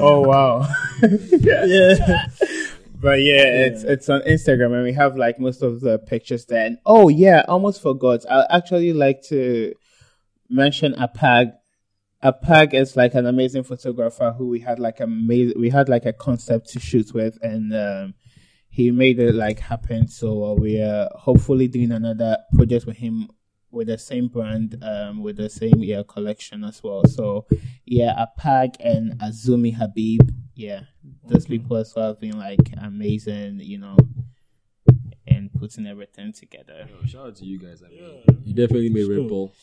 Oh 0.00 0.20
wow. 0.20 0.68
yeah. 1.42 2.26
But 3.00 3.20
yeah, 3.20 3.66
it's 3.66 3.84
it's 3.84 4.08
on 4.08 4.22
Instagram 4.22 4.74
and 4.74 4.84
we 4.84 4.92
have 4.92 5.16
like 5.16 5.38
most 5.38 5.62
of 5.62 5.80
the 5.80 5.98
pictures 5.98 6.46
there. 6.46 6.66
And 6.66 6.78
oh 6.84 7.08
yeah, 7.08 7.44
almost 7.46 7.80
forgot. 7.80 8.24
I 8.28 8.44
actually 8.50 8.92
like 8.92 9.22
to 9.28 9.74
mention 10.48 10.94
Apag. 10.94 11.52
Apag 12.24 12.74
is 12.74 12.96
like 12.96 13.14
an 13.14 13.26
amazing 13.26 13.62
photographer 13.62 14.34
who 14.36 14.48
we 14.48 14.58
had 14.58 14.80
like 14.80 14.98
a 14.98 15.06
we 15.06 15.70
had 15.70 15.88
like 15.88 16.06
a 16.06 16.12
concept 16.12 16.70
to 16.70 16.80
shoot 16.80 17.14
with, 17.14 17.38
and 17.40 17.72
um, 17.72 18.14
he 18.68 18.90
made 18.90 19.20
it 19.20 19.34
like 19.34 19.60
happen. 19.60 20.08
So 20.08 20.44
uh, 20.44 20.54
we 20.54 20.80
are 20.80 21.08
hopefully 21.14 21.68
doing 21.68 21.92
another 21.92 22.38
project 22.54 22.86
with 22.86 22.96
him 22.96 23.28
with 23.70 23.88
the 23.88 23.98
same 23.98 24.28
brand, 24.28 24.82
um, 24.82 25.22
with 25.22 25.36
the 25.36 25.50
same 25.50 25.82
yeah 25.82 26.02
collection 26.06 26.64
as 26.64 26.82
well. 26.82 27.04
So 27.06 27.46
yeah, 27.84 28.24
Apag 28.26 28.74
and 28.80 29.18
Azumi 29.20 29.76
Habib, 29.76 30.30
yeah, 30.58 30.80
those 31.24 31.46
people 31.46 31.76
as 31.76 31.94
well 31.94 32.08
have 32.08 32.20
been 32.20 32.36
like 32.38 32.58
amazing, 32.82 33.60
you 33.60 33.78
know, 33.78 33.96
and 35.26 35.52
putting 35.54 35.86
everything 35.86 36.32
together. 36.32 36.88
Yo, 36.88 37.06
shout 37.06 37.26
out 37.28 37.36
to 37.36 37.44
you 37.44 37.58
guys. 37.58 37.82
I 37.86 37.88
mean, 37.90 38.22
you 38.44 38.54
definitely 38.54 38.90
made 38.90 39.04
Still. 39.04 39.22
Ripple. 39.22 39.54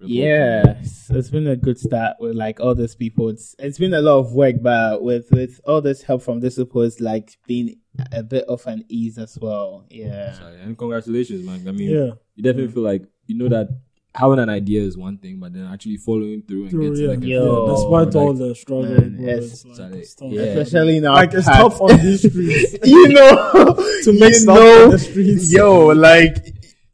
Ripple 0.00 0.08
Yeah, 0.08 0.62
come 0.62 0.76
it's, 0.82 1.10
it's 1.10 1.28
been 1.30 1.46
a 1.46 1.56
good 1.56 1.78
start 1.78 2.16
with 2.20 2.34
like 2.36 2.58
all 2.58 2.74
these 2.74 2.94
people. 2.94 3.28
It's 3.28 3.54
it's 3.58 3.78
been 3.78 3.92
a 3.92 4.00
lot 4.00 4.18
of 4.20 4.32
work, 4.32 4.56
but 4.62 5.02
with 5.02 5.30
with 5.30 5.60
all 5.66 5.82
this 5.82 6.02
help 6.02 6.22
from 6.22 6.40
this 6.40 6.56
people, 6.56 6.82
it's 6.82 7.00
like 7.00 7.36
been 7.46 7.76
a 8.10 8.22
bit 8.22 8.44
of 8.44 8.66
an 8.66 8.84
ease 8.88 9.18
as 9.18 9.38
well. 9.38 9.84
Yeah, 9.90 10.32
Sorry, 10.32 10.58
and 10.60 10.78
congratulations, 10.78 11.44
man. 11.44 11.68
I 11.68 11.72
mean, 11.72 11.90
Yeah. 11.90 12.10
you 12.34 12.42
definitely 12.42 12.72
feel 12.72 12.82
like 12.84 13.02
you 13.26 13.36
know 13.36 13.48
that 13.50 13.68
having 14.14 14.38
an 14.40 14.48
idea 14.48 14.82
is 14.82 14.96
one 14.96 15.16
thing, 15.18 15.38
but 15.38 15.52
then 15.52 15.66
actually 15.72 15.96
following 15.96 16.42
through 16.42 16.62
and 16.62 16.70
True, 16.70 16.90
getting 16.90 17.04
yeah. 17.04 17.10
like 17.10 17.22
a 17.22 17.26
Yo. 17.26 17.44
film, 17.44 17.70
Despite 17.70 18.06
like, 18.06 18.14
all 18.16 18.32
the 18.34 18.54
struggle, 18.54 18.84
man, 18.90 19.16
bro, 19.16 19.26
it's- 19.28 19.64
it's 19.64 19.78
like, 19.78 19.92
it's 19.94 20.14
tough. 20.14 20.30
Yeah. 20.32 20.42
especially 20.42 21.00
now. 21.00 21.12
Like 21.14 21.32
it's 21.34 21.46
Pat- 21.46 21.56
tough 21.60 21.80
on 21.80 21.96
these 21.98 22.20
streets 22.28 22.76
you 22.84 23.08
know, 23.08 23.74
to 24.04 24.12
make 24.12 24.30
you 24.30 24.34
stuff 24.34 24.56
know, 24.58 24.84
on 24.84 24.90
the 24.90 24.98
streets. 24.98 25.52
yo, 25.52 25.86
like 25.86 26.36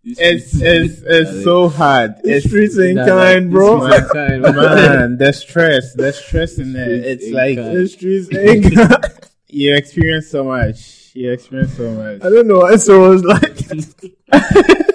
it's 0.09 0.55
it's 0.61 1.03
it's 1.05 1.43
so 1.43 1.69
hard. 1.69 2.15
These 2.23 2.37
It's 2.37 2.47
streets 2.47 2.79
ain't 2.79 2.95
Nah, 2.97 3.03
like, 3.07 3.09
kind, 3.39 3.51
bro. 3.51 3.81
streets 3.81 3.95
ain't 4.05 4.13
kind, 4.13 4.43
man. 4.43 4.55
man, 4.55 5.19
the 5.19 5.33
stress, 5.33 5.95
the 5.95 6.13
stress 6.13 6.59
in 6.59 6.73
there. 6.75 6.85
Streets 7.01 7.07
It's 7.07 7.25
ain't 7.25 7.35
like 7.35 7.57
kind. 7.57 7.77
The 7.77 7.89
streets 7.89 8.37
ain't 8.37 8.75
kind. 8.75 9.05
you 9.49 9.75
experience 9.75 10.29
so 10.29 10.45
much. 10.45 11.11
You 11.15 11.33
experience 11.33 11.73
so 11.77 11.91
much. 11.93 12.23
I 12.23 12.29
don't 12.29 12.47
know. 12.47 12.59
why 12.61 12.77
So 12.77 13.09
was 13.09 13.25
like, 13.25 14.86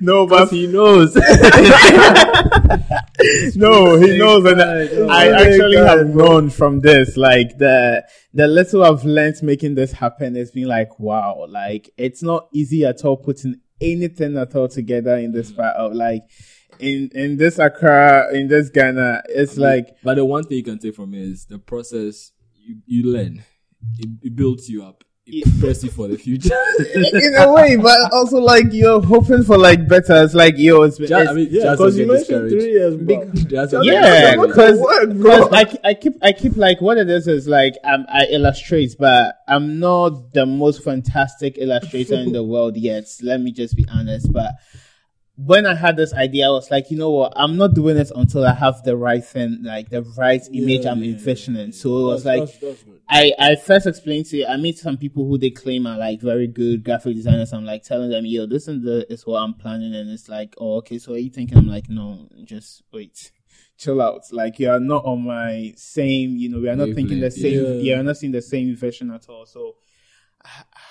No, 0.00 0.26
but 0.28 0.50
he 0.50 0.66
knows. 0.66 1.14
no, 3.56 3.96
he 3.96 4.18
knows, 4.18 4.44
and 4.44 4.60
Oh 4.60 5.08
I 5.08 5.28
actually 5.28 5.76
God, 5.76 5.98
have 5.98 6.08
known 6.08 6.50
from 6.50 6.80
this, 6.80 7.16
like 7.16 7.58
the 7.58 8.04
the 8.34 8.46
little 8.46 8.84
I've 8.84 9.04
learned 9.04 9.42
making 9.42 9.74
this 9.74 9.92
happen 9.92 10.34
has 10.34 10.50
been 10.50 10.68
like, 10.68 10.98
wow, 10.98 11.46
like 11.48 11.90
it's 11.96 12.22
not 12.22 12.48
easy 12.52 12.84
at 12.84 13.04
all 13.04 13.16
putting 13.16 13.60
anything 13.80 14.36
at 14.36 14.54
all 14.54 14.68
together 14.68 15.16
in 15.16 15.32
this 15.32 15.52
mm. 15.52 15.56
part 15.56 15.76
of 15.76 15.92
like 15.92 16.22
in 16.78 17.10
in 17.14 17.36
this 17.36 17.58
Accra, 17.58 18.34
in 18.34 18.48
this 18.48 18.70
Ghana, 18.70 19.22
it's 19.28 19.56
like 19.56 19.96
but 20.02 20.14
the 20.14 20.24
one 20.24 20.44
thing 20.44 20.58
you 20.58 20.64
can 20.64 20.78
take 20.78 20.94
from 20.94 21.14
it 21.14 21.22
is 21.22 21.46
the 21.46 21.58
process. 21.58 22.32
You 22.54 22.76
you 22.86 23.12
learn. 23.12 23.44
It, 23.98 24.08
it 24.22 24.36
builds 24.36 24.68
you 24.68 24.84
up. 24.84 25.04
It 25.28 25.82
you 25.82 25.90
for 25.90 26.06
the 26.06 26.16
future. 26.16 26.54
in 27.12 27.34
a 27.36 27.52
way, 27.52 27.74
but 27.74 27.98
also 28.12 28.38
like 28.38 28.66
you're 28.70 29.02
hoping 29.02 29.42
for 29.42 29.58
like 29.58 29.88
better. 29.88 30.22
It's 30.22 30.34
like 30.34 30.54
yo, 30.56 30.82
it's, 30.82 30.98
Just- 30.98 31.10
it's 31.10 31.30
I 31.30 31.32
mean, 31.34 31.48
yeah, 31.50 31.72
because 31.72 31.98
you 31.98 32.06
get 32.06 32.12
mentioned 32.12 32.50
three 32.50 32.70
years 32.70 32.96
back. 32.96 33.32
Just 33.32 33.50
Yeah, 33.50 33.66
don't 33.66 33.84
get 33.84 33.92
Yeah, 33.92 34.36
what 34.36 34.46
discouraged. 34.46 35.10
the 35.10 35.14
because? 35.14 35.48
I, 35.52 35.88
I 35.90 35.94
keep 35.94 36.12
I 36.22 36.32
keep 36.32 36.56
like 36.56 36.80
what 36.80 36.96
it 36.96 37.10
is 37.10 37.26
is 37.26 37.48
like 37.48 37.74
um, 37.82 38.06
I 38.08 38.26
illustrate, 38.30 38.94
but 39.00 39.34
I'm 39.48 39.80
not 39.80 40.32
the 40.32 40.46
most 40.46 40.84
fantastic 40.84 41.58
illustrator 41.58 42.14
in 42.14 42.30
the 42.30 42.44
world 42.44 42.76
yet. 42.76 43.06
Let 43.20 43.40
me 43.40 43.50
just 43.50 43.74
be 43.76 43.84
honest. 43.92 44.32
But 44.32 44.52
when 45.36 45.66
I 45.66 45.74
had 45.74 45.96
this 45.96 46.14
idea, 46.14 46.46
I 46.46 46.50
was 46.50 46.70
like, 46.70 46.90
you 46.90 46.96
know 46.96 47.10
what? 47.10 47.34
I'm 47.36 47.56
not 47.56 47.74
doing 47.74 47.94
this 47.94 48.10
until 48.10 48.44
I 48.44 48.54
have 48.54 48.82
the 48.84 48.96
right 48.96 49.24
thing, 49.24 49.58
like 49.62 49.90
the 49.90 50.02
right 50.16 50.40
image 50.52 50.86
I'm 50.86 51.02
yeah, 51.02 51.12
envisioning. 51.12 51.72
So 51.72 51.98
it 51.98 52.02
was 52.04 52.24
That's- 52.24 52.40
like. 52.48 52.60
that's- 52.60 52.82
that's. 52.82 52.96
I, 53.08 53.32
I 53.38 53.54
first 53.54 53.86
explained 53.86 54.26
to 54.26 54.44
I 54.46 54.56
meet 54.56 54.78
some 54.78 54.96
people 54.96 55.28
who 55.28 55.38
they 55.38 55.50
claim 55.50 55.86
are 55.86 55.96
like 55.96 56.20
very 56.20 56.48
good 56.48 56.82
graphic 56.82 57.14
designers. 57.14 57.52
I'm 57.52 57.64
like 57.64 57.84
telling 57.84 58.10
them, 58.10 58.26
yo, 58.26 58.46
this 58.46 58.66
is 58.66 58.82
the 58.82 59.06
is 59.12 59.24
what 59.24 59.38
I'm 59.38 59.54
planning, 59.54 59.94
and 59.94 60.10
it's 60.10 60.28
like, 60.28 60.56
oh, 60.58 60.78
okay, 60.78 60.98
so 60.98 61.12
are 61.12 61.18
you 61.18 61.30
thinking? 61.30 61.56
I'm 61.56 61.68
like, 61.68 61.88
no, 61.88 62.26
just 62.42 62.82
wait, 62.92 63.30
chill 63.78 64.02
out. 64.02 64.22
Like 64.32 64.58
you 64.58 64.70
are 64.70 64.80
not 64.80 65.04
on 65.04 65.22
my 65.24 65.72
same, 65.76 66.34
you 66.36 66.48
know, 66.48 66.58
we 66.58 66.68
are 66.68 66.74
not 66.74 66.96
thinking 66.96 67.20
the 67.20 67.30
same, 67.30 67.62
yeah. 67.62 67.92
yeah, 67.92 67.96
we're 67.98 68.02
not 68.02 68.16
seeing 68.16 68.32
the 68.32 68.42
same 68.42 68.74
vision 68.74 69.12
at 69.12 69.28
all. 69.28 69.46
So 69.46 69.76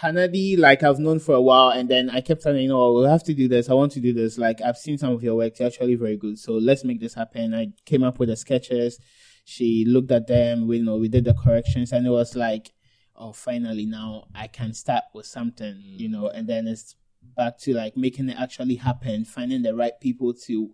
Hanadi, 0.02 0.58
like 0.58 0.84
I've 0.84 1.00
known 1.00 1.20
for 1.20 1.34
a 1.34 1.42
while, 1.42 1.70
and 1.70 1.90
then 1.90 2.10
I 2.10 2.22
kept 2.22 2.44
telling 2.44 2.64
you 2.64 2.70
know 2.70 2.94
we'll 2.94 3.10
have 3.10 3.24
to 3.24 3.34
do 3.34 3.48
this. 3.48 3.70
I 3.70 3.74
want 3.74 3.92
to 3.94 4.00
do 4.00 4.14
this. 4.14 4.38
Like 4.38 4.62
I've 4.62 4.78
seen 4.78 4.98
some 4.98 5.14
of 5.14 5.24
your 5.24 5.36
work; 5.36 5.54
it's 5.54 5.62
actually 5.62 5.96
very 5.96 6.18
good. 6.18 6.38
So 6.38 6.54
let's 6.54 6.84
make 6.84 7.00
this 7.00 7.14
happen. 7.14 7.54
I 7.54 7.68
came 7.86 8.04
up 8.04 8.20
with 8.20 8.30
the 8.30 8.36
sketches. 8.36 9.00
She 9.46 9.86
looked 9.86 10.12
at 10.12 10.28
them. 10.28 10.68
We 10.68 10.78
you 10.78 10.84
know 10.84 10.98
we 10.98 11.08
did 11.08 11.26
the 11.26 11.34
corrections, 11.34 11.92
and 11.92 12.06
it 12.06 12.12
was 12.12 12.36
like, 12.36 12.72
oh, 13.16 13.32
finally 13.32 13.86
now 13.86 14.26
I 14.36 14.48
can 14.48 14.74
start 14.74 15.04
with 15.14 15.26
something, 15.26 15.76
mm. 15.76 16.00
you 16.00 16.10
know. 16.10 16.30
And 16.30 16.48
then 16.48 16.68
it's 16.68 16.96
back 17.36 17.58
to 17.60 17.74
like 17.74 17.98
making 17.98 18.30
it 18.30 18.38
actually 18.40 18.76
happen, 18.76 19.26
finding 19.26 19.62
the 19.62 19.76
right 19.76 20.00
people 20.00 20.34
to 20.34 20.72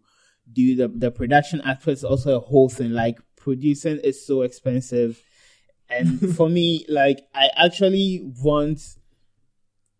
do 0.51 0.75
the 0.75 0.87
the 0.87 1.11
production 1.11 1.61
aspect 1.61 1.97
is 1.97 2.03
also 2.03 2.37
a 2.37 2.39
whole 2.39 2.69
thing. 2.69 2.91
Like 2.91 3.19
producing 3.35 3.99
is 3.99 4.25
so 4.25 4.41
expensive. 4.41 5.21
And 5.91 6.35
for 6.35 6.49
me, 6.49 6.85
like 6.89 7.19
I 7.35 7.49
actually 7.57 8.21
want 8.41 8.81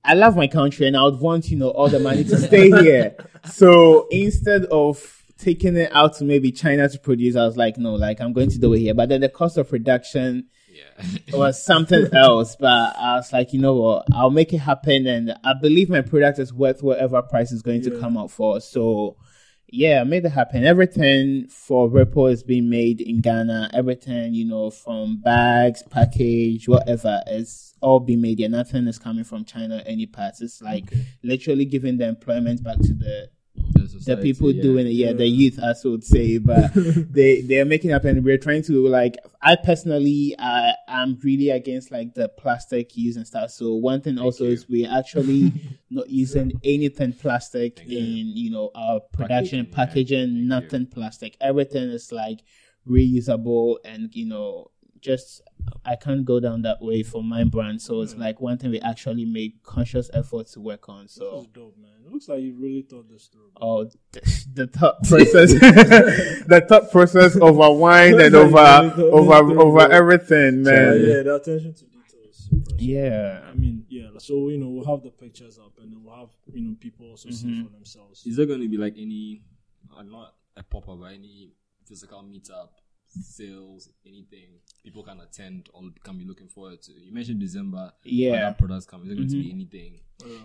I 0.04 0.16
love 0.16 0.36
my 0.36 0.48
country 0.48 0.88
and 0.88 0.98
I 0.98 1.04
would 1.04 1.20
want, 1.20 1.50
you 1.52 1.58
know, 1.58 1.70
all 1.70 1.88
the 1.90 2.00
money 2.00 2.24
to 2.24 2.38
stay 2.38 2.70
here. 2.82 3.16
So 3.46 4.08
instead 4.10 4.66
of 4.66 5.24
taking 5.38 5.76
it 5.76 5.92
out 5.94 6.16
to 6.18 6.24
maybe 6.24 6.52
China 6.52 6.90
to 6.90 6.98
produce, 7.00 7.36
I 7.36 7.46
was 7.46 7.56
like, 7.58 7.78
no, 7.78 7.94
like 7.96 8.20
I'm 8.20 8.34
going 8.34 8.50
to 8.50 8.58
do 8.58 8.74
it 8.74 8.80
here. 8.80 8.94
But 8.96 9.10
then 9.10 9.22
the 9.22 9.30
cost 9.30 9.58
of 9.58 9.70
production 9.70 10.48
Yeah. 10.74 11.38
was 11.38 11.64
something 11.64 12.08
else. 12.14 12.56
But 12.56 12.96
I 12.98 13.16
was 13.16 13.32
like, 13.32 13.54
you 13.54 13.60
know 13.60 13.76
what, 13.76 14.08
I'll 14.12 14.32
make 14.32 14.54
it 14.54 14.60
happen 14.60 15.06
and 15.06 15.36
I 15.44 15.54
believe 15.62 15.90
my 15.90 16.02
product 16.02 16.40
is 16.40 16.52
worth 16.54 16.82
whatever 16.82 17.22
price 17.22 17.52
is 17.52 17.62
going 17.62 17.82
to 17.84 18.00
come 18.00 18.18
out 18.18 18.32
for. 18.32 18.60
So 18.60 19.18
yeah, 19.72 20.02
I 20.02 20.04
made 20.04 20.26
it 20.26 20.30
happen. 20.32 20.66
Everything 20.66 21.48
for 21.48 21.90
Ripple 21.90 22.28
is 22.28 22.44
being 22.44 22.70
made 22.70 23.00
in 23.00 23.22
Ghana. 23.22 23.70
Everything, 23.74 24.34
you 24.34 24.44
know, 24.46 24.70
from 24.70 25.22
bags, 25.22 25.82
package, 25.90 26.68
whatever, 26.68 27.22
is 27.28 27.74
all 27.80 28.02
being 28.02 28.22
made 28.22 28.40
here. 28.40 28.50
Nothing 28.50 28.86
is 28.88 29.00
coming 29.00 29.24
from 29.24 29.46
China, 29.46 29.82
any 29.86 30.06
parts. 30.06 30.42
It's 30.42 30.62
like 30.62 30.92
literally 31.24 31.64
giving 31.64 31.98
the 31.98 32.08
employment 32.08 32.62
back 32.62 32.80
to 32.80 32.94
the 32.94 33.30
The, 33.54 34.18
people 34.18 34.52
yeah. 34.52 34.64
doing 34.64 34.88
it, 34.88 34.94
yeah, 34.94 35.14
the 35.14 35.28
youth, 35.28 35.60
as 35.62 35.84
would 35.84 36.04
say, 36.04 36.38
but 36.38 36.72
they 36.76 37.42
they 37.42 37.60
are 37.60 37.66
making 37.66 37.92
up, 37.92 38.04
and 38.06 38.24
We're 38.24 38.38
trying 38.38 38.64
to 38.64 38.88
like. 38.88 39.18
I 39.42 39.56
personally, 39.56 40.36
I 40.40 40.74
am 40.88 41.20
really 41.24 41.50
against 41.50 41.92
like 41.92 42.14
the 42.14 42.30
plastic 42.30 42.96
use 42.96 43.16
and 43.16 43.28
stuff. 43.28 43.52
So 43.52 43.74
one 43.74 44.02
thing 44.02 44.18
also 44.18 44.46
you. 44.46 44.52
is 44.52 44.70
we're 44.70 44.92
actually 44.92 45.54
not 45.90 46.10
using 46.10 46.54
anything 46.64 47.14
plastic 47.14 47.82
in 47.82 48.32
you 48.36 48.50
know 48.50 48.72
our 48.74 49.02
production 49.14 49.66
Packaging, 49.66 49.70
yeah. 49.72 49.76
packaging. 49.76 50.28
Thank 50.28 50.38
you. 50.38 50.48
nothing 50.48 50.88
plastic. 50.88 51.38
Everything 51.42 51.90
is 51.90 52.12
like 52.12 52.40
reusable 52.88 53.78
and 53.86 54.10
you 54.16 54.26
know 54.26 54.72
just 55.02 55.42
I 55.86 55.96
can't 55.96 56.26
go 56.26 56.40
down 56.40 56.62
that 56.64 56.82
way 56.82 57.04
for 57.04 57.24
my 57.24 57.44
brand. 57.44 57.82
So 57.82 58.02
it's 58.02 58.16
like 58.16 58.40
one 58.42 58.58
thing 58.58 58.72
we 58.72 58.80
actually 58.80 59.26
made 59.26 59.54
conscious 59.64 60.10
effort 60.14 60.48
to 60.54 60.60
work 60.62 60.88
on. 60.90 61.04
This 61.04 61.14
So 61.14 61.42
is 61.42 61.48
dope, 61.48 61.78
man. 61.78 61.92
It 62.06 62.12
looks 62.12 62.28
like 62.30 62.42
you 62.42 62.56
really 62.60 62.82
thought 62.84 63.10
this 63.10 63.28
through. 63.28 63.50
oh 63.60 63.86
the, 64.12 64.46
the 64.54 64.68
thought 64.68 65.04
process 65.04 65.52
the 66.48 66.66
thought 66.68 66.92
process 66.92 67.36
over 67.42 67.72
wine 67.72 68.20
and 68.20 68.36
over 68.36 68.58
over 69.00 69.60
over 69.62 69.92
everything, 69.92 70.64
So, 70.66 70.72
man. 70.72 71.00
yeah, 71.06 71.24
the 71.24 71.36
attention 71.36 71.74
to 71.74 71.86
detail 71.86 72.22
is 72.30 72.50
impressive. 72.52 72.82
Yeah. 72.82 73.42
I 73.50 73.54
mean, 73.54 73.86
yeah. 73.90 74.08
So 74.18 74.50
you 74.50 74.58
know, 74.58 74.70
we'll 74.70 74.86
have 74.86 75.04
the 75.04 75.12
pictures 75.12 75.58
up, 75.58 75.74
and 75.82 75.92
then 75.92 76.04
we'll 76.04 76.16
have 76.16 76.30
you 76.54 76.62
know 76.62 76.76
people 76.80 77.10
also 77.10 77.30
see 77.30 77.48
Mm-hmm. 77.48 77.66
for 77.66 77.72
themselves. 77.72 78.26
Is 78.26 78.36
there 78.38 78.46
going 78.46 78.62
to 78.62 78.68
be 78.70 78.78
like 78.78 78.94
any, 78.98 79.42
uh, 79.98 80.04
not 80.04 80.36
a 80.58 80.64
pop 80.64 80.88
up, 80.90 81.00
but 81.00 81.14
any 81.14 81.54
physical 81.88 82.24
meetup, 82.24 82.70
sales, 83.12 83.90
anything 84.06 84.48
people 84.84 85.04
can 85.04 85.20
attend 85.20 85.70
or 85.74 85.84
can 86.04 86.18
be 86.18 86.26
looking 86.26 86.48
forward 86.48 86.82
to? 86.84 86.92
You 86.94 87.14
mentioned 87.14 87.40
December. 87.40 87.92
Yeah. 88.04 88.50
Mm-hmm. 88.52 88.60
Products 88.60 88.86
come. 88.86 89.02
Is 89.04 89.08
there 89.08 89.16
going 89.18 89.30
to 89.30 89.36
be 89.36 89.52
anything? 89.52 90.00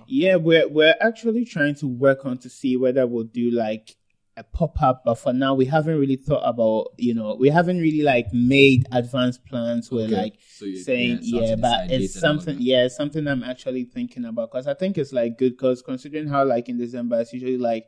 Yeah, 0.06 0.36
we're 0.36 0.68
we're 0.68 0.94
actually 1.00 1.44
trying 1.44 1.74
to 1.76 1.86
work 1.86 2.24
on 2.24 2.38
to 2.38 2.48
see 2.48 2.76
whether 2.76 3.06
we'll 3.06 3.24
do 3.24 3.50
like 3.50 3.94
a 4.38 4.42
pop 4.42 4.82
up, 4.82 5.02
but 5.04 5.14
for 5.14 5.32
now 5.32 5.54
we 5.54 5.64
haven't 5.64 5.98
really 5.98 6.16
thought 6.16 6.42
about 6.44 6.88
you 6.98 7.14
know 7.14 7.34
we 7.38 7.48
haven't 7.48 7.78
really 7.78 8.02
like 8.02 8.26
made 8.32 8.86
advanced 8.92 9.44
plans. 9.46 9.90
We're 9.90 10.04
Okay. 10.06 10.14
like 10.16 10.34
So 10.48 10.66
saying 10.74 11.20
yeah, 11.22 11.40
yeah, 11.40 11.56
but 11.56 11.90
it's 11.90 11.90
dates 11.90 12.16
and 12.16 12.24
all 12.24 12.30
something 12.40 12.56
yeah, 12.60 12.84
it's 12.84 12.96
something 12.96 13.26
I'm 13.26 13.42
actually 13.42 13.84
thinking 13.84 14.24
about 14.26 14.50
because 14.50 14.66
I 14.66 14.74
think 14.74 14.98
it's 14.98 15.12
like 15.12 15.38
good 15.38 15.52
because 15.52 15.80
considering 15.82 16.28
how 16.28 16.44
like 16.44 16.68
in 16.68 16.76
December 16.78 17.20
it's 17.20 17.32
usually 17.32 17.58
like 17.58 17.86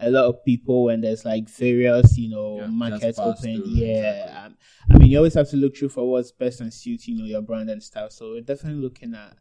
a 0.00 0.10
lot 0.10 0.24
of 0.24 0.44
people 0.44 0.84
when 0.84 1.00
there's 1.00 1.24
like 1.24 1.48
various 1.48 2.16
you 2.18 2.28
know 2.30 2.58
Yeah, 2.60 2.66
markets 2.66 3.18
open. 3.18 3.56
through, 3.56 3.64
Yeah, 3.68 3.86
exactly. 4.24 4.36
um, 4.44 4.56
I 4.90 4.98
mean 4.98 5.08
you 5.10 5.16
always 5.18 5.34
have 5.34 5.48
to 5.50 5.56
look 5.56 5.76
through 5.76 5.90
for 5.90 6.10
what's 6.10 6.32
best 6.32 6.60
and 6.60 6.72
suit 6.72 7.06
you 7.06 7.16
know 7.18 7.24
your 7.24 7.42
brand 7.42 7.70
and 7.70 7.82
stuff. 7.82 8.12
So 8.12 8.32
we're 8.32 8.40
definitely 8.40 8.82
looking 8.82 9.14
at 9.14 9.36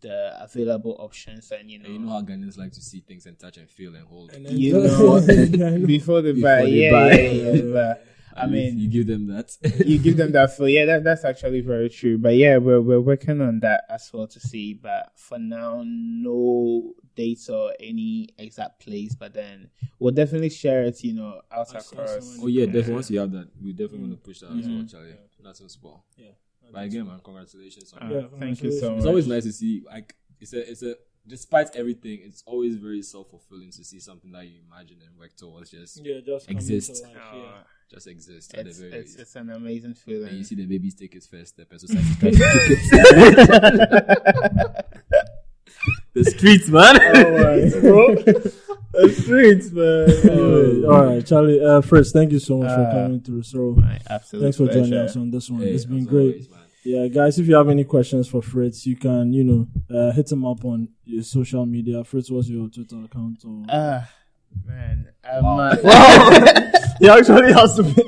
the 0.00 0.42
available 0.42 0.96
options 0.98 1.50
and 1.52 1.70
you 1.70 1.78
know 1.78 1.84
And 1.84 1.94
you 1.94 2.00
know 2.00 2.10
how 2.12 2.22
Ghanaians 2.22 2.56
like 2.56 2.72
to 2.72 2.80
see 2.80 3.00
things 3.00 3.26
and 3.26 3.38
touch 3.38 3.58
and 3.58 3.68
feel 3.68 3.94
and 3.94 4.06
hold. 4.06 4.32
And 4.32 4.48
you 4.48 4.72
know 4.72 5.18
Yeah, 5.18 5.66
I 5.66 5.76
know. 5.76 5.86
before 5.86 6.22
they 6.22 6.32
Before 6.32 6.48
buy. 6.48 6.62
they 6.64 6.70
yeah, 6.70 6.90
buy. 6.90 7.12
yeah, 7.20 7.52
yeah, 7.52 7.62
but 7.72 8.06
I 8.36 8.44
And 8.44 8.52
mean, 8.52 8.78
you 8.78 8.88
give 8.88 9.06
them 9.06 9.26
that. 9.28 9.56
you 9.86 9.98
give 9.98 10.16
them 10.16 10.32
that 10.32 10.52
feel. 10.56 10.68
Yeah, 10.68 10.84
that, 10.86 11.04
that's 11.04 11.24
actually 11.24 11.60
very 11.62 11.88
true. 11.88 12.16
But 12.18 12.34
yeah, 12.36 12.58
we're 12.58 12.80
we're 12.80 13.00
working 13.00 13.40
on 13.40 13.60
that 13.60 13.84
as 13.88 14.10
well 14.12 14.26
to 14.28 14.40
see. 14.40 14.74
But 14.74 15.12
for 15.16 15.38
now, 15.38 15.82
no 15.84 16.94
dates 17.16 17.48
or 17.48 17.72
any 17.80 18.28
exact 18.38 18.80
place. 18.80 19.14
But 19.14 19.34
then 19.34 19.70
we'll 19.98 20.14
definitely 20.14 20.50
share 20.50 20.84
it. 20.84 21.02
You 21.02 21.14
know, 21.14 21.40
out 21.50 21.74
As- 21.74 21.86
as 21.86 21.92
across. 21.92 22.38
oh 22.42 22.46
yeah, 22.46 22.66
definitely. 22.66 22.94
Once 22.94 23.10
you 23.10 23.18
have 23.20 23.32
that, 23.32 23.48
we 23.62 23.72
definitely 23.72 24.00
want 24.00 24.12
to 24.12 24.18
push 24.18 24.40
that 24.40 24.46
as 24.50 24.66
well, 24.68 24.76
Mhm. 24.82 24.90
Charlie. 24.90 25.14
That's 25.42 25.60
in 25.60 25.68
sport. 25.68 26.00
Yeah. 26.16 26.28
But 26.72 26.84
again, 26.84 27.06
man, 27.08 27.18
congratulations. 27.24 27.92
On 27.94 28.02
Uh, 28.02 28.08
that. 28.08 28.30
Yeah, 28.32 28.38
thank 28.38 28.62
you 28.62 28.70
so 28.72 28.90
much. 28.90 28.98
It's 28.98 29.06
always 29.06 29.26
nice 29.26 29.44
to 29.44 29.52
see 29.52 29.82
like 29.84 30.14
it's 30.40 30.52
a 30.52 30.70
it's 30.70 30.82
a 30.82 30.94
despite 31.26 31.74
everything, 31.76 32.20
it's 32.24 32.42
always 32.46 32.76
very 32.76 33.02
self 33.02 33.28
fulfilling 33.30 33.70
to 33.70 33.84
see 33.84 33.98
something 34.00 34.30
that 34.32 34.46
you 34.46 34.60
imagine 34.66 34.98
and 35.06 35.16
work 35.18 35.34
towards 35.36 35.70
just 35.70 36.04
Yeah, 36.04 36.20
just 36.24 36.46
come 36.46 36.56
into 36.56 36.74
Exist. 36.74 37.02
life, 37.04 37.16
yeah. 37.34 37.59
Just 38.00 38.08
exist 38.08 38.54
it's, 38.54 38.78
very 38.78 38.92
it's, 38.92 39.16
it's 39.16 39.36
an 39.36 39.50
amazing 39.50 39.90
And 39.90 39.98
feeling. 39.98 40.34
you 40.36 40.44
see 40.44 40.54
the 40.54 40.64
babies 40.66 40.94
take 40.94 41.14
its 41.14 41.26
first 41.26 41.48
step 41.54 41.68
and 41.70 41.80
society 41.80 42.14
tries 42.18 42.36
to 42.36 42.42
kick 42.42 43.36
it. 43.38 44.86
the 46.14 46.24
streets, 46.24 46.68
man. 46.68 46.94
bro. 47.80 48.14
the 48.94 49.08
streets, 49.22 49.70
man. 49.70 50.10
Anyway, 50.30 50.84
all 50.92 51.04
right, 51.06 51.26
Charlie. 51.26 51.62
Uh, 51.64 51.80
Fritz, 51.82 52.12
thank 52.12 52.32
you 52.32 52.38
so 52.38 52.58
much 52.58 52.74
for 52.74 52.80
Uh, 52.86 52.90
coming 52.92 53.20
through. 53.20 53.42
So, 53.42 53.74
My 53.76 53.98
absolute 54.08 54.42
thanks 54.42 54.56
for 54.56 54.66
joining 54.68 54.94
us 54.94 55.16
on 55.16 55.30
this 55.30 55.50
one. 55.50 55.60
Hey, 55.60 55.72
it's 55.72 55.84
been 55.84 56.04
great. 56.04 56.34
always. 56.34 56.48
Yeah, 56.82 57.08
guys, 57.08 57.38
if 57.38 57.46
you 57.46 57.56
have 57.56 57.68
any 57.68 57.84
questions 57.84 58.26
for 58.26 58.40
Fritz, 58.40 58.86
you 58.86 58.96
can, 58.96 59.34
you 59.34 59.44
know, 59.44 59.66
uh, 59.94 60.12
hit 60.12 60.32
him 60.32 60.46
up 60.46 60.64
on 60.64 60.88
your 61.04 61.22
social 61.22 61.66
media. 61.66 62.02
Fritz, 62.04 62.30
what's 62.30 62.48
your 62.48 62.70
Twitter 62.70 63.04
account? 63.04 63.42
Or... 63.44 63.64
Ah, 63.68 64.08
man. 64.64 65.08
Um, 65.24 65.44
uh, 65.44 65.76
he 67.00 67.08
actually 67.08 67.52
has 67.52 67.76
to 67.76 67.82
be. 67.82 68.04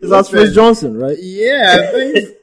It's 0.00 0.12
as 0.12 0.28
Fritz 0.28 0.54
Johnson, 0.54 0.96
right? 0.96 1.16
Yeah, 1.20 1.76
I 1.78 1.92
think. 1.92 2.34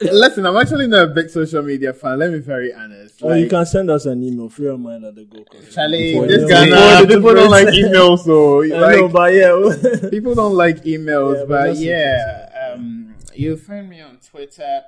Listen, 0.00 0.44
I'm 0.44 0.56
actually 0.56 0.86
not 0.86 1.04
a 1.04 1.06
big 1.06 1.30
social 1.30 1.62
media 1.62 1.92
fan. 1.92 2.18
Let 2.18 2.30
me 2.30 2.38
be 2.38 2.44
very 2.44 2.74
honest. 2.74 3.22
Or 3.22 3.36
you 3.36 3.48
can 3.48 3.64
send 3.64 3.90
us 3.90 4.04
an 4.06 4.22
email, 4.22 4.48
free 4.48 4.66
your 4.66 4.76
mind 4.76 5.04
at 5.04 5.14
the 5.14 5.24
go. 5.24 5.44
Charlie, 5.70 6.18
this 6.26 6.42
the- 6.42 6.48
guy, 6.48 6.64
before 6.64 6.78
nah, 6.78 7.00
the 7.00 7.06
people 7.06 7.34
don't 7.34 7.50
like 7.50 7.68
emails, 7.68 8.18
so 8.24 8.62
I 8.64 8.96
know, 8.96 9.08
but 9.08 9.32
yeah. 9.32 10.10
people 10.10 10.34
don't 10.34 10.54
like 10.54 10.84
emails. 10.84 11.36
Yeah, 11.36 11.44
but 11.46 11.66
but 11.66 11.76
yeah, 11.76 12.72
um, 12.74 13.14
you 13.34 13.56
find 13.56 13.88
me 13.88 14.00
on 14.00 14.18
Twitter 14.18 14.82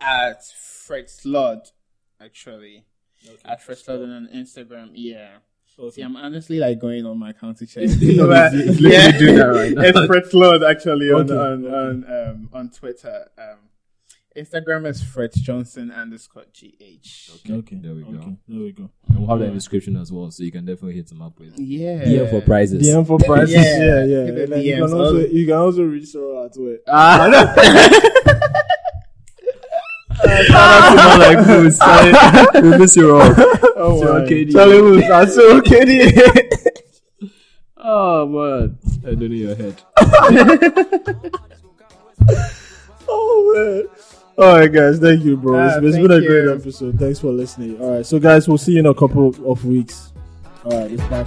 at 0.00 0.44
Fred 0.44 1.08
Slod, 1.08 1.68
actually 2.20 2.84
at 3.44 3.62
Fred 3.62 3.78
Slod 3.78 4.00
and 4.00 4.12
on 4.12 4.28
Instagram. 4.34 4.90
Yeah. 4.94 5.38
See, 5.90 6.02
I'm 6.02 6.16
honestly 6.16 6.58
like 6.58 6.78
going 6.78 7.04
on 7.06 7.18
my 7.18 7.30
account 7.30 7.58
to 7.58 7.66
check. 7.66 7.88
No, 8.00 8.26
But, 8.26 8.52
he's- 8.52 8.66
he's 8.68 8.80
literally 8.80 9.18
doing 9.18 9.34
that 9.36 9.46
right 9.46 9.72
now. 9.72 9.82
It's 9.88 10.06
Fred 10.06 10.26
Slod 10.26 10.62
actually 10.64 11.10
on 11.10 11.22
Okay, 11.30 11.34
on 11.34 11.64
okay. 11.66 11.74
on 11.74 12.28
um 12.28 12.48
on 12.52 12.70
Twitter. 12.70 13.26
Um, 13.38 13.58
Instagram 14.34 14.86
is 14.88 15.02
Fred 15.02 15.30
Johnson 15.34 15.90
underscore 15.90 16.44
gh. 16.54 17.34
Okay, 17.44 17.52
okay. 17.52 17.76
There 17.76 17.94
we 17.94 18.02
go. 18.02 18.08
Okay, 18.18 18.36
there 18.48 18.60
we 18.62 18.72
go. 18.72 18.88
And 19.08 19.18
we'll 19.18 19.28
have 19.28 19.38
that 19.40 19.44
in 19.46 19.50
the 19.50 19.56
description 19.58 19.96
as 19.98 20.10
well, 20.10 20.30
so 20.30 20.42
you 20.42 20.50
can 20.50 20.64
definitely 20.64 20.94
hit 20.94 21.08
them 21.08 21.20
up 21.20 21.38
with. 21.38 21.58
Yeah. 21.58 22.02
DM 22.02 22.30
for 22.30 22.40
prizes. 22.40 22.86
DM 22.86 23.06
for 23.06 23.18
prices. 23.18 23.54
Yeah, 23.56 24.04
Yeah, 24.04 24.04
yeah. 24.04 24.54
And 24.54 24.64
you 24.64 24.74
can 24.76 24.82
also 24.84 25.18
you 25.18 25.46
can 25.46 25.54
also 25.56 25.82
reach 25.82 26.06
Sarah 26.08 26.44
at 26.46 26.56
work. 30.50 30.84
Someone 30.98 31.18
like 31.20 31.38
who's 31.46 31.78
we 32.62 32.78
miss 32.78 32.96
you 32.96 33.16
all. 33.16 33.34
Oh 33.76 34.00
Sarah 34.00 34.20
my. 34.22 34.26
KD. 34.28 34.52
Charlie 34.52 34.82
Woods, 34.82 35.10
I 35.10 35.24
say 35.26 35.52
okay. 35.56 36.48
Oh 37.84 38.26
man, 38.26 38.78
I 39.04 39.10
don't 39.14 39.20
know 39.20 39.26
your 39.26 39.54
head. 39.56 39.82
Oh 43.14 43.52
man. 43.54 43.88
All 44.38 44.56
right, 44.58 44.72
guys. 44.72 44.98
Thank 44.98 45.24
you, 45.24 45.36
bro. 45.36 45.58
Ah, 45.58 45.66
it's, 45.66 45.76
it's 45.86 45.96
thank 45.96 46.08
been 46.08 46.22
a 46.22 46.26
great 46.26 46.44
you. 46.44 46.54
episode. 46.54 46.98
Thanks 46.98 47.18
for 47.18 47.30
listening. 47.32 47.80
All 47.80 47.96
right, 47.96 48.06
so 48.06 48.18
guys, 48.18 48.48
we'll 48.48 48.56
see 48.58 48.72
you 48.72 48.78
in 48.80 48.86
a 48.86 48.94
couple 48.94 49.28
of 49.50 49.64
weeks. 49.64 50.12
All 50.64 50.70
right, 50.80 50.90
it's 50.92 51.02
back. 51.04 51.26